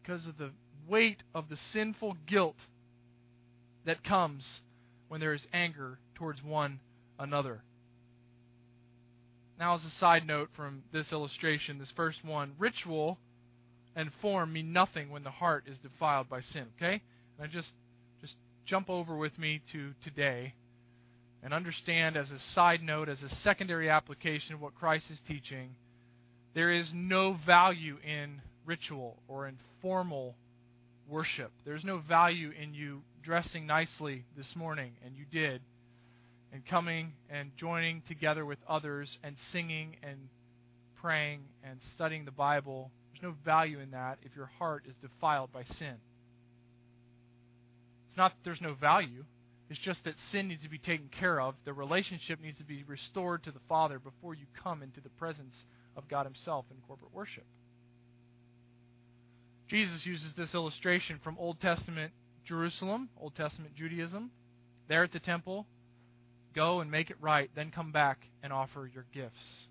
because 0.02 0.26
of 0.26 0.38
the 0.38 0.50
weight 0.88 1.22
of 1.36 1.50
the 1.50 1.58
sinful 1.72 2.16
guilt 2.26 2.56
that 3.90 4.04
comes 4.04 4.62
when 5.08 5.20
there 5.20 5.34
is 5.34 5.48
anger 5.52 5.98
towards 6.14 6.44
one 6.44 6.80
another. 7.18 7.64
Now, 9.60 9.74
as 9.74 9.84
a 9.84 9.90
side 10.00 10.28
note 10.28 10.50
from 10.56 10.84
this 10.94 11.12
illustration, 11.12 11.80
this 11.80 11.92
first 11.96 12.24
one, 12.24 12.54
ritual 12.60 13.18
and 13.96 14.12
form 14.22 14.54
mean 14.54 14.74
nothing 14.74 15.10
when 15.10 15.24
the 15.24 15.32
heart 15.32 15.64
is 15.68 15.80
defiled 15.80 16.30
by 16.30 16.42
sin. 16.42 16.68
Okay? 16.78 17.02
And 17.38 17.42
I 17.44 17.48
just 17.48 17.72
just 18.22 18.36
jump 18.68 18.92
over 18.92 19.18
with 19.18 19.36
me 19.40 19.60
to 19.72 19.94
today 20.04 20.54
and 21.42 21.52
understand 21.52 22.16
as 22.16 22.30
a 22.30 22.40
side 22.54 22.84
note, 22.84 23.10
as 23.10 23.24
a 23.24 23.36
secondary 23.38 23.90
application 23.90 24.54
of 24.54 24.62
what 24.62 24.76
Christ 24.76 25.06
is 25.10 25.18
teaching, 25.28 25.72
there 26.54 26.72
is 26.72 26.92
no 26.94 27.40
value 27.44 27.98
in 28.06 28.40
ritual 28.68 29.18
or 29.28 29.48
in 29.48 29.58
formal 29.82 30.36
worship. 31.08 31.52
There's 31.66 31.84
no 31.84 31.98
value 31.98 32.52
in 32.52 32.76
you 32.76 33.02
dressing 33.24 33.66
nicely 33.66 34.26
this 34.38 34.56
morning, 34.56 34.94
and 35.06 35.16
you 35.16 35.26
did, 35.32 35.62
and 36.52 36.66
coming 36.66 37.14
and 37.30 37.52
joining 37.58 38.02
together 38.08 38.46
with 38.46 38.60
others 38.68 39.18
and 39.24 39.36
singing 39.52 39.96
and 40.04 40.18
praying 41.02 41.42
and 41.64 41.80
studying 41.96 42.26
the 42.26 42.32
Bible 42.32 42.92
there's 43.20 43.34
no 43.34 43.38
value 43.44 43.80
in 43.80 43.92
that 43.92 44.20
if 44.24 44.36
your 44.36 44.50
heart 44.58 44.86
is 44.88 44.96
defiled 45.02 45.52
by 45.52 45.64
sin. 45.78 45.96
It's 48.08 48.18
not 48.18 48.32
that 48.32 48.44
there's 48.44 48.62
no 48.62 48.74
value. 48.74 49.26
It's 49.70 49.80
just 49.80 50.04
that 50.06 50.16
sin 50.32 50.48
needs 50.48 50.64
to 50.64 50.70
be 50.70 50.80
taken 50.80 51.10
care 51.20 51.40
of. 51.40 51.56
The 51.66 51.74
relationship 51.74 52.42
needs 52.42 52.58
to 52.58 52.64
be 52.64 52.84
restored 52.88 53.44
to 53.44 53.52
the 53.52 53.60
Father 53.68 54.00
before 54.00 54.34
you 54.34 54.46
come 54.64 54.82
into 54.82 55.02
the 55.02 55.10
presence 55.10 55.54
of 55.96 56.08
God 56.08 56.26
Himself 56.26 56.66
in 56.72 56.78
corporate 56.88 57.14
worship. 57.14 57.46
Jesus 59.70 60.06
uses 60.06 60.34
this 60.36 60.56
illustration 60.56 61.20
from 61.24 61.38
Old 61.38 61.62
Testament 61.62 62.12
Jerusalem, 62.50 63.10
Old 63.22 63.36
Testament 63.36 63.76
Judaism. 63.76 64.32
There 64.90 65.04
at 65.04 65.12
the 65.12 65.20
temple, 65.20 65.68
go 66.56 66.80
and 66.80 66.90
make 66.90 67.12
it 67.12 67.18
right, 67.22 67.48
then 67.56 67.70
come 67.70 67.92
back 67.92 68.18
and 68.42 68.52
offer 68.52 68.90
your 68.92 69.06
gifts. 69.14 69.68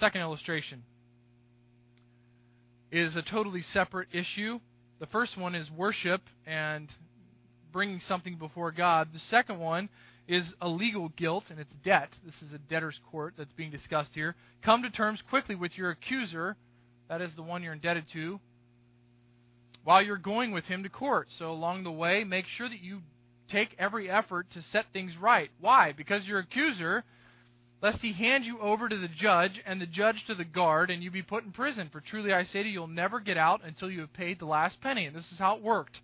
Second 0.00 0.22
illustration 0.22 0.82
is 2.90 3.14
a 3.14 3.22
totally 3.22 3.62
separate 3.62 4.08
issue. 4.12 4.58
The 4.98 5.06
first 5.06 5.38
one 5.38 5.54
is 5.54 5.70
worship 5.70 6.22
and 6.44 6.88
bringing 7.72 8.00
something 8.00 8.36
before 8.36 8.72
God. 8.72 9.08
The 9.12 9.20
second 9.20 9.60
one 9.60 9.88
is 10.26 10.52
a 10.60 10.68
legal 10.68 11.10
guilt 11.10 11.44
and 11.50 11.60
it's 11.60 11.72
debt. 11.84 12.08
This 12.26 12.34
is 12.42 12.52
a 12.52 12.58
debtor's 12.58 12.98
court 13.12 13.34
that's 13.38 13.52
being 13.52 13.70
discussed 13.70 14.10
here. 14.14 14.34
Come 14.64 14.82
to 14.82 14.90
terms 14.90 15.22
quickly 15.30 15.54
with 15.54 15.78
your 15.78 15.90
accuser, 15.90 16.56
that 17.08 17.20
is 17.20 17.30
the 17.36 17.42
one 17.42 17.62
you're 17.62 17.72
indebted 17.72 18.06
to, 18.14 18.40
while 19.84 20.02
you're 20.02 20.16
going 20.16 20.52
with 20.52 20.64
him 20.64 20.82
to 20.82 20.88
court. 20.88 21.28
So 21.38 21.50
along 21.50 21.84
the 21.84 21.90
way, 21.90 22.24
make 22.24 22.46
sure 22.46 22.68
that 22.68 22.80
you 22.80 23.00
take 23.50 23.74
every 23.78 24.10
effort 24.10 24.46
to 24.52 24.62
set 24.62 24.86
things 24.92 25.12
right. 25.20 25.50
Why? 25.60 25.92
Because 25.92 26.26
your 26.26 26.40
accuser 26.40 27.04
lest 27.80 28.00
he 28.00 28.12
hand 28.12 28.44
you 28.44 28.58
over 28.60 28.88
to 28.88 28.96
the 28.98 29.08
judge, 29.08 29.60
and 29.64 29.80
the 29.80 29.86
judge 29.86 30.24
to 30.26 30.34
the 30.34 30.44
guard, 30.44 30.90
and 30.90 31.02
you 31.02 31.10
be 31.10 31.22
put 31.22 31.44
in 31.44 31.52
prison. 31.52 31.88
For 31.92 32.00
truly 32.00 32.32
I 32.32 32.44
say 32.44 32.62
to 32.62 32.68
you, 32.68 32.74
you'll 32.74 32.86
never 32.88 33.20
get 33.20 33.36
out 33.36 33.60
until 33.64 33.90
you 33.90 34.00
have 34.00 34.12
paid 34.12 34.38
the 34.38 34.46
last 34.46 34.80
penny. 34.80 35.06
And 35.06 35.14
this 35.14 35.30
is 35.32 35.38
how 35.38 35.56
it 35.56 35.62
worked 35.62 36.00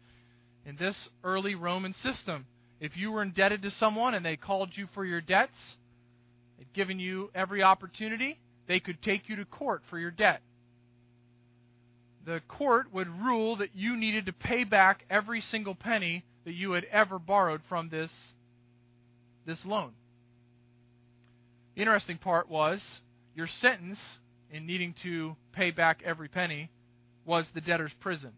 in 0.64 0.76
this 0.76 1.08
early 1.24 1.54
Roman 1.54 1.94
system. 1.94 2.46
If 2.80 2.96
you 2.96 3.10
were 3.10 3.22
indebted 3.22 3.62
to 3.62 3.70
someone 3.72 4.14
and 4.14 4.24
they 4.24 4.36
called 4.36 4.70
you 4.74 4.86
for 4.94 5.04
your 5.04 5.20
debts, 5.20 5.76
they'd 6.58 6.72
given 6.74 7.00
you 7.00 7.30
every 7.34 7.62
opportunity, 7.62 8.38
they 8.68 8.78
could 8.78 9.02
take 9.02 9.28
you 9.28 9.36
to 9.36 9.44
court 9.44 9.82
for 9.90 9.98
your 9.98 10.10
debt. 10.10 10.42
The 12.24 12.40
court 12.48 12.92
would 12.92 13.08
rule 13.08 13.56
that 13.56 13.74
you 13.74 13.96
needed 13.96 14.26
to 14.26 14.32
pay 14.32 14.64
back 14.64 15.04
every 15.10 15.42
single 15.42 15.74
penny 15.74 16.24
that 16.44 16.52
you 16.52 16.72
had 16.72 16.84
ever 16.84 17.18
borrowed 17.18 17.60
from 17.68 17.90
this, 17.90 18.10
this 19.46 19.64
loan. 19.64 19.92
The 21.74 21.82
interesting 21.82 22.18
part 22.18 22.48
was 22.48 22.82
your 23.34 23.48
sentence 23.60 23.98
in 24.50 24.66
needing 24.66 24.94
to 25.02 25.36
pay 25.52 25.70
back 25.70 26.02
every 26.04 26.28
penny 26.28 26.70
was 27.26 27.46
the 27.54 27.60
debtor's 27.60 27.92
prison, 28.00 28.32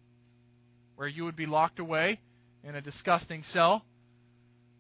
where 0.97 1.09
you 1.09 1.25
would 1.25 1.37
be 1.37 1.47
locked 1.47 1.79
away 1.79 2.21
in 2.65 2.75
a 2.75 2.81
disgusting 2.81 3.45
cell, 3.53 3.85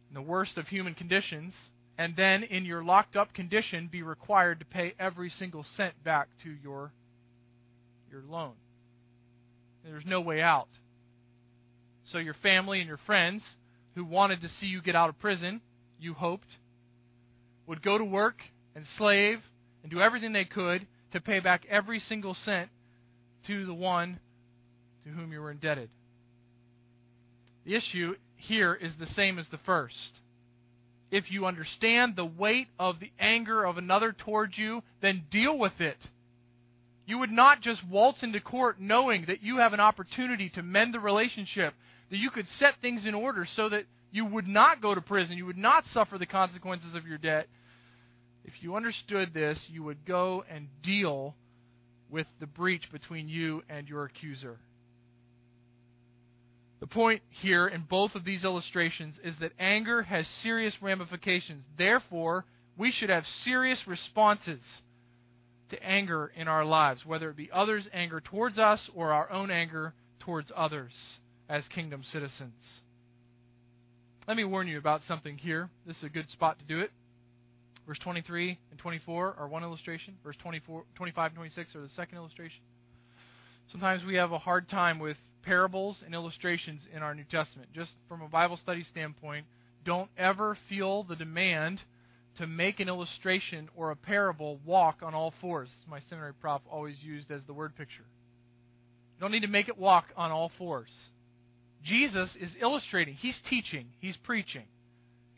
in 0.08 0.14
the 0.14 0.22
worst 0.22 0.56
of 0.56 0.66
human 0.66 0.94
conditions, 0.94 1.52
and 1.98 2.16
then 2.16 2.42
in 2.42 2.64
your 2.64 2.82
locked 2.82 3.16
up 3.16 3.32
condition 3.34 3.88
be 3.90 4.02
required 4.02 4.58
to 4.60 4.64
pay 4.64 4.94
every 4.98 5.30
single 5.30 5.64
cent 5.76 5.94
back 6.02 6.28
to 6.42 6.50
your 6.62 6.92
your 8.10 8.22
loan. 8.28 8.54
There's 9.86 10.04
no 10.04 10.20
way 10.20 10.42
out. 10.42 10.68
So 12.10 12.18
your 12.18 12.34
family 12.42 12.80
and 12.80 12.88
your 12.88 13.00
friends 13.06 13.42
who 13.94 14.04
wanted 14.04 14.40
to 14.42 14.48
see 14.48 14.66
you 14.66 14.82
get 14.82 14.96
out 14.96 15.08
of 15.08 15.18
prison, 15.18 15.60
you 15.98 16.12
hoped, 16.12 16.48
would 17.66 17.82
go 17.82 17.96
to 17.96 18.04
work 18.04 18.36
and 18.74 18.84
slave 18.98 19.38
and 19.82 19.90
do 19.90 20.00
everything 20.00 20.32
they 20.32 20.44
could 20.44 20.86
to 21.12 21.20
pay 21.20 21.40
back 21.40 21.64
every 21.70 22.00
single 22.00 22.34
cent 22.44 22.68
to 23.46 23.64
the 23.64 23.74
one 23.74 24.18
to 25.04 25.10
whom 25.10 25.32
you 25.32 25.40
were 25.40 25.50
indebted. 25.50 25.88
The 27.64 27.74
issue 27.74 28.14
here 28.36 28.74
is 28.74 28.92
the 28.98 29.06
same 29.06 29.38
as 29.38 29.46
the 29.50 29.58
first. 29.64 30.20
If 31.10 31.30
you 31.30 31.46
understand 31.46 32.14
the 32.16 32.24
weight 32.24 32.66
of 32.78 32.98
the 32.98 33.12
anger 33.18 33.64
of 33.64 33.78
another 33.78 34.12
towards 34.12 34.58
you, 34.58 34.82
then 35.00 35.24
deal 35.30 35.56
with 35.56 35.80
it. 35.80 35.98
You 37.06 37.18
would 37.18 37.30
not 37.30 37.62
just 37.62 37.86
waltz 37.88 38.22
into 38.22 38.40
court 38.40 38.80
knowing 38.80 39.26
that 39.28 39.42
you 39.42 39.58
have 39.58 39.72
an 39.72 39.80
opportunity 39.80 40.50
to 40.50 40.62
mend 40.62 40.92
the 40.92 41.00
relationship, 41.00 41.72
that 42.10 42.18
you 42.18 42.30
could 42.30 42.48
set 42.58 42.74
things 42.82 43.06
in 43.06 43.14
order 43.14 43.46
so 43.56 43.68
that 43.68 43.84
you 44.10 44.24
would 44.24 44.46
not 44.46 44.82
go 44.82 44.94
to 44.94 45.00
prison, 45.00 45.36
you 45.36 45.46
would 45.46 45.56
not 45.56 45.84
suffer 45.92 46.18
the 46.18 46.26
consequences 46.26 46.94
of 46.94 47.06
your 47.06 47.18
debt, 47.18 47.48
if 48.46 48.52
you 48.60 48.76
understood 48.76 49.34
this, 49.34 49.60
you 49.68 49.82
would 49.82 50.06
go 50.06 50.44
and 50.48 50.68
deal 50.82 51.34
with 52.08 52.28
the 52.38 52.46
breach 52.46 52.84
between 52.92 53.28
you 53.28 53.62
and 53.68 53.88
your 53.88 54.04
accuser. 54.04 54.60
The 56.78 56.86
point 56.86 57.22
here 57.42 57.66
in 57.66 57.82
both 57.82 58.14
of 58.14 58.24
these 58.24 58.44
illustrations 58.44 59.16
is 59.24 59.34
that 59.40 59.50
anger 59.58 60.02
has 60.02 60.26
serious 60.44 60.74
ramifications. 60.80 61.64
Therefore, 61.76 62.44
we 62.78 62.92
should 62.92 63.10
have 63.10 63.24
serious 63.44 63.82
responses 63.88 64.62
to 65.70 65.82
anger 65.82 66.32
in 66.36 66.48
our 66.48 66.64
lives, 66.64 67.04
whether 67.04 67.30
it 67.30 67.36
be 67.36 67.50
others' 67.52 67.88
anger 67.92 68.20
towards 68.20 68.58
us 68.58 68.88
or 68.94 69.12
our 69.12 69.30
own 69.30 69.50
anger 69.50 69.94
towards 70.20 70.50
others 70.54 70.92
as 71.48 71.66
kingdom 71.68 72.02
citizens. 72.12 72.80
Let 74.26 74.36
me 74.36 74.44
warn 74.44 74.66
you 74.66 74.78
about 74.78 75.02
something 75.06 75.38
here. 75.38 75.70
This 75.86 75.96
is 75.98 76.04
a 76.04 76.08
good 76.08 76.28
spot 76.30 76.58
to 76.58 76.64
do 76.64 76.80
it. 76.80 76.90
Verse 77.86 77.98
23 78.00 78.58
and 78.70 78.78
24 78.80 79.36
are 79.38 79.46
one 79.46 79.62
illustration. 79.62 80.16
Verse 80.24 80.36
24, 80.42 80.84
25 80.96 81.26
and 81.30 81.36
26 81.36 81.76
are 81.76 81.82
the 81.82 81.88
second 81.90 82.18
illustration. 82.18 82.60
Sometimes 83.70 84.04
we 84.04 84.16
have 84.16 84.32
a 84.32 84.38
hard 84.38 84.68
time 84.68 84.98
with 84.98 85.16
parables 85.42 86.02
and 86.04 86.12
illustrations 86.12 86.82
in 86.92 87.02
our 87.02 87.14
New 87.14 87.24
Testament. 87.30 87.68
Just 87.72 87.92
from 88.08 88.22
a 88.22 88.28
Bible 88.28 88.56
study 88.56 88.82
standpoint, 88.82 89.46
don't 89.84 90.10
ever 90.18 90.58
feel 90.68 91.04
the 91.04 91.14
demand 91.14 91.80
to 92.36 92.46
make 92.46 92.80
an 92.80 92.88
illustration 92.88 93.68
or 93.74 93.90
a 93.90 93.96
parable 93.96 94.58
walk 94.64 94.98
on 95.02 95.14
all 95.14 95.32
fours. 95.40 95.70
My 95.88 96.00
seminary 96.08 96.34
prof 96.34 96.60
always 96.70 96.96
used 97.02 97.30
as 97.30 97.40
the 97.46 97.52
word 97.52 97.76
picture. 97.76 98.04
You 99.16 99.20
don't 99.20 99.32
need 99.32 99.40
to 99.40 99.48
make 99.48 99.68
it 99.68 99.78
walk 99.78 100.06
on 100.16 100.30
all 100.30 100.50
fours. 100.58 100.90
Jesus 101.82 102.36
is 102.40 102.54
illustrating, 102.60 103.14
he's 103.14 103.40
teaching, 103.48 103.86
he's 104.00 104.16
preaching. 104.16 104.64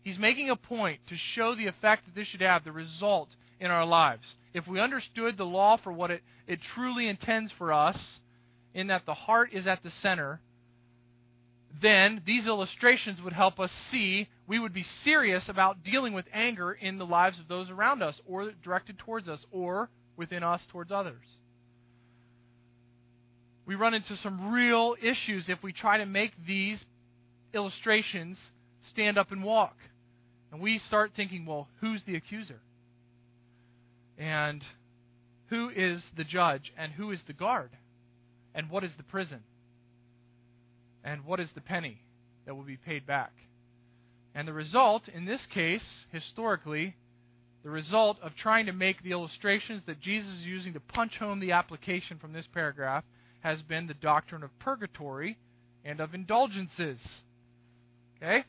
He's 0.02 0.18
making 0.18 0.48
a 0.48 0.56
point 0.56 1.00
to 1.08 1.16
show 1.34 1.54
the 1.54 1.66
effect 1.66 2.06
that 2.06 2.14
this 2.14 2.28
should 2.28 2.40
have, 2.40 2.64
the 2.64 2.72
result 2.72 3.28
in 3.60 3.70
our 3.70 3.84
lives. 3.84 4.34
If 4.54 4.66
we 4.66 4.80
understood 4.80 5.36
the 5.36 5.44
law 5.44 5.76
for 5.76 5.92
what 5.92 6.10
it, 6.10 6.22
it 6.46 6.60
truly 6.74 7.08
intends 7.08 7.52
for 7.58 7.72
us, 7.72 8.18
in 8.74 8.86
that 8.86 9.06
the 9.06 9.14
heart 9.14 9.50
is 9.52 9.66
at 9.66 9.82
the 9.82 9.90
center, 9.90 10.40
then 11.82 12.22
these 12.24 12.46
illustrations 12.46 13.20
would 13.20 13.32
help 13.32 13.60
us 13.60 13.70
see 13.90 14.28
we 14.48 14.58
would 14.58 14.72
be 14.72 14.86
serious 15.04 15.48
about 15.48 15.84
dealing 15.84 16.14
with 16.14 16.24
anger 16.32 16.72
in 16.72 16.96
the 16.96 17.06
lives 17.06 17.38
of 17.38 17.48
those 17.48 17.68
around 17.68 18.02
us, 18.02 18.18
or 18.26 18.50
directed 18.64 18.98
towards 18.98 19.28
us, 19.28 19.44
or 19.52 19.90
within 20.16 20.42
us 20.42 20.62
towards 20.72 20.90
others. 20.90 21.22
We 23.66 23.74
run 23.74 23.92
into 23.92 24.16
some 24.16 24.54
real 24.54 24.96
issues 25.00 25.50
if 25.50 25.62
we 25.62 25.74
try 25.74 25.98
to 25.98 26.06
make 26.06 26.32
these 26.46 26.82
illustrations 27.52 28.38
stand 28.90 29.18
up 29.18 29.30
and 29.30 29.44
walk. 29.44 29.76
And 30.50 30.62
we 30.62 30.78
start 30.78 31.12
thinking, 31.14 31.44
well, 31.44 31.68
who's 31.82 32.02
the 32.04 32.16
accuser? 32.16 32.60
And 34.16 34.64
who 35.50 35.68
is 35.68 36.02
the 36.16 36.24
judge? 36.24 36.72
And 36.78 36.90
who 36.92 37.10
is 37.10 37.20
the 37.26 37.34
guard? 37.34 37.70
And 38.54 38.70
what 38.70 38.82
is 38.82 38.92
the 38.96 39.02
prison? 39.02 39.40
And 41.04 41.26
what 41.26 41.38
is 41.38 41.50
the 41.54 41.60
penny 41.60 42.00
that 42.46 42.54
will 42.54 42.64
be 42.64 42.78
paid 42.78 43.06
back? 43.06 43.32
And 44.38 44.46
the 44.46 44.52
result, 44.52 45.08
in 45.08 45.24
this 45.24 45.44
case, 45.52 45.82
historically, 46.12 46.94
the 47.64 47.70
result 47.70 48.18
of 48.22 48.36
trying 48.36 48.66
to 48.66 48.72
make 48.72 49.02
the 49.02 49.10
illustrations 49.10 49.82
that 49.86 50.00
Jesus 50.00 50.30
is 50.30 50.46
using 50.46 50.74
to 50.74 50.80
punch 50.80 51.16
home 51.18 51.40
the 51.40 51.50
application 51.50 52.18
from 52.20 52.32
this 52.32 52.46
paragraph 52.54 53.02
has 53.40 53.60
been 53.62 53.88
the 53.88 53.94
doctrine 53.94 54.44
of 54.44 54.56
purgatory 54.60 55.38
and 55.84 55.98
of 55.98 56.14
indulgences. 56.14 57.00
Okay? 58.16 58.44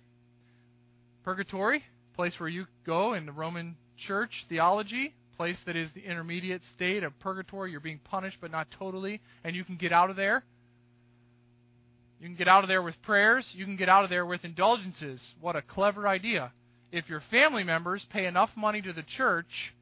Purgatory, 1.23 1.83
place 2.15 2.33
where 2.37 2.49
you 2.49 2.67
go 2.85 3.15
in 3.15 3.25
the 3.25 3.31
Roman 3.31 3.75
church 3.97 4.45
theology, 4.47 5.15
place 5.37 5.57
that 5.65 5.75
is 5.75 5.89
the 5.95 6.05
intermediate 6.05 6.61
state 6.75 7.01
of 7.01 7.17
purgatory. 7.19 7.71
You're 7.71 7.79
being 7.79 8.01
punished, 8.03 8.37
but 8.39 8.51
not 8.51 8.67
totally, 8.77 9.21
and 9.43 9.55
you 9.55 9.63
can 9.63 9.75
get 9.75 9.91
out 9.91 10.11
of 10.11 10.15
there. 10.17 10.43
You 12.19 12.27
can 12.27 12.35
get 12.35 12.47
out 12.47 12.63
of 12.63 12.67
there 12.67 12.81
with 12.81 13.01
prayers. 13.03 13.45
You 13.53 13.65
can 13.65 13.77
get 13.77 13.89
out 13.89 14.03
of 14.03 14.09
there 14.09 14.25
with 14.25 14.43
indulgences. 14.43 15.21
What 15.39 15.55
a 15.55 15.61
clever 15.61 16.07
idea. 16.07 16.51
If 16.91 17.07
your 17.07 17.21
family 17.31 17.63
members 17.63 18.05
pay 18.09 18.25
enough 18.25 18.49
money 18.55 18.81
to 18.81 18.91
the 18.91 19.03
church, 19.03 19.73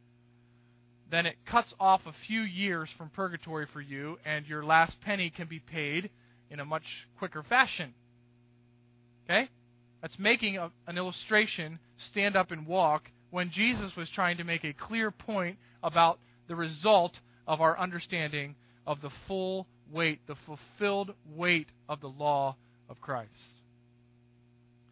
then 1.09 1.25
it 1.25 1.35
cuts 1.45 1.73
off 1.79 2.01
a 2.05 2.13
few 2.27 2.41
years 2.41 2.89
from 2.97 3.09
purgatory 3.09 3.65
for 3.71 3.81
you, 3.81 4.17
and 4.25 4.45
your 4.45 4.63
last 4.63 4.99
penny 5.01 5.29
can 5.29 5.47
be 5.47 5.59
paid 5.59 6.09
in 6.51 6.59
a 6.59 6.65
much 6.65 6.83
quicker 7.17 7.43
fashion. 7.43 7.93
Okay? 9.25 9.49
That's 10.01 10.19
making 10.19 10.57
a, 10.57 10.71
an 10.85 10.97
illustration 10.97 11.79
stand 12.11 12.35
up 12.35 12.51
and 12.51 12.67
walk 12.67 13.09
when 13.31 13.51
Jesus 13.51 13.95
was 13.95 14.09
trying 14.13 14.37
to 14.37 14.43
make 14.43 14.63
a 14.63 14.73
clear 14.73 15.11
point 15.11 15.57
about 15.81 16.19
the 16.47 16.55
result 16.55 17.19
of 17.47 17.61
our 17.61 17.79
understanding 17.79 18.55
of 18.85 19.01
the 19.01 19.09
full 19.27 19.65
weight, 19.91 20.19
the 20.27 20.35
fulfilled 20.45 21.13
weight 21.35 21.67
of 21.87 22.01
the 22.01 22.09
law 22.09 22.55
of 22.89 22.99
Christ. 23.01 23.31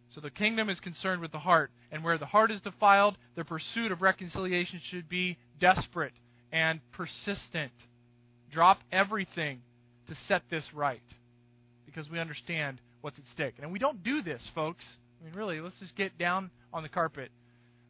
So 0.09 0.21
the 0.21 0.29
kingdom 0.29 0.69
is 0.69 0.79
concerned 0.79 1.21
with 1.21 1.33
the 1.33 1.39
heart, 1.39 1.71
and 1.91 2.03
where 2.03 2.17
the 2.17 2.25
heart 2.25 2.49
is 2.49 2.61
defiled, 2.61 3.17
the 3.35 3.43
pursuit 3.43 3.91
of 3.91 4.01
reconciliation 4.01 4.79
should 4.89 5.09
be 5.09 5.37
desperate 5.59 6.13
and 6.53 6.79
persistent. 6.93 7.73
Drop 8.51 8.79
everything 8.91 9.59
to 10.07 10.15
set 10.27 10.43
this 10.49 10.63
right 10.73 11.01
because 11.85 12.09
we 12.09 12.19
understand 12.19 12.79
what's 13.01 13.19
at 13.19 13.25
stake. 13.33 13.55
And 13.61 13.71
we 13.71 13.79
don't 13.79 14.03
do 14.03 14.21
this, 14.21 14.41
folks. 14.53 14.85
I 15.19 15.25
mean, 15.25 15.33
really, 15.35 15.59
let's 15.59 15.79
just 15.79 15.95
get 15.95 16.17
down 16.17 16.49
on 16.73 16.83
the 16.83 16.89
carpet. 16.89 17.29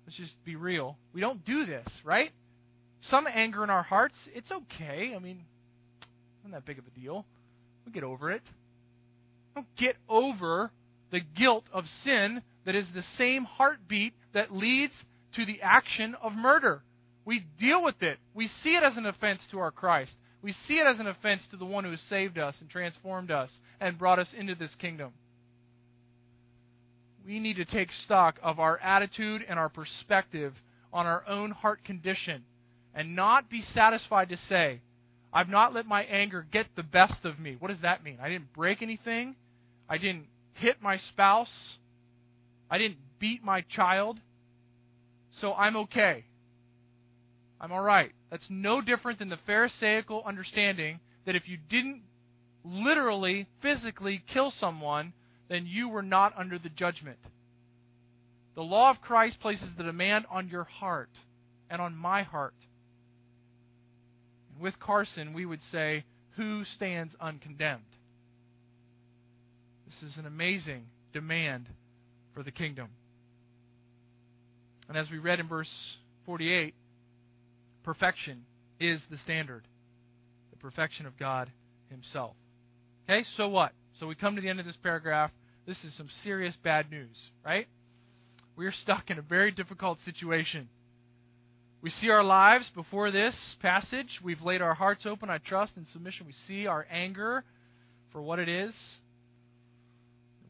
Let's 0.05 0.17
just 0.17 0.33
be 0.43 0.55
real. 0.55 0.97
We 1.13 1.21
don't 1.21 1.45
do 1.45 1.65
this, 1.65 1.87
right? 2.03 2.31
Some 3.09 3.27
anger 3.31 3.63
in 3.63 3.69
our 3.69 3.83
hearts, 3.83 4.15
it's 4.33 4.51
okay. 4.51 5.13
I 5.15 5.19
mean, 5.19 5.41
not 6.45 6.59
that 6.59 6.65
big 6.65 6.79
of 6.79 6.85
a 6.87 6.99
deal. 6.99 7.25
We'll 7.85 7.93
get 7.93 8.03
over 8.03 8.31
it. 8.31 8.41
Don't 9.53 9.67
get 9.77 9.95
over 10.09 10.71
the 11.11 11.21
guilt 11.21 11.65
of 11.71 11.85
sin 12.03 12.41
that 12.65 12.75
is 12.75 12.87
the 12.93 13.03
same 13.17 13.43
heartbeat 13.43 14.13
that 14.33 14.53
leads 14.53 14.93
to 15.35 15.45
the 15.45 15.61
action 15.61 16.15
of 16.21 16.33
murder. 16.33 16.81
We 17.25 17.45
deal 17.59 17.83
with 17.83 18.01
it. 18.01 18.17
We 18.33 18.49
see 18.63 18.75
it 18.75 18.83
as 18.83 18.97
an 18.97 19.05
offense 19.05 19.41
to 19.51 19.59
our 19.59 19.71
Christ. 19.71 20.13
We 20.41 20.53
see 20.67 20.75
it 20.75 20.87
as 20.87 20.99
an 20.99 21.07
offense 21.07 21.43
to 21.51 21.57
the 21.57 21.65
one 21.65 21.83
who 21.83 21.91
has 21.91 22.01
saved 22.01 22.37
us 22.37 22.55
and 22.59 22.69
transformed 22.69 23.31
us 23.31 23.49
and 23.79 23.97
brought 23.97 24.19
us 24.19 24.29
into 24.37 24.55
this 24.55 24.75
kingdom 24.75 25.13
we 27.25 27.39
need 27.39 27.55
to 27.55 27.65
take 27.65 27.91
stock 27.91 28.39
of 28.43 28.59
our 28.59 28.77
attitude 28.79 29.43
and 29.47 29.57
our 29.57 29.69
perspective 29.69 30.53
on 30.93 31.05
our 31.05 31.23
own 31.27 31.51
heart 31.51 31.83
condition 31.83 32.43
and 32.93 33.15
not 33.15 33.49
be 33.49 33.63
satisfied 33.73 34.29
to 34.29 34.37
say, 34.37 34.81
I've 35.35 35.49
not 35.49 35.73
let 35.73 35.85
my 35.85 36.03
anger 36.03 36.47
get 36.49 36.67
the 36.77 36.83
best 36.83 37.25
of 37.25 37.39
me. 37.39 37.57
What 37.59 37.67
does 37.67 37.81
that 37.81 38.05
mean? 38.05 38.19
I 38.21 38.29
didn't 38.29 38.53
break 38.53 38.81
anything. 38.81 39.35
I 39.89 39.97
didn't 39.97 40.27
hit 40.53 40.81
my 40.81 40.95
spouse. 40.95 41.75
I 42.71 42.77
didn't 42.77 42.99
beat 43.19 43.43
my 43.43 43.59
child. 43.61 44.17
So 45.41 45.53
I'm 45.53 45.75
okay. 45.75 46.23
I'm 47.59 47.73
all 47.73 47.81
right. 47.81 48.13
That's 48.31 48.45
no 48.49 48.79
different 48.79 49.19
than 49.19 49.27
the 49.27 49.39
Pharisaical 49.45 50.23
understanding 50.25 51.01
that 51.25 51.35
if 51.35 51.49
you 51.49 51.57
didn't 51.69 52.03
literally, 52.63 53.45
physically 53.61 54.23
kill 54.33 54.51
someone, 54.51 55.11
then 55.49 55.65
you 55.67 55.89
were 55.89 56.01
not 56.01 56.33
under 56.37 56.57
the 56.57 56.69
judgment. 56.69 57.19
The 58.55 58.63
law 58.63 58.89
of 58.89 59.01
Christ 59.01 59.41
places 59.41 59.69
the 59.77 59.83
demand 59.83 60.27
on 60.31 60.47
your 60.47 60.63
heart 60.63 61.09
and 61.69 61.81
on 61.81 61.93
my 61.93 62.23
heart. 62.23 62.53
With 64.59 64.79
Carson, 64.79 65.33
we 65.33 65.45
would 65.45 65.61
say, 65.71 66.03
Who 66.37 66.63
stands 66.75 67.15
uncondemned? 67.19 67.83
This 69.87 70.11
is 70.11 70.17
an 70.17 70.25
amazing 70.25 70.85
demand 71.13 71.69
for 72.33 72.43
the 72.43 72.51
kingdom. 72.51 72.89
And 74.87 74.97
as 74.97 75.09
we 75.09 75.17
read 75.17 75.39
in 75.39 75.47
verse 75.47 75.71
48, 76.25 76.73
perfection 77.83 78.43
is 78.79 79.01
the 79.09 79.17
standard 79.17 79.67
the 80.51 80.57
perfection 80.57 81.05
of 81.05 81.17
God 81.17 81.51
Himself. 81.89 82.35
Okay, 83.09 83.25
so 83.37 83.47
what? 83.47 83.71
So 83.99 84.07
we 84.07 84.15
come 84.15 84.35
to 84.35 84.41
the 84.41 84.49
end 84.49 84.59
of 84.59 84.65
this 84.65 84.77
paragraph. 84.81 85.31
This 85.65 85.77
is 85.83 85.95
some 85.95 86.09
serious 86.23 86.55
bad 86.63 86.91
news, 86.91 87.17
right? 87.43 87.67
We 88.55 88.65
are 88.65 88.71
stuck 88.71 89.09
in 89.09 89.17
a 89.17 89.21
very 89.21 89.51
difficult 89.51 89.99
situation. 90.05 90.69
We 91.85 91.91
see 91.91 92.09
our 92.09 92.23
lives 92.23 92.67
before 92.73 93.11
this 93.11 93.35
passage. 93.61 94.19
We've 94.23 94.41
laid 94.41 94.63
our 94.63 94.73
hearts 94.73 95.05
open, 95.05 95.29
I 95.29 95.37
trust, 95.37 95.73
in 95.77 95.85
submission. 95.85 96.25
We 96.25 96.33
see 96.47 96.65
our 96.65 96.87
anger 96.89 97.43
for 98.11 98.23
what 98.23 98.39
it 98.39 98.49
is. 98.49 98.73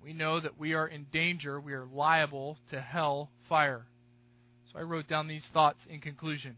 We 0.01 0.13
know 0.13 0.39
that 0.39 0.57
we 0.57 0.75
are 0.75 0.87
in 0.87 1.07
danger. 1.11 1.59
We 1.59 1.73
are 1.73 1.85
liable 1.93 2.57
to 2.69 2.79
hell 2.79 3.31
fire. 3.49 3.85
So 4.71 4.79
I 4.79 4.83
wrote 4.83 5.09
down 5.09 5.27
these 5.27 5.43
thoughts 5.51 5.79
in 5.89 5.99
conclusion. 5.99 6.55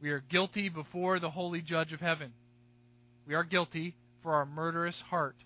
We 0.00 0.08
are 0.08 0.20
guilty 0.20 0.70
before 0.70 1.20
the 1.20 1.28
holy 1.28 1.60
judge 1.60 1.92
of 1.92 2.00
heaven. 2.00 2.32
We 3.28 3.34
are 3.34 3.44
guilty 3.44 3.94
for 4.22 4.36
our 4.36 4.46
murderous 4.46 5.02
heart 5.10 5.36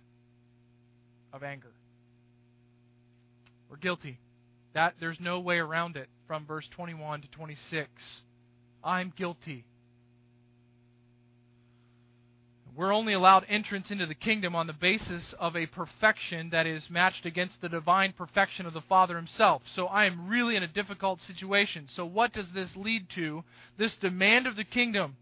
of 1.33 1.43
anger. 1.43 1.73
We're 3.69 3.79
guilty. 3.79 4.21
That 4.75 4.95
there's 5.01 5.19
no 5.19 5.41
way 5.41 5.59
around 5.59 5.97
it 5.97 6.09
from 6.29 6.47
verse 6.47 6.69
21 6.77 7.23
to 7.23 7.29
26. 7.33 8.23
I'm 8.83 9.13
guilty. 9.17 9.65
We're 12.79 12.95
only 12.95 13.13
allowed 13.13 13.45
entrance 13.49 13.91
into 13.91 14.07
the 14.07 14.15
kingdom 14.15 14.55
on 14.55 14.69
the 14.69 14.73
basis 14.73 15.35
of 15.41 15.57
a 15.57 15.67
perfection 15.67 16.51
that 16.51 16.65
is 16.65 16.89
matched 16.89 17.27
against 17.27 17.61
the 17.61 17.69
divine 17.69 18.13
perfection 18.13 18.67
of 18.67 18.73
the 18.73 18.83
Father 18.83 19.17
Himself. 19.17 19.63
So 19.75 19.87
I 19.87 20.05
am 20.05 20.29
really 20.29 20.55
in 20.55 20.63
a 20.63 20.69
difficult 20.69 21.19
situation. 21.23 21.89
So, 21.97 22.07
what 22.07 22.33
does 22.33 22.47
this 22.55 22.71
lead 22.77 23.09
to? 23.17 23.43
This 23.79 23.97
demand 23.97 24.47
of 24.47 24.55
the 24.55 24.63
kingdom 24.63 25.17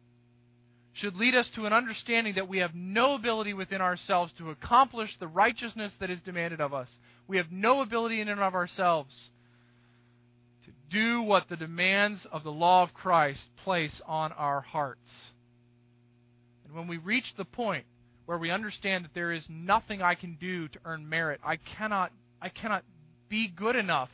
should 0.92 1.16
lead 1.16 1.34
us 1.34 1.48
to 1.54 1.64
an 1.64 1.72
understanding 1.72 2.34
that 2.34 2.46
we 2.46 2.59
have 2.59 2.74
no 2.74 3.14
ability 3.14 3.54
within 3.54 3.80
ourselves 3.80 4.34
to 4.36 4.50
accomplish 4.50 5.16
the 5.18 5.26
righteousness 5.26 5.92
that 5.98 6.11
is 6.11 6.20
demanded 6.20 6.61
of 6.61 6.74
us. 6.74 6.88
We 7.26 7.38
have 7.38 7.50
no 7.50 7.80
ability 7.80 8.20
in 8.20 8.28
and 8.28 8.40
of 8.40 8.54
ourselves 8.54 9.30
do 10.91 11.22
what 11.22 11.49
the 11.49 11.57
demands 11.57 12.26
of 12.30 12.45
the 12.45 12.53
law 12.53 12.82
of 12.82 12.95
Christ 12.95 13.41
place 13.64 14.01
on 14.07 14.32
our 14.32 14.61
hearts. 14.61 15.30
And 16.64 16.74
when 16.74 16.89
we 16.89 16.99
reach 16.99 17.26
the 17.37 17.45
point 17.45 17.84
where 18.26 18.39
we 18.39 18.51
understand 18.51 19.05
that 19.05 19.14
there 19.14 19.32
is 19.32 19.45
nothing 19.49 20.03
I 20.03 20.14
can 20.14 20.37
do 20.41 20.68
to 20.68 20.78
earn 20.84 21.09
merit, 21.09 21.41
I 21.45 21.57
cannot 21.57 22.12
I 22.41 22.49
cannot 22.49 22.84
be 23.28 23.49
good 23.49 23.76
enough. 23.76 24.11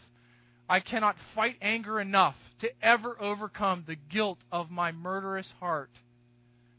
I 0.68 0.81
cannot 0.81 1.16
fight 1.35 1.57
anger 1.61 2.01
enough 2.01 2.37
to 2.61 2.70
ever 2.83 3.20
overcome 3.20 3.85
the 3.87 3.97
guilt 3.97 4.39
of 4.51 4.70
my 4.70 4.93
murderous 4.93 5.53
heart 5.61 5.91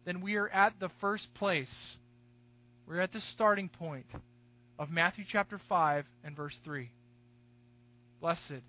then 0.06 0.22
we 0.22 0.36
are 0.36 0.50
at 0.50 0.80
the 0.80 0.90
first 1.00 1.34
place. 1.36 1.96
We're 2.88 3.02
at 3.02 3.14
the 3.14 3.22
starting 3.34 3.70
point 3.70 4.06
of 4.78 4.90
Matthew 4.90 5.24
chapter 5.30 5.60
5 5.70 6.06
and 6.24 6.36
verse 6.36 6.56
3. 6.66 6.90
Blessed 8.20 8.62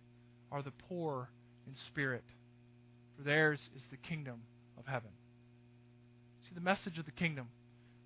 are 0.55 0.63
the 0.63 0.73
poor 0.89 1.29
in 1.67 1.75
spirit, 1.89 2.23
for 3.17 3.25
theirs 3.25 3.61
is 3.77 3.83
the 3.91 3.97
kingdom 3.97 4.41
of 4.79 4.87
heaven. 4.87 5.11
See, 6.43 6.55
the 6.55 6.61
message 6.61 6.97
of 6.97 7.07
the 7.07 7.11
kingdom, 7.11 7.49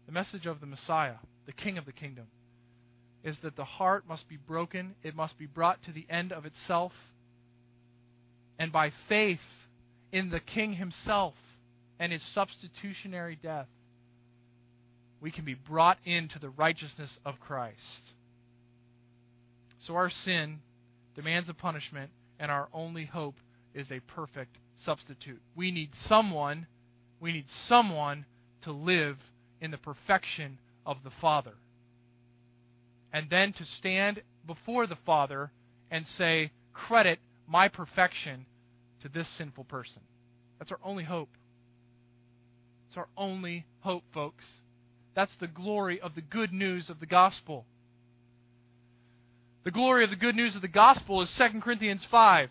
the 0.07 0.13
message 0.13 0.47
of 0.47 0.59
the 0.61 0.67
Messiah, 0.67 1.17
the 1.45 1.53
King 1.53 1.77
of 1.77 1.85
the 1.85 1.93
kingdom, 1.93 2.27
is 3.23 3.37
that 3.43 3.55
the 3.55 3.67
heart 3.67 4.09
must 4.09 4.27
be 4.31 4.39
broken, 4.39 4.95
it 5.03 5.15
must 5.15 5.37
be 5.37 5.45
brought 5.45 5.83
to 5.83 5.93
the 5.93 6.07
end 6.09 6.33
of 6.33 6.47
itself, 6.47 6.93
and 8.59 8.73
by 8.73 8.93
faith 9.11 9.41
in 10.11 10.31
the 10.31 10.41
King 10.41 10.73
himself 10.73 11.35
and 12.01 12.13
his 12.13 12.23
substitutionary 12.33 13.39
death, 13.43 13.69
we 15.21 15.31
can 15.31 15.45
be 15.45 15.55
brought 15.55 15.99
into 16.07 16.39
the 16.39 16.49
righteousness 16.49 17.19
of 17.27 17.39
Christ. 17.41 17.77
So 19.87 19.97
our 19.97 20.09
sin 20.09 20.61
demands 21.15 21.51
a 21.51 21.55
punishment, 21.55 22.11
and 22.39 22.51
our 22.51 22.69
only 22.73 23.05
hope 23.05 23.37
is 23.75 23.91
a 23.91 24.01
perfect 24.01 24.57
substitute. 24.77 25.41
We 25.57 25.71
need 25.71 25.91
someone, 26.07 26.67
we 27.21 27.33
need 27.33 27.47
someone 27.69 28.27
to 28.63 28.73
live 28.73 29.17
in 29.61 29.71
the 29.71 29.79
perfection 29.79 30.59
of 30.87 30.99
the 31.05 31.13
Father. 31.21 31.55
And 33.13 33.29
then 33.31 33.53
to 33.55 33.65
stand 33.65 34.23
before 34.47 34.87
the 34.87 34.99
Father 35.07 35.51
and 35.91 36.07
say, 36.07 36.53
credit 36.73 37.19
my 37.47 37.69
perfection 37.69 38.47
to 39.03 39.09
this 39.09 39.29
sinful 39.37 39.65
person. 39.65 40.03
That's 40.59 40.71
our 40.71 40.79
only 40.85 41.05
hope. 41.05 41.31
It's 42.89 42.97
our 42.97 43.09
only 43.17 43.67
hope, 43.81 44.05
folks. 44.13 44.45
That's 45.15 45.35
the 45.41 45.47
glory 45.47 46.01
of 46.01 46.15
the 46.15 46.21
good 46.21 46.53
news 46.53 46.91
of 46.91 47.01
the 47.01 47.07
gospel. 47.07 47.67
The 49.65 49.71
glory 49.71 50.05
of 50.05 50.11
the 50.11 50.17
good 50.17 50.37
news 50.37 50.55
of 50.57 50.63
the 50.63 50.69
gospel 50.69 51.21
is 51.23 51.31
2 51.37 51.61
Corinthians 51.61 52.05
5 52.11 52.51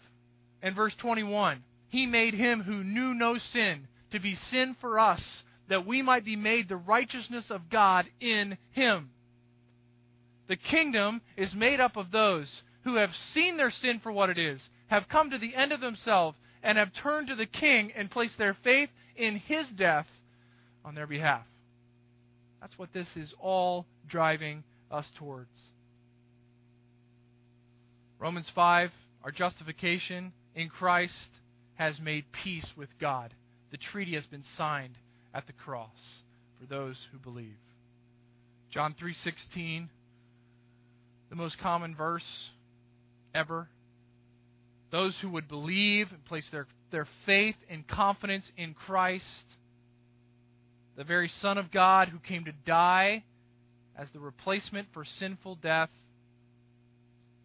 and 0.62 0.76
verse 0.76 0.94
21. 0.96 1.64
He 1.90 2.06
made 2.06 2.34
him 2.34 2.62
who 2.62 2.84
knew 2.84 3.14
no 3.14 3.38
sin 3.38 3.88
to 4.12 4.20
be 4.20 4.36
sin 4.36 4.76
for 4.80 5.00
us, 5.00 5.44
that 5.70 5.86
we 5.86 6.02
might 6.02 6.26
be 6.26 6.36
made 6.36 6.68
the 6.68 6.78
righteousness 6.78 7.46
of 7.50 7.70
God 7.70 8.06
in 8.20 8.58
him. 8.72 9.10
The 10.48 10.56
kingdom 10.56 11.22
is 11.36 11.54
made 11.54 11.80
up 11.80 11.98
of 11.98 12.12
those 12.12 12.62
who 12.84 12.96
have 12.96 13.12
seen 13.34 13.58
their 13.58 13.72
sin 13.72 14.00
for 14.02 14.12
what 14.12 14.30
it 14.30 14.38
is, 14.38 14.62
have 14.88 15.10
come 15.10 15.30
to 15.30 15.38
the 15.38 15.56
end 15.56 15.72
of 15.72 15.82
themselves, 15.82 16.38
and 16.64 16.78
have 16.78 16.94
turned 16.94 17.28
to 17.28 17.36
the 17.36 17.46
king 17.46 17.92
and 17.96 18.10
placed 18.10 18.38
their 18.38 18.56
faith 18.64 18.90
in 19.16 19.38
his 19.38 19.68
death 19.70 20.08
on 20.86 20.96
their 20.96 21.08
behalf. 21.08 21.46
That's 22.62 22.78
what 22.78 22.94
this 22.94 23.10
is 23.16 23.34
all 23.40 23.86
driving 24.08 24.64
us 24.90 25.06
towards. 25.18 25.50
Romans 28.20 28.50
5, 28.56 28.90
our 29.24 29.32
justification 29.32 30.34
in 30.56 30.70
Christ 30.70 31.14
has 31.76 32.00
made 32.00 32.26
peace 32.44 32.68
with 32.76 32.90
God. 33.00 33.34
The 33.72 33.78
treaty 33.78 34.16
has 34.16 34.26
been 34.26 34.44
signed 34.58 34.96
at 35.34 35.46
the 35.46 35.54
cross 35.54 36.22
for 36.60 36.66
those 36.66 36.98
who 37.12 37.20
believe. 37.20 37.58
John 38.72 38.96
3:16 38.96 39.90
the 41.30 41.36
most 41.36 41.58
common 41.60 41.96
verse 41.96 42.50
ever. 43.34 43.68
Those 44.92 45.16
who 45.22 45.30
would 45.32 45.48
believe 45.48 46.12
and 46.12 46.24
place 46.26 46.48
their, 46.52 46.68
their 46.92 47.08
faith 47.26 47.56
and 47.70 47.88
confidence 47.88 48.50
in 48.56 48.74
Christ, 48.74 49.26
the 50.96 51.04
very 51.04 51.30
Son 51.42 51.58
of 51.58 51.72
God 51.72 52.08
who 52.08 52.20
came 52.20 52.46
to 52.46 52.54
die 52.66 53.24
as 53.98 54.08
the 54.14 54.20
replacement 54.20 54.88
for 54.94 55.04
sinful 55.20 55.56
death, 55.56 55.90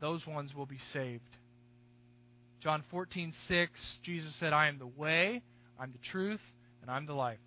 those 0.02 0.26
ones 0.26 0.52
will 0.52 0.66
be 0.66 0.80
saved. 0.92 1.36
John 2.58 2.82
14:6 2.92 4.00
Jesus 4.02 4.34
said, 4.34 4.52
"I 4.52 4.66
am 4.66 4.78
the 4.78 4.86
way, 4.86 5.42
I'm 5.78 5.92
the 5.92 5.98
truth, 5.98 6.42
and 6.82 6.90
I'm 6.90 7.06
the 7.06 7.14
life. 7.14 7.38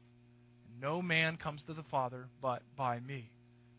No 0.80 1.02
man 1.02 1.36
comes 1.36 1.62
to 1.64 1.74
the 1.74 1.84
Father 1.84 2.30
but 2.42 2.64
by 2.78 3.02
me." 3.02 3.30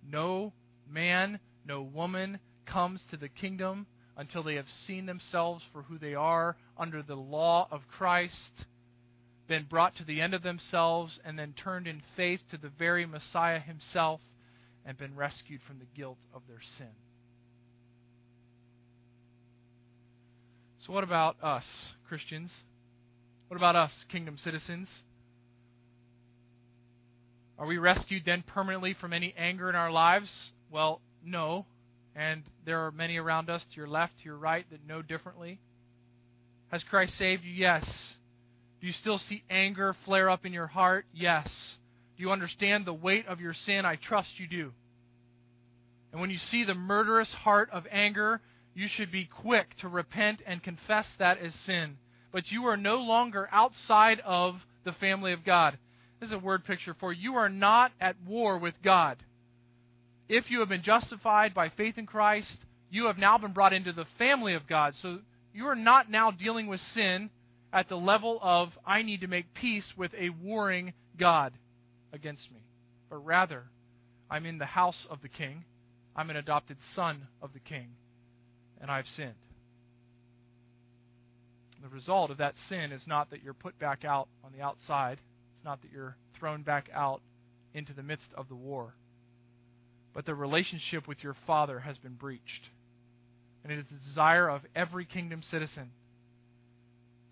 No 0.02 0.52
man, 0.86 1.40
no 1.64 1.82
woman 1.82 2.38
comes 2.66 3.02
to 3.04 3.16
the 3.16 3.30
kingdom 3.30 3.86
until 4.14 4.42
they 4.42 4.56
have 4.56 4.68
seen 4.86 5.06
themselves 5.06 5.64
for 5.72 5.82
who 5.82 5.98
they 5.98 6.14
are 6.14 6.56
under 6.76 7.02
the 7.02 7.16
law 7.16 7.66
of 7.70 7.88
Christ, 7.88 8.66
been 9.46 9.64
brought 9.64 9.96
to 9.96 10.04
the 10.04 10.20
end 10.20 10.34
of 10.34 10.42
themselves, 10.42 11.18
and 11.24 11.38
then 11.38 11.54
turned 11.54 11.86
in 11.86 12.02
faith 12.14 12.46
to 12.50 12.58
the 12.58 12.68
very 12.68 13.06
Messiah 13.06 13.58
himself 13.58 14.20
and 14.84 14.98
been 14.98 15.16
rescued 15.16 15.62
from 15.62 15.78
the 15.78 15.86
guilt 15.86 16.18
of 16.34 16.46
their 16.46 16.60
sin. 16.60 16.94
So, 20.86 20.92
what 20.92 21.02
about 21.02 21.36
us, 21.42 21.64
Christians? 22.08 22.52
What 23.48 23.56
about 23.56 23.74
us, 23.74 23.90
kingdom 24.12 24.38
citizens? 24.38 24.88
Are 27.58 27.66
we 27.66 27.78
rescued 27.78 28.22
then 28.24 28.44
permanently 28.46 28.94
from 29.00 29.12
any 29.12 29.34
anger 29.36 29.68
in 29.68 29.74
our 29.74 29.90
lives? 29.90 30.28
Well, 30.70 31.00
no. 31.24 31.66
And 32.14 32.44
there 32.64 32.86
are 32.86 32.92
many 32.92 33.16
around 33.16 33.50
us, 33.50 33.64
to 33.70 33.76
your 33.76 33.88
left, 33.88 34.12
to 34.18 34.24
your 34.26 34.36
right, 34.36 34.64
that 34.70 34.86
know 34.86 35.02
differently. 35.02 35.58
Has 36.68 36.84
Christ 36.84 37.18
saved 37.18 37.42
you? 37.42 37.52
Yes. 37.52 37.84
Do 38.80 38.86
you 38.86 38.92
still 38.92 39.18
see 39.18 39.42
anger 39.50 39.96
flare 40.04 40.30
up 40.30 40.46
in 40.46 40.52
your 40.52 40.68
heart? 40.68 41.06
Yes. 41.12 41.48
Do 42.16 42.22
you 42.22 42.30
understand 42.30 42.86
the 42.86 42.94
weight 42.94 43.26
of 43.26 43.40
your 43.40 43.54
sin? 43.54 43.84
I 43.84 43.96
trust 43.96 44.28
you 44.36 44.46
do. 44.46 44.72
And 46.12 46.20
when 46.20 46.30
you 46.30 46.38
see 46.52 46.62
the 46.62 46.74
murderous 46.74 47.32
heart 47.42 47.70
of 47.72 47.86
anger 47.90 48.40
you 48.76 48.88
should 48.88 49.10
be 49.10 49.24
quick 49.24 49.74
to 49.78 49.88
repent 49.88 50.42
and 50.46 50.62
confess 50.62 51.06
that 51.18 51.38
as 51.38 51.54
sin. 51.64 51.96
But 52.30 52.52
you 52.52 52.66
are 52.66 52.76
no 52.76 52.96
longer 52.96 53.48
outside 53.50 54.20
of 54.20 54.56
the 54.84 54.92
family 54.92 55.32
of 55.32 55.44
God. 55.44 55.78
This 56.20 56.28
is 56.28 56.34
a 56.34 56.38
word 56.38 56.62
picture 56.66 56.94
for 57.00 57.10
you. 57.10 57.36
Are 57.36 57.48
not 57.48 57.92
at 58.02 58.16
war 58.26 58.58
with 58.58 58.74
God. 58.84 59.16
If 60.28 60.50
you 60.50 60.60
have 60.60 60.68
been 60.68 60.82
justified 60.82 61.54
by 61.54 61.70
faith 61.70 61.96
in 61.96 62.04
Christ, 62.04 62.54
you 62.90 63.06
have 63.06 63.16
now 63.16 63.38
been 63.38 63.54
brought 63.54 63.72
into 63.72 63.94
the 63.94 64.04
family 64.18 64.52
of 64.52 64.66
God. 64.66 64.94
So 65.00 65.20
you 65.54 65.66
are 65.68 65.74
not 65.74 66.10
now 66.10 66.30
dealing 66.30 66.66
with 66.66 66.80
sin 66.80 67.30
at 67.72 67.88
the 67.88 67.96
level 67.96 68.38
of, 68.42 68.72
I 68.84 69.00
need 69.00 69.22
to 69.22 69.26
make 69.26 69.54
peace 69.54 69.90
with 69.96 70.12
a 70.12 70.28
warring 70.28 70.92
God 71.18 71.54
against 72.12 72.52
me. 72.52 72.60
But 73.08 73.24
rather, 73.24 73.64
I'm 74.30 74.44
in 74.44 74.58
the 74.58 74.66
house 74.66 75.06
of 75.08 75.22
the 75.22 75.30
king. 75.30 75.64
I'm 76.14 76.28
an 76.28 76.36
adopted 76.36 76.76
son 76.94 77.28
of 77.40 77.54
the 77.54 77.60
king 77.60 77.88
and 78.80 78.90
I've 78.90 79.06
sinned. 79.16 79.34
The 81.82 81.88
result 81.88 82.30
of 82.30 82.38
that 82.38 82.54
sin 82.68 82.92
is 82.92 83.06
not 83.06 83.30
that 83.30 83.42
you're 83.42 83.54
put 83.54 83.78
back 83.78 84.04
out 84.04 84.28
on 84.44 84.52
the 84.52 84.62
outside, 84.62 85.18
it's 85.54 85.64
not 85.64 85.82
that 85.82 85.92
you're 85.92 86.16
thrown 86.38 86.62
back 86.62 86.88
out 86.92 87.20
into 87.74 87.92
the 87.92 88.02
midst 88.02 88.28
of 88.34 88.48
the 88.48 88.54
war, 88.54 88.94
but 90.14 90.26
the 90.26 90.34
relationship 90.34 91.06
with 91.06 91.22
your 91.22 91.36
Father 91.46 91.80
has 91.80 91.98
been 91.98 92.14
breached. 92.14 92.70
And 93.62 93.72
it 93.72 93.80
is 93.80 93.84
the 93.90 94.08
desire 94.08 94.48
of 94.48 94.62
every 94.74 95.04
kingdom 95.04 95.42
citizen 95.42 95.90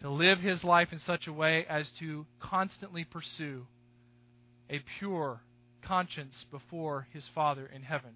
to 0.02 0.10
live 0.10 0.38
his 0.38 0.62
life 0.64 0.88
in 0.92 0.98
such 0.98 1.26
a 1.26 1.32
way 1.32 1.64
as 1.68 1.86
to 2.00 2.26
constantly 2.40 3.04
pursue 3.04 3.66
a 4.68 4.80
pure 4.98 5.40
conscience 5.82 6.44
before 6.50 7.06
his 7.12 7.24
Father 7.34 7.70
in 7.74 7.82
heaven. 7.82 8.10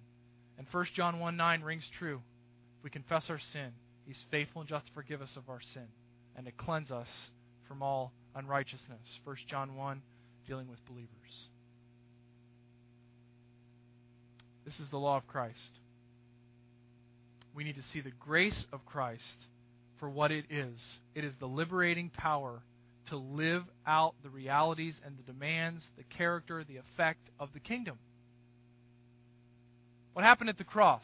And 0.57 0.67
1 0.71 0.85
John 0.95 1.19
1 1.19 1.35
9 1.35 1.61
rings 1.61 1.83
true. 1.97 2.21
If 2.79 2.83
we 2.83 2.89
confess 2.89 3.25
our 3.29 3.39
sin, 3.51 3.71
He's 4.05 4.23
faithful 4.31 4.61
and 4.61 4.69
just 4.69 4.87
to 4.87 4.93
forgive 4.93 5.21
us 5.21 5.35
of 5.35 5.49
our 5.49 5.59
sin 5.73 5.87
and 6.35 6.45
to 6.45 6.51
cleanse 6.53 6.91
us 6.91 7.07
from 7.67 7.83
all 7.83 8.13
unrighteousness. 8.35 9.19
1 9.25 9.35
John 9.47 9.75
1, 9.75 10.01
dealing 10.47 10.67
with 10.69 10.83
believers. 10.85 11.09
This 14.63 14.79
is 14.79 14.87
the 14.89 14.97
law 14.97 15.17
of 15.17 15.27
Christ. 15.27 15.79
We 17.53 17.65
need 17.65 17.75
to 17.75 17.83
see 17.91 17.99
the 17.99 18.11
grace 18.11 18.65
of 18.71 18.85
Christ 18.85 19.47
for 19.99 20.09
what 20.09 20.31
it 20.31 20.45
is. 20.49 20.79
It 21.13 21.25
is 21.25 21.33
the 21.39 21.47
liberating 21.47 22.09
power 22.09 22.61
to 23.09 23.17
live 23.17 23.63
out 23.85 24.15
the 24.23 24.29
realities 24.29 24.99
and 25.05 25.17
the 25.17 25.23
demands, 25.23 25.83
the 25.97 26.03
character, 26.03 26.63
the 26.63 26.77
effect 26.77 27.29
of 27.39 27.49
the 27.53 27.59
kingdom. 27.59 27.97
What 30.13 30.23
happened 30.23 30.49
at 30.49 30.57
the 30.57 30.63
cross? 30.63 31.03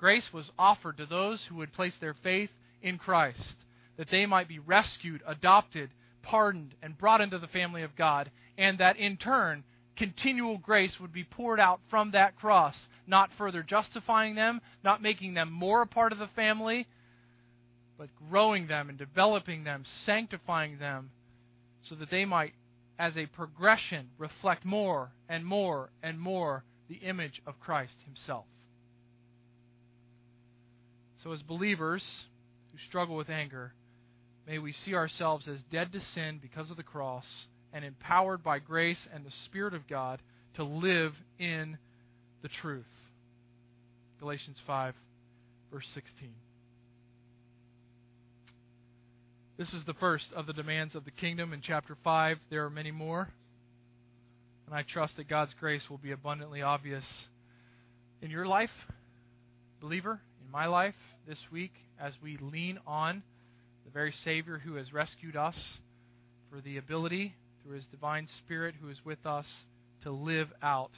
Grace 0.00 0.32
was 0.32 0.50
offered 0.58 0.96
to 0.96 1.04
those 1.04 1.44
who 1.44 1.56
would 1.56 1.74
place 1.74 1.94
their 2.00 2.14
faith 2.14 2.48
in 2.80 2.96
Christ, 2.96 3.54
that 3.98 4.10
they 4.10 4.24
might 4.24 4.48
be 4.48 4.58
rescued, 4.58 5.22
adopted, 5.26 5.90
pardoned, 6.22 6.74
and 6.82 6.96
brought 6.96 7.20
into 7.20 7.38
the 7.38 7.46
family 7.48 7.82
of 7.82 7.94
God, 7.96 8.30
and 8.56 8.78
that 8.78 8.96
in 8.96 9.18
turn, 9.18 9.62
continual 9.96 10.56
grace 10.56 10.98
would 11.00 11.12
be 11.12 11.24
poured 11.24 11.60
out 11.60 11.80
from 11.90 12.12
that 12.12 12.34
cross, 12.36 12.74
not 13.06 13.28
further 13.36 13.62
justifying 13.62 14.34
them, 14.34 14.62
not 14.82 15.02
making 15.02 15.34
them 15.34 15.52
more 15.52 15.82
a 15.82 15.86
part 15.86 16.12
of 16.12 16.18
the 16.18 16.28
family, 16.28 16.86
but 17.98 18.08
growing 18.30 18.68
them 18.68 18.88
and 18.88 18.96
developing 18.96 19.64
them, 19.64 19.84
sanctifying 20.06 20.78
them, 20.78 21.10
so 21.82 21.94
that 21.94 22.10
they 22.10 22.24
might, 22.24 22.54
as 22.98 23.18
a 23.18 23.26
progression, 23.26 24.08
reflect 24.16 24.64
more 24.64 25.10
and 25.28 25.44
more 25.44 25.90
and 26.02 26.18
more 26.18 26.64
the 26.88 26.96
image 26.96 27.42
of 27.46 27.60
Christ 27.60 27.96
Himself. 28.06 28.46
So, 31.22 31.32
as 31.32 31.42
believers 31.42 32.02
who 32.72 32.78
struggle 32.88 33.14
with 33.14 33.28
anger, 33.28 33.74
may 34.46 34.58
we 34.58 34.72
see 34.72 34.94
ourselves 34.94 35.46
as 35.48 35.58
dead 35.70 35.92
to 35.92 36.00
sin 36.14 36.38
because 36.40 36.70
of 36.70 36.78
the 36.78 36.82
cross 36.82 37.26
and 37.74 37.84
empowered 37.84 38.42
by 38.42 38.58
grace 38.58 39.06
and 39.12 39.24
the 39.24 39.32
Spirit 39.44 39.74
of 39.74 39.86
God 39.86 40.22
to 40.54 40.64
live 40.64 41.12
in 41.38 41.76
the 42.42 42.48
truth. 42.48 42.86
Galatians 44.18 44.56
5, 44.66 44.94
verse 45.70 45.86
16. 45.94 46.30
This 49.58 49.74
is 49.74 49.84
the 49.84 49.94
first 49.94 50.26
of 50.34 50.46
the 50.46 50.54
demands 50.54 50.94
of 50.94 51.04
the 51.04 51.10
kingdom 51.10 51.52
in 51.52 51.60
chapter 51.60 51.98
5. 52.02 52.38
There 52.48 52.64
are 52.64 52.70
many 52.70 52.90
more. 52.90 53.28
And 54.66 54.74
I 54.74 54.84
trust 54.90 55.18
that 55.18 55.28
God's 55.28 55.52
grace 55.60 55.82
will 55.90 55.98
be 55.98 56.12
abundantly 56.12 56.62
obvious 56.62 57.04
in 58.22 58.30
your 58.30 58.46
life, 58.46 58.70
believer, 59.82 60.20
in 60.42 60.50
my 60.50 60.66
life 60.66 60.94
this 61.30 61.38
week 61.52 61.74
as 62.00 62.12
we 62.20 62.36
lean 62.38 62.76
on 62.88 63.22
the 63.84 63.90
very 63.92 64.12
Savior 64.24 64.58
who 64.58 64.74
has 64.74 64.92
rescued 64.92 65.36
us 65.36 65.54
for 66.50 66.60
the 66.60 66.76
ability, 66.76 67.36
through 67.62 67.76
His 67.76 67.86
divine 67.86 68.26
Spirit 68.38 68.74
who 68.82 68.88
is 68.88 68.96
with 69.04 69.24
us, 69.24 69.46
to 70.02 70.10
live 70.10 70.48
out 70.60 70.90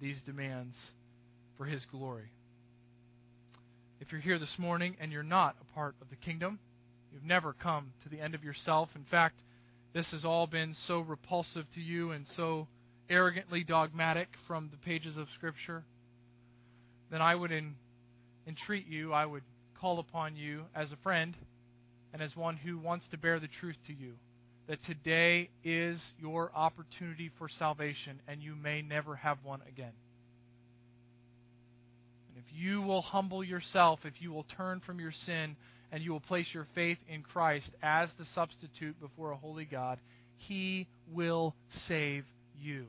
these 0.00 0.16
demands 0.24 0.74
for 1.58 1.66
His 1.66 1.84
glory. 1.84 2.32
If 4.00 4.10
you're 4.10 4.22
here 4.22 4.38
this 4.38 4.54
morning 4.56 4.96
and 5.02 5.12
you're 5.12 5.22
not 5.22 5.54
a 5.60 5.74
part 5.74 5.96
of 6.00 6.08
the 6.08 6.16
kingdom, 6.16 6.58
you've 7.12 7.22
never 7.22 7.52
come 7.52 7.92
to 8.04 8.08
the 8.08 8.22
end 8.22 8.34
of 8.34 8.42
yourself. 8.42 8.88
In 8.96 9.04
fact, 9.10 9.38
this 9.92 10.10
has 10.12 10.24
all 10.24 10.46
been 10.46 10.74
so 10.86 11.00
repulsive 11.00 11.66
to 11.74 11.80
you 11.82 12.12
and 12.12 12.24
so 12.38 12.68
arrogantly 13.10 13.64
dogmatic 13.64 14.28
from 14.46 14.70
the 14.70 14.78
pages 14.78 15.18
of 15.18 15.26
Scripture, 15.34 15.84
then 17.10 17.20
I 17.20 17.34
would 17.34 17.52
in, 17.52 17.74
entreat 18.46 18.86
you, 18.86 19.12
I 19.12 19.26
would 19.26 19.42
call 19.80 19.98
upon 19.98 20.36
you 20.36 20.64
as 20.74 20.90
a 20.92 20.96
friend 21.02 21.36
and 22.12 22.22
as 22.22 22.34
one 22.36 22.56
who 22.56 22.78
wants 22.78 23.06
to 23.08 23.18
bear 23.18 23.38
the 23.40 23.48
truth 23.60 23.76
to 23.86 23.92
you 23.92 24.14
that 24.68 24.84
today 24.84 25.48
is 25.64 26.00
your 26.18 26.52
opportunity 26.54 27.30
for 27.38 27.48
salvation 27.58 28.20
and 28.28 28.42
you 28.42 28.54
may 28.54 28.82
never 28.82 29.16
have 29.16 29.38
one 29.42 29.60
again. 29.66 29.92
And 32.28 32.44
if 32.44 32.44
you 32.54 32.82
will 32.82 33.00
humble 33.00 33.42
yourself, 33.42 34.00
if 34.04 34.14
you 34.20 34.30
will 34.30 34.46
turn 34.56 34.80
from 34.84 35.00
your 35.00 35.12
sin, 35.24 35.56
and 35.90 36.02
you 36.02 36.12
will 36.12 36.20
place 36.20 36.46
your 36.52 36.66
faith 36.74 36.98
in 37.08 37.22
Christ 37.22 37.70
as 37.82 38.10
the 38.18 38.26
substitute 38.34 39.00
before 39.00 39.30
a 39.30 39.36
holy 39.36 39.64
God, 39.64 39.98
He 40.36 40.86
will 41.10 41.54
save 41.86 42.24
you. 42.60 42.86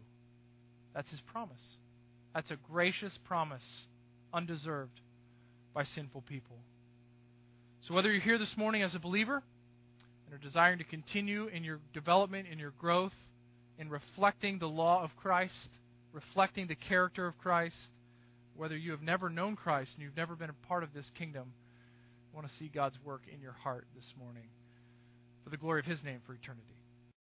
That's 0.94 1.10
His 1.10 1.22
promise. 1.32 1.62
That's 2.36 2.52
a 2.52 2.58
gracious 2.70 3.18
promise, 3.26 3.64
undeserved 4.34 5.00
by 5.74 5.86
sinful 5.86 6.24
people. 6.28 6.58
So, 7.88 7.94
whether 7.94 8.12
you're 8.12 8.22
here 8.22 8.38
this 8.38 8.54
morning 8.58 8.84
as 8.84 8.94
a 8.94 9.00
believer 9.00 9.42
and 10.26 10.36
are 10.36 10.44
desiring 10.44 10.80
to 10.80 10.84
continue 10.84 11.48
in 11.48 11.64
your 11.64 11.80
development, 11.94 12.48
in 12.52 12.60
your 12.60 12.74
growth, 12.78 13.14
in 13.78 13.90
reflecting 13.90 14.60
the 14.60 14.68
law 14.68 15.02
of 15.04 15.16
Christ, 15.16 15.70
reflecting 16.12 16.68
the 16.68 16.76
character 16.76 17.26
of 17.26 17.38
Christ, 17.38 17.78
whether 18.56 18.76
you 18.76 18.92
have 18.92 19.02
never 19.02 19.30
known 19.30 19.56
Christ 19.56 19.92
and 19.96 20.04
you've 20.04 20.18
never 20.18 20.36
been 20.36 20.50
a 20.50 20.68
part 20.68 20.84
of 20.84 20.94
this 20.94 21.10
kingdom, 21.18 21.54
I 22.32 22.36
want 22.36 22.48
to 22.48 22.54
see 22.56 22.68
God's 22.68 22.98
work 23.04 23.22
in 23.34 23.40
your 23.40 23.54
heart 23.54 23.88
this 23.96 24.14
morning 24.20 24.50
for 25.44 25.50
the 25.50 25.58
glory 25.58 25.80
of 25.80 25.86
His 25.86 26.04
name 26.04 26.20
for 26.28 26.34
eternity. 26.34 26.79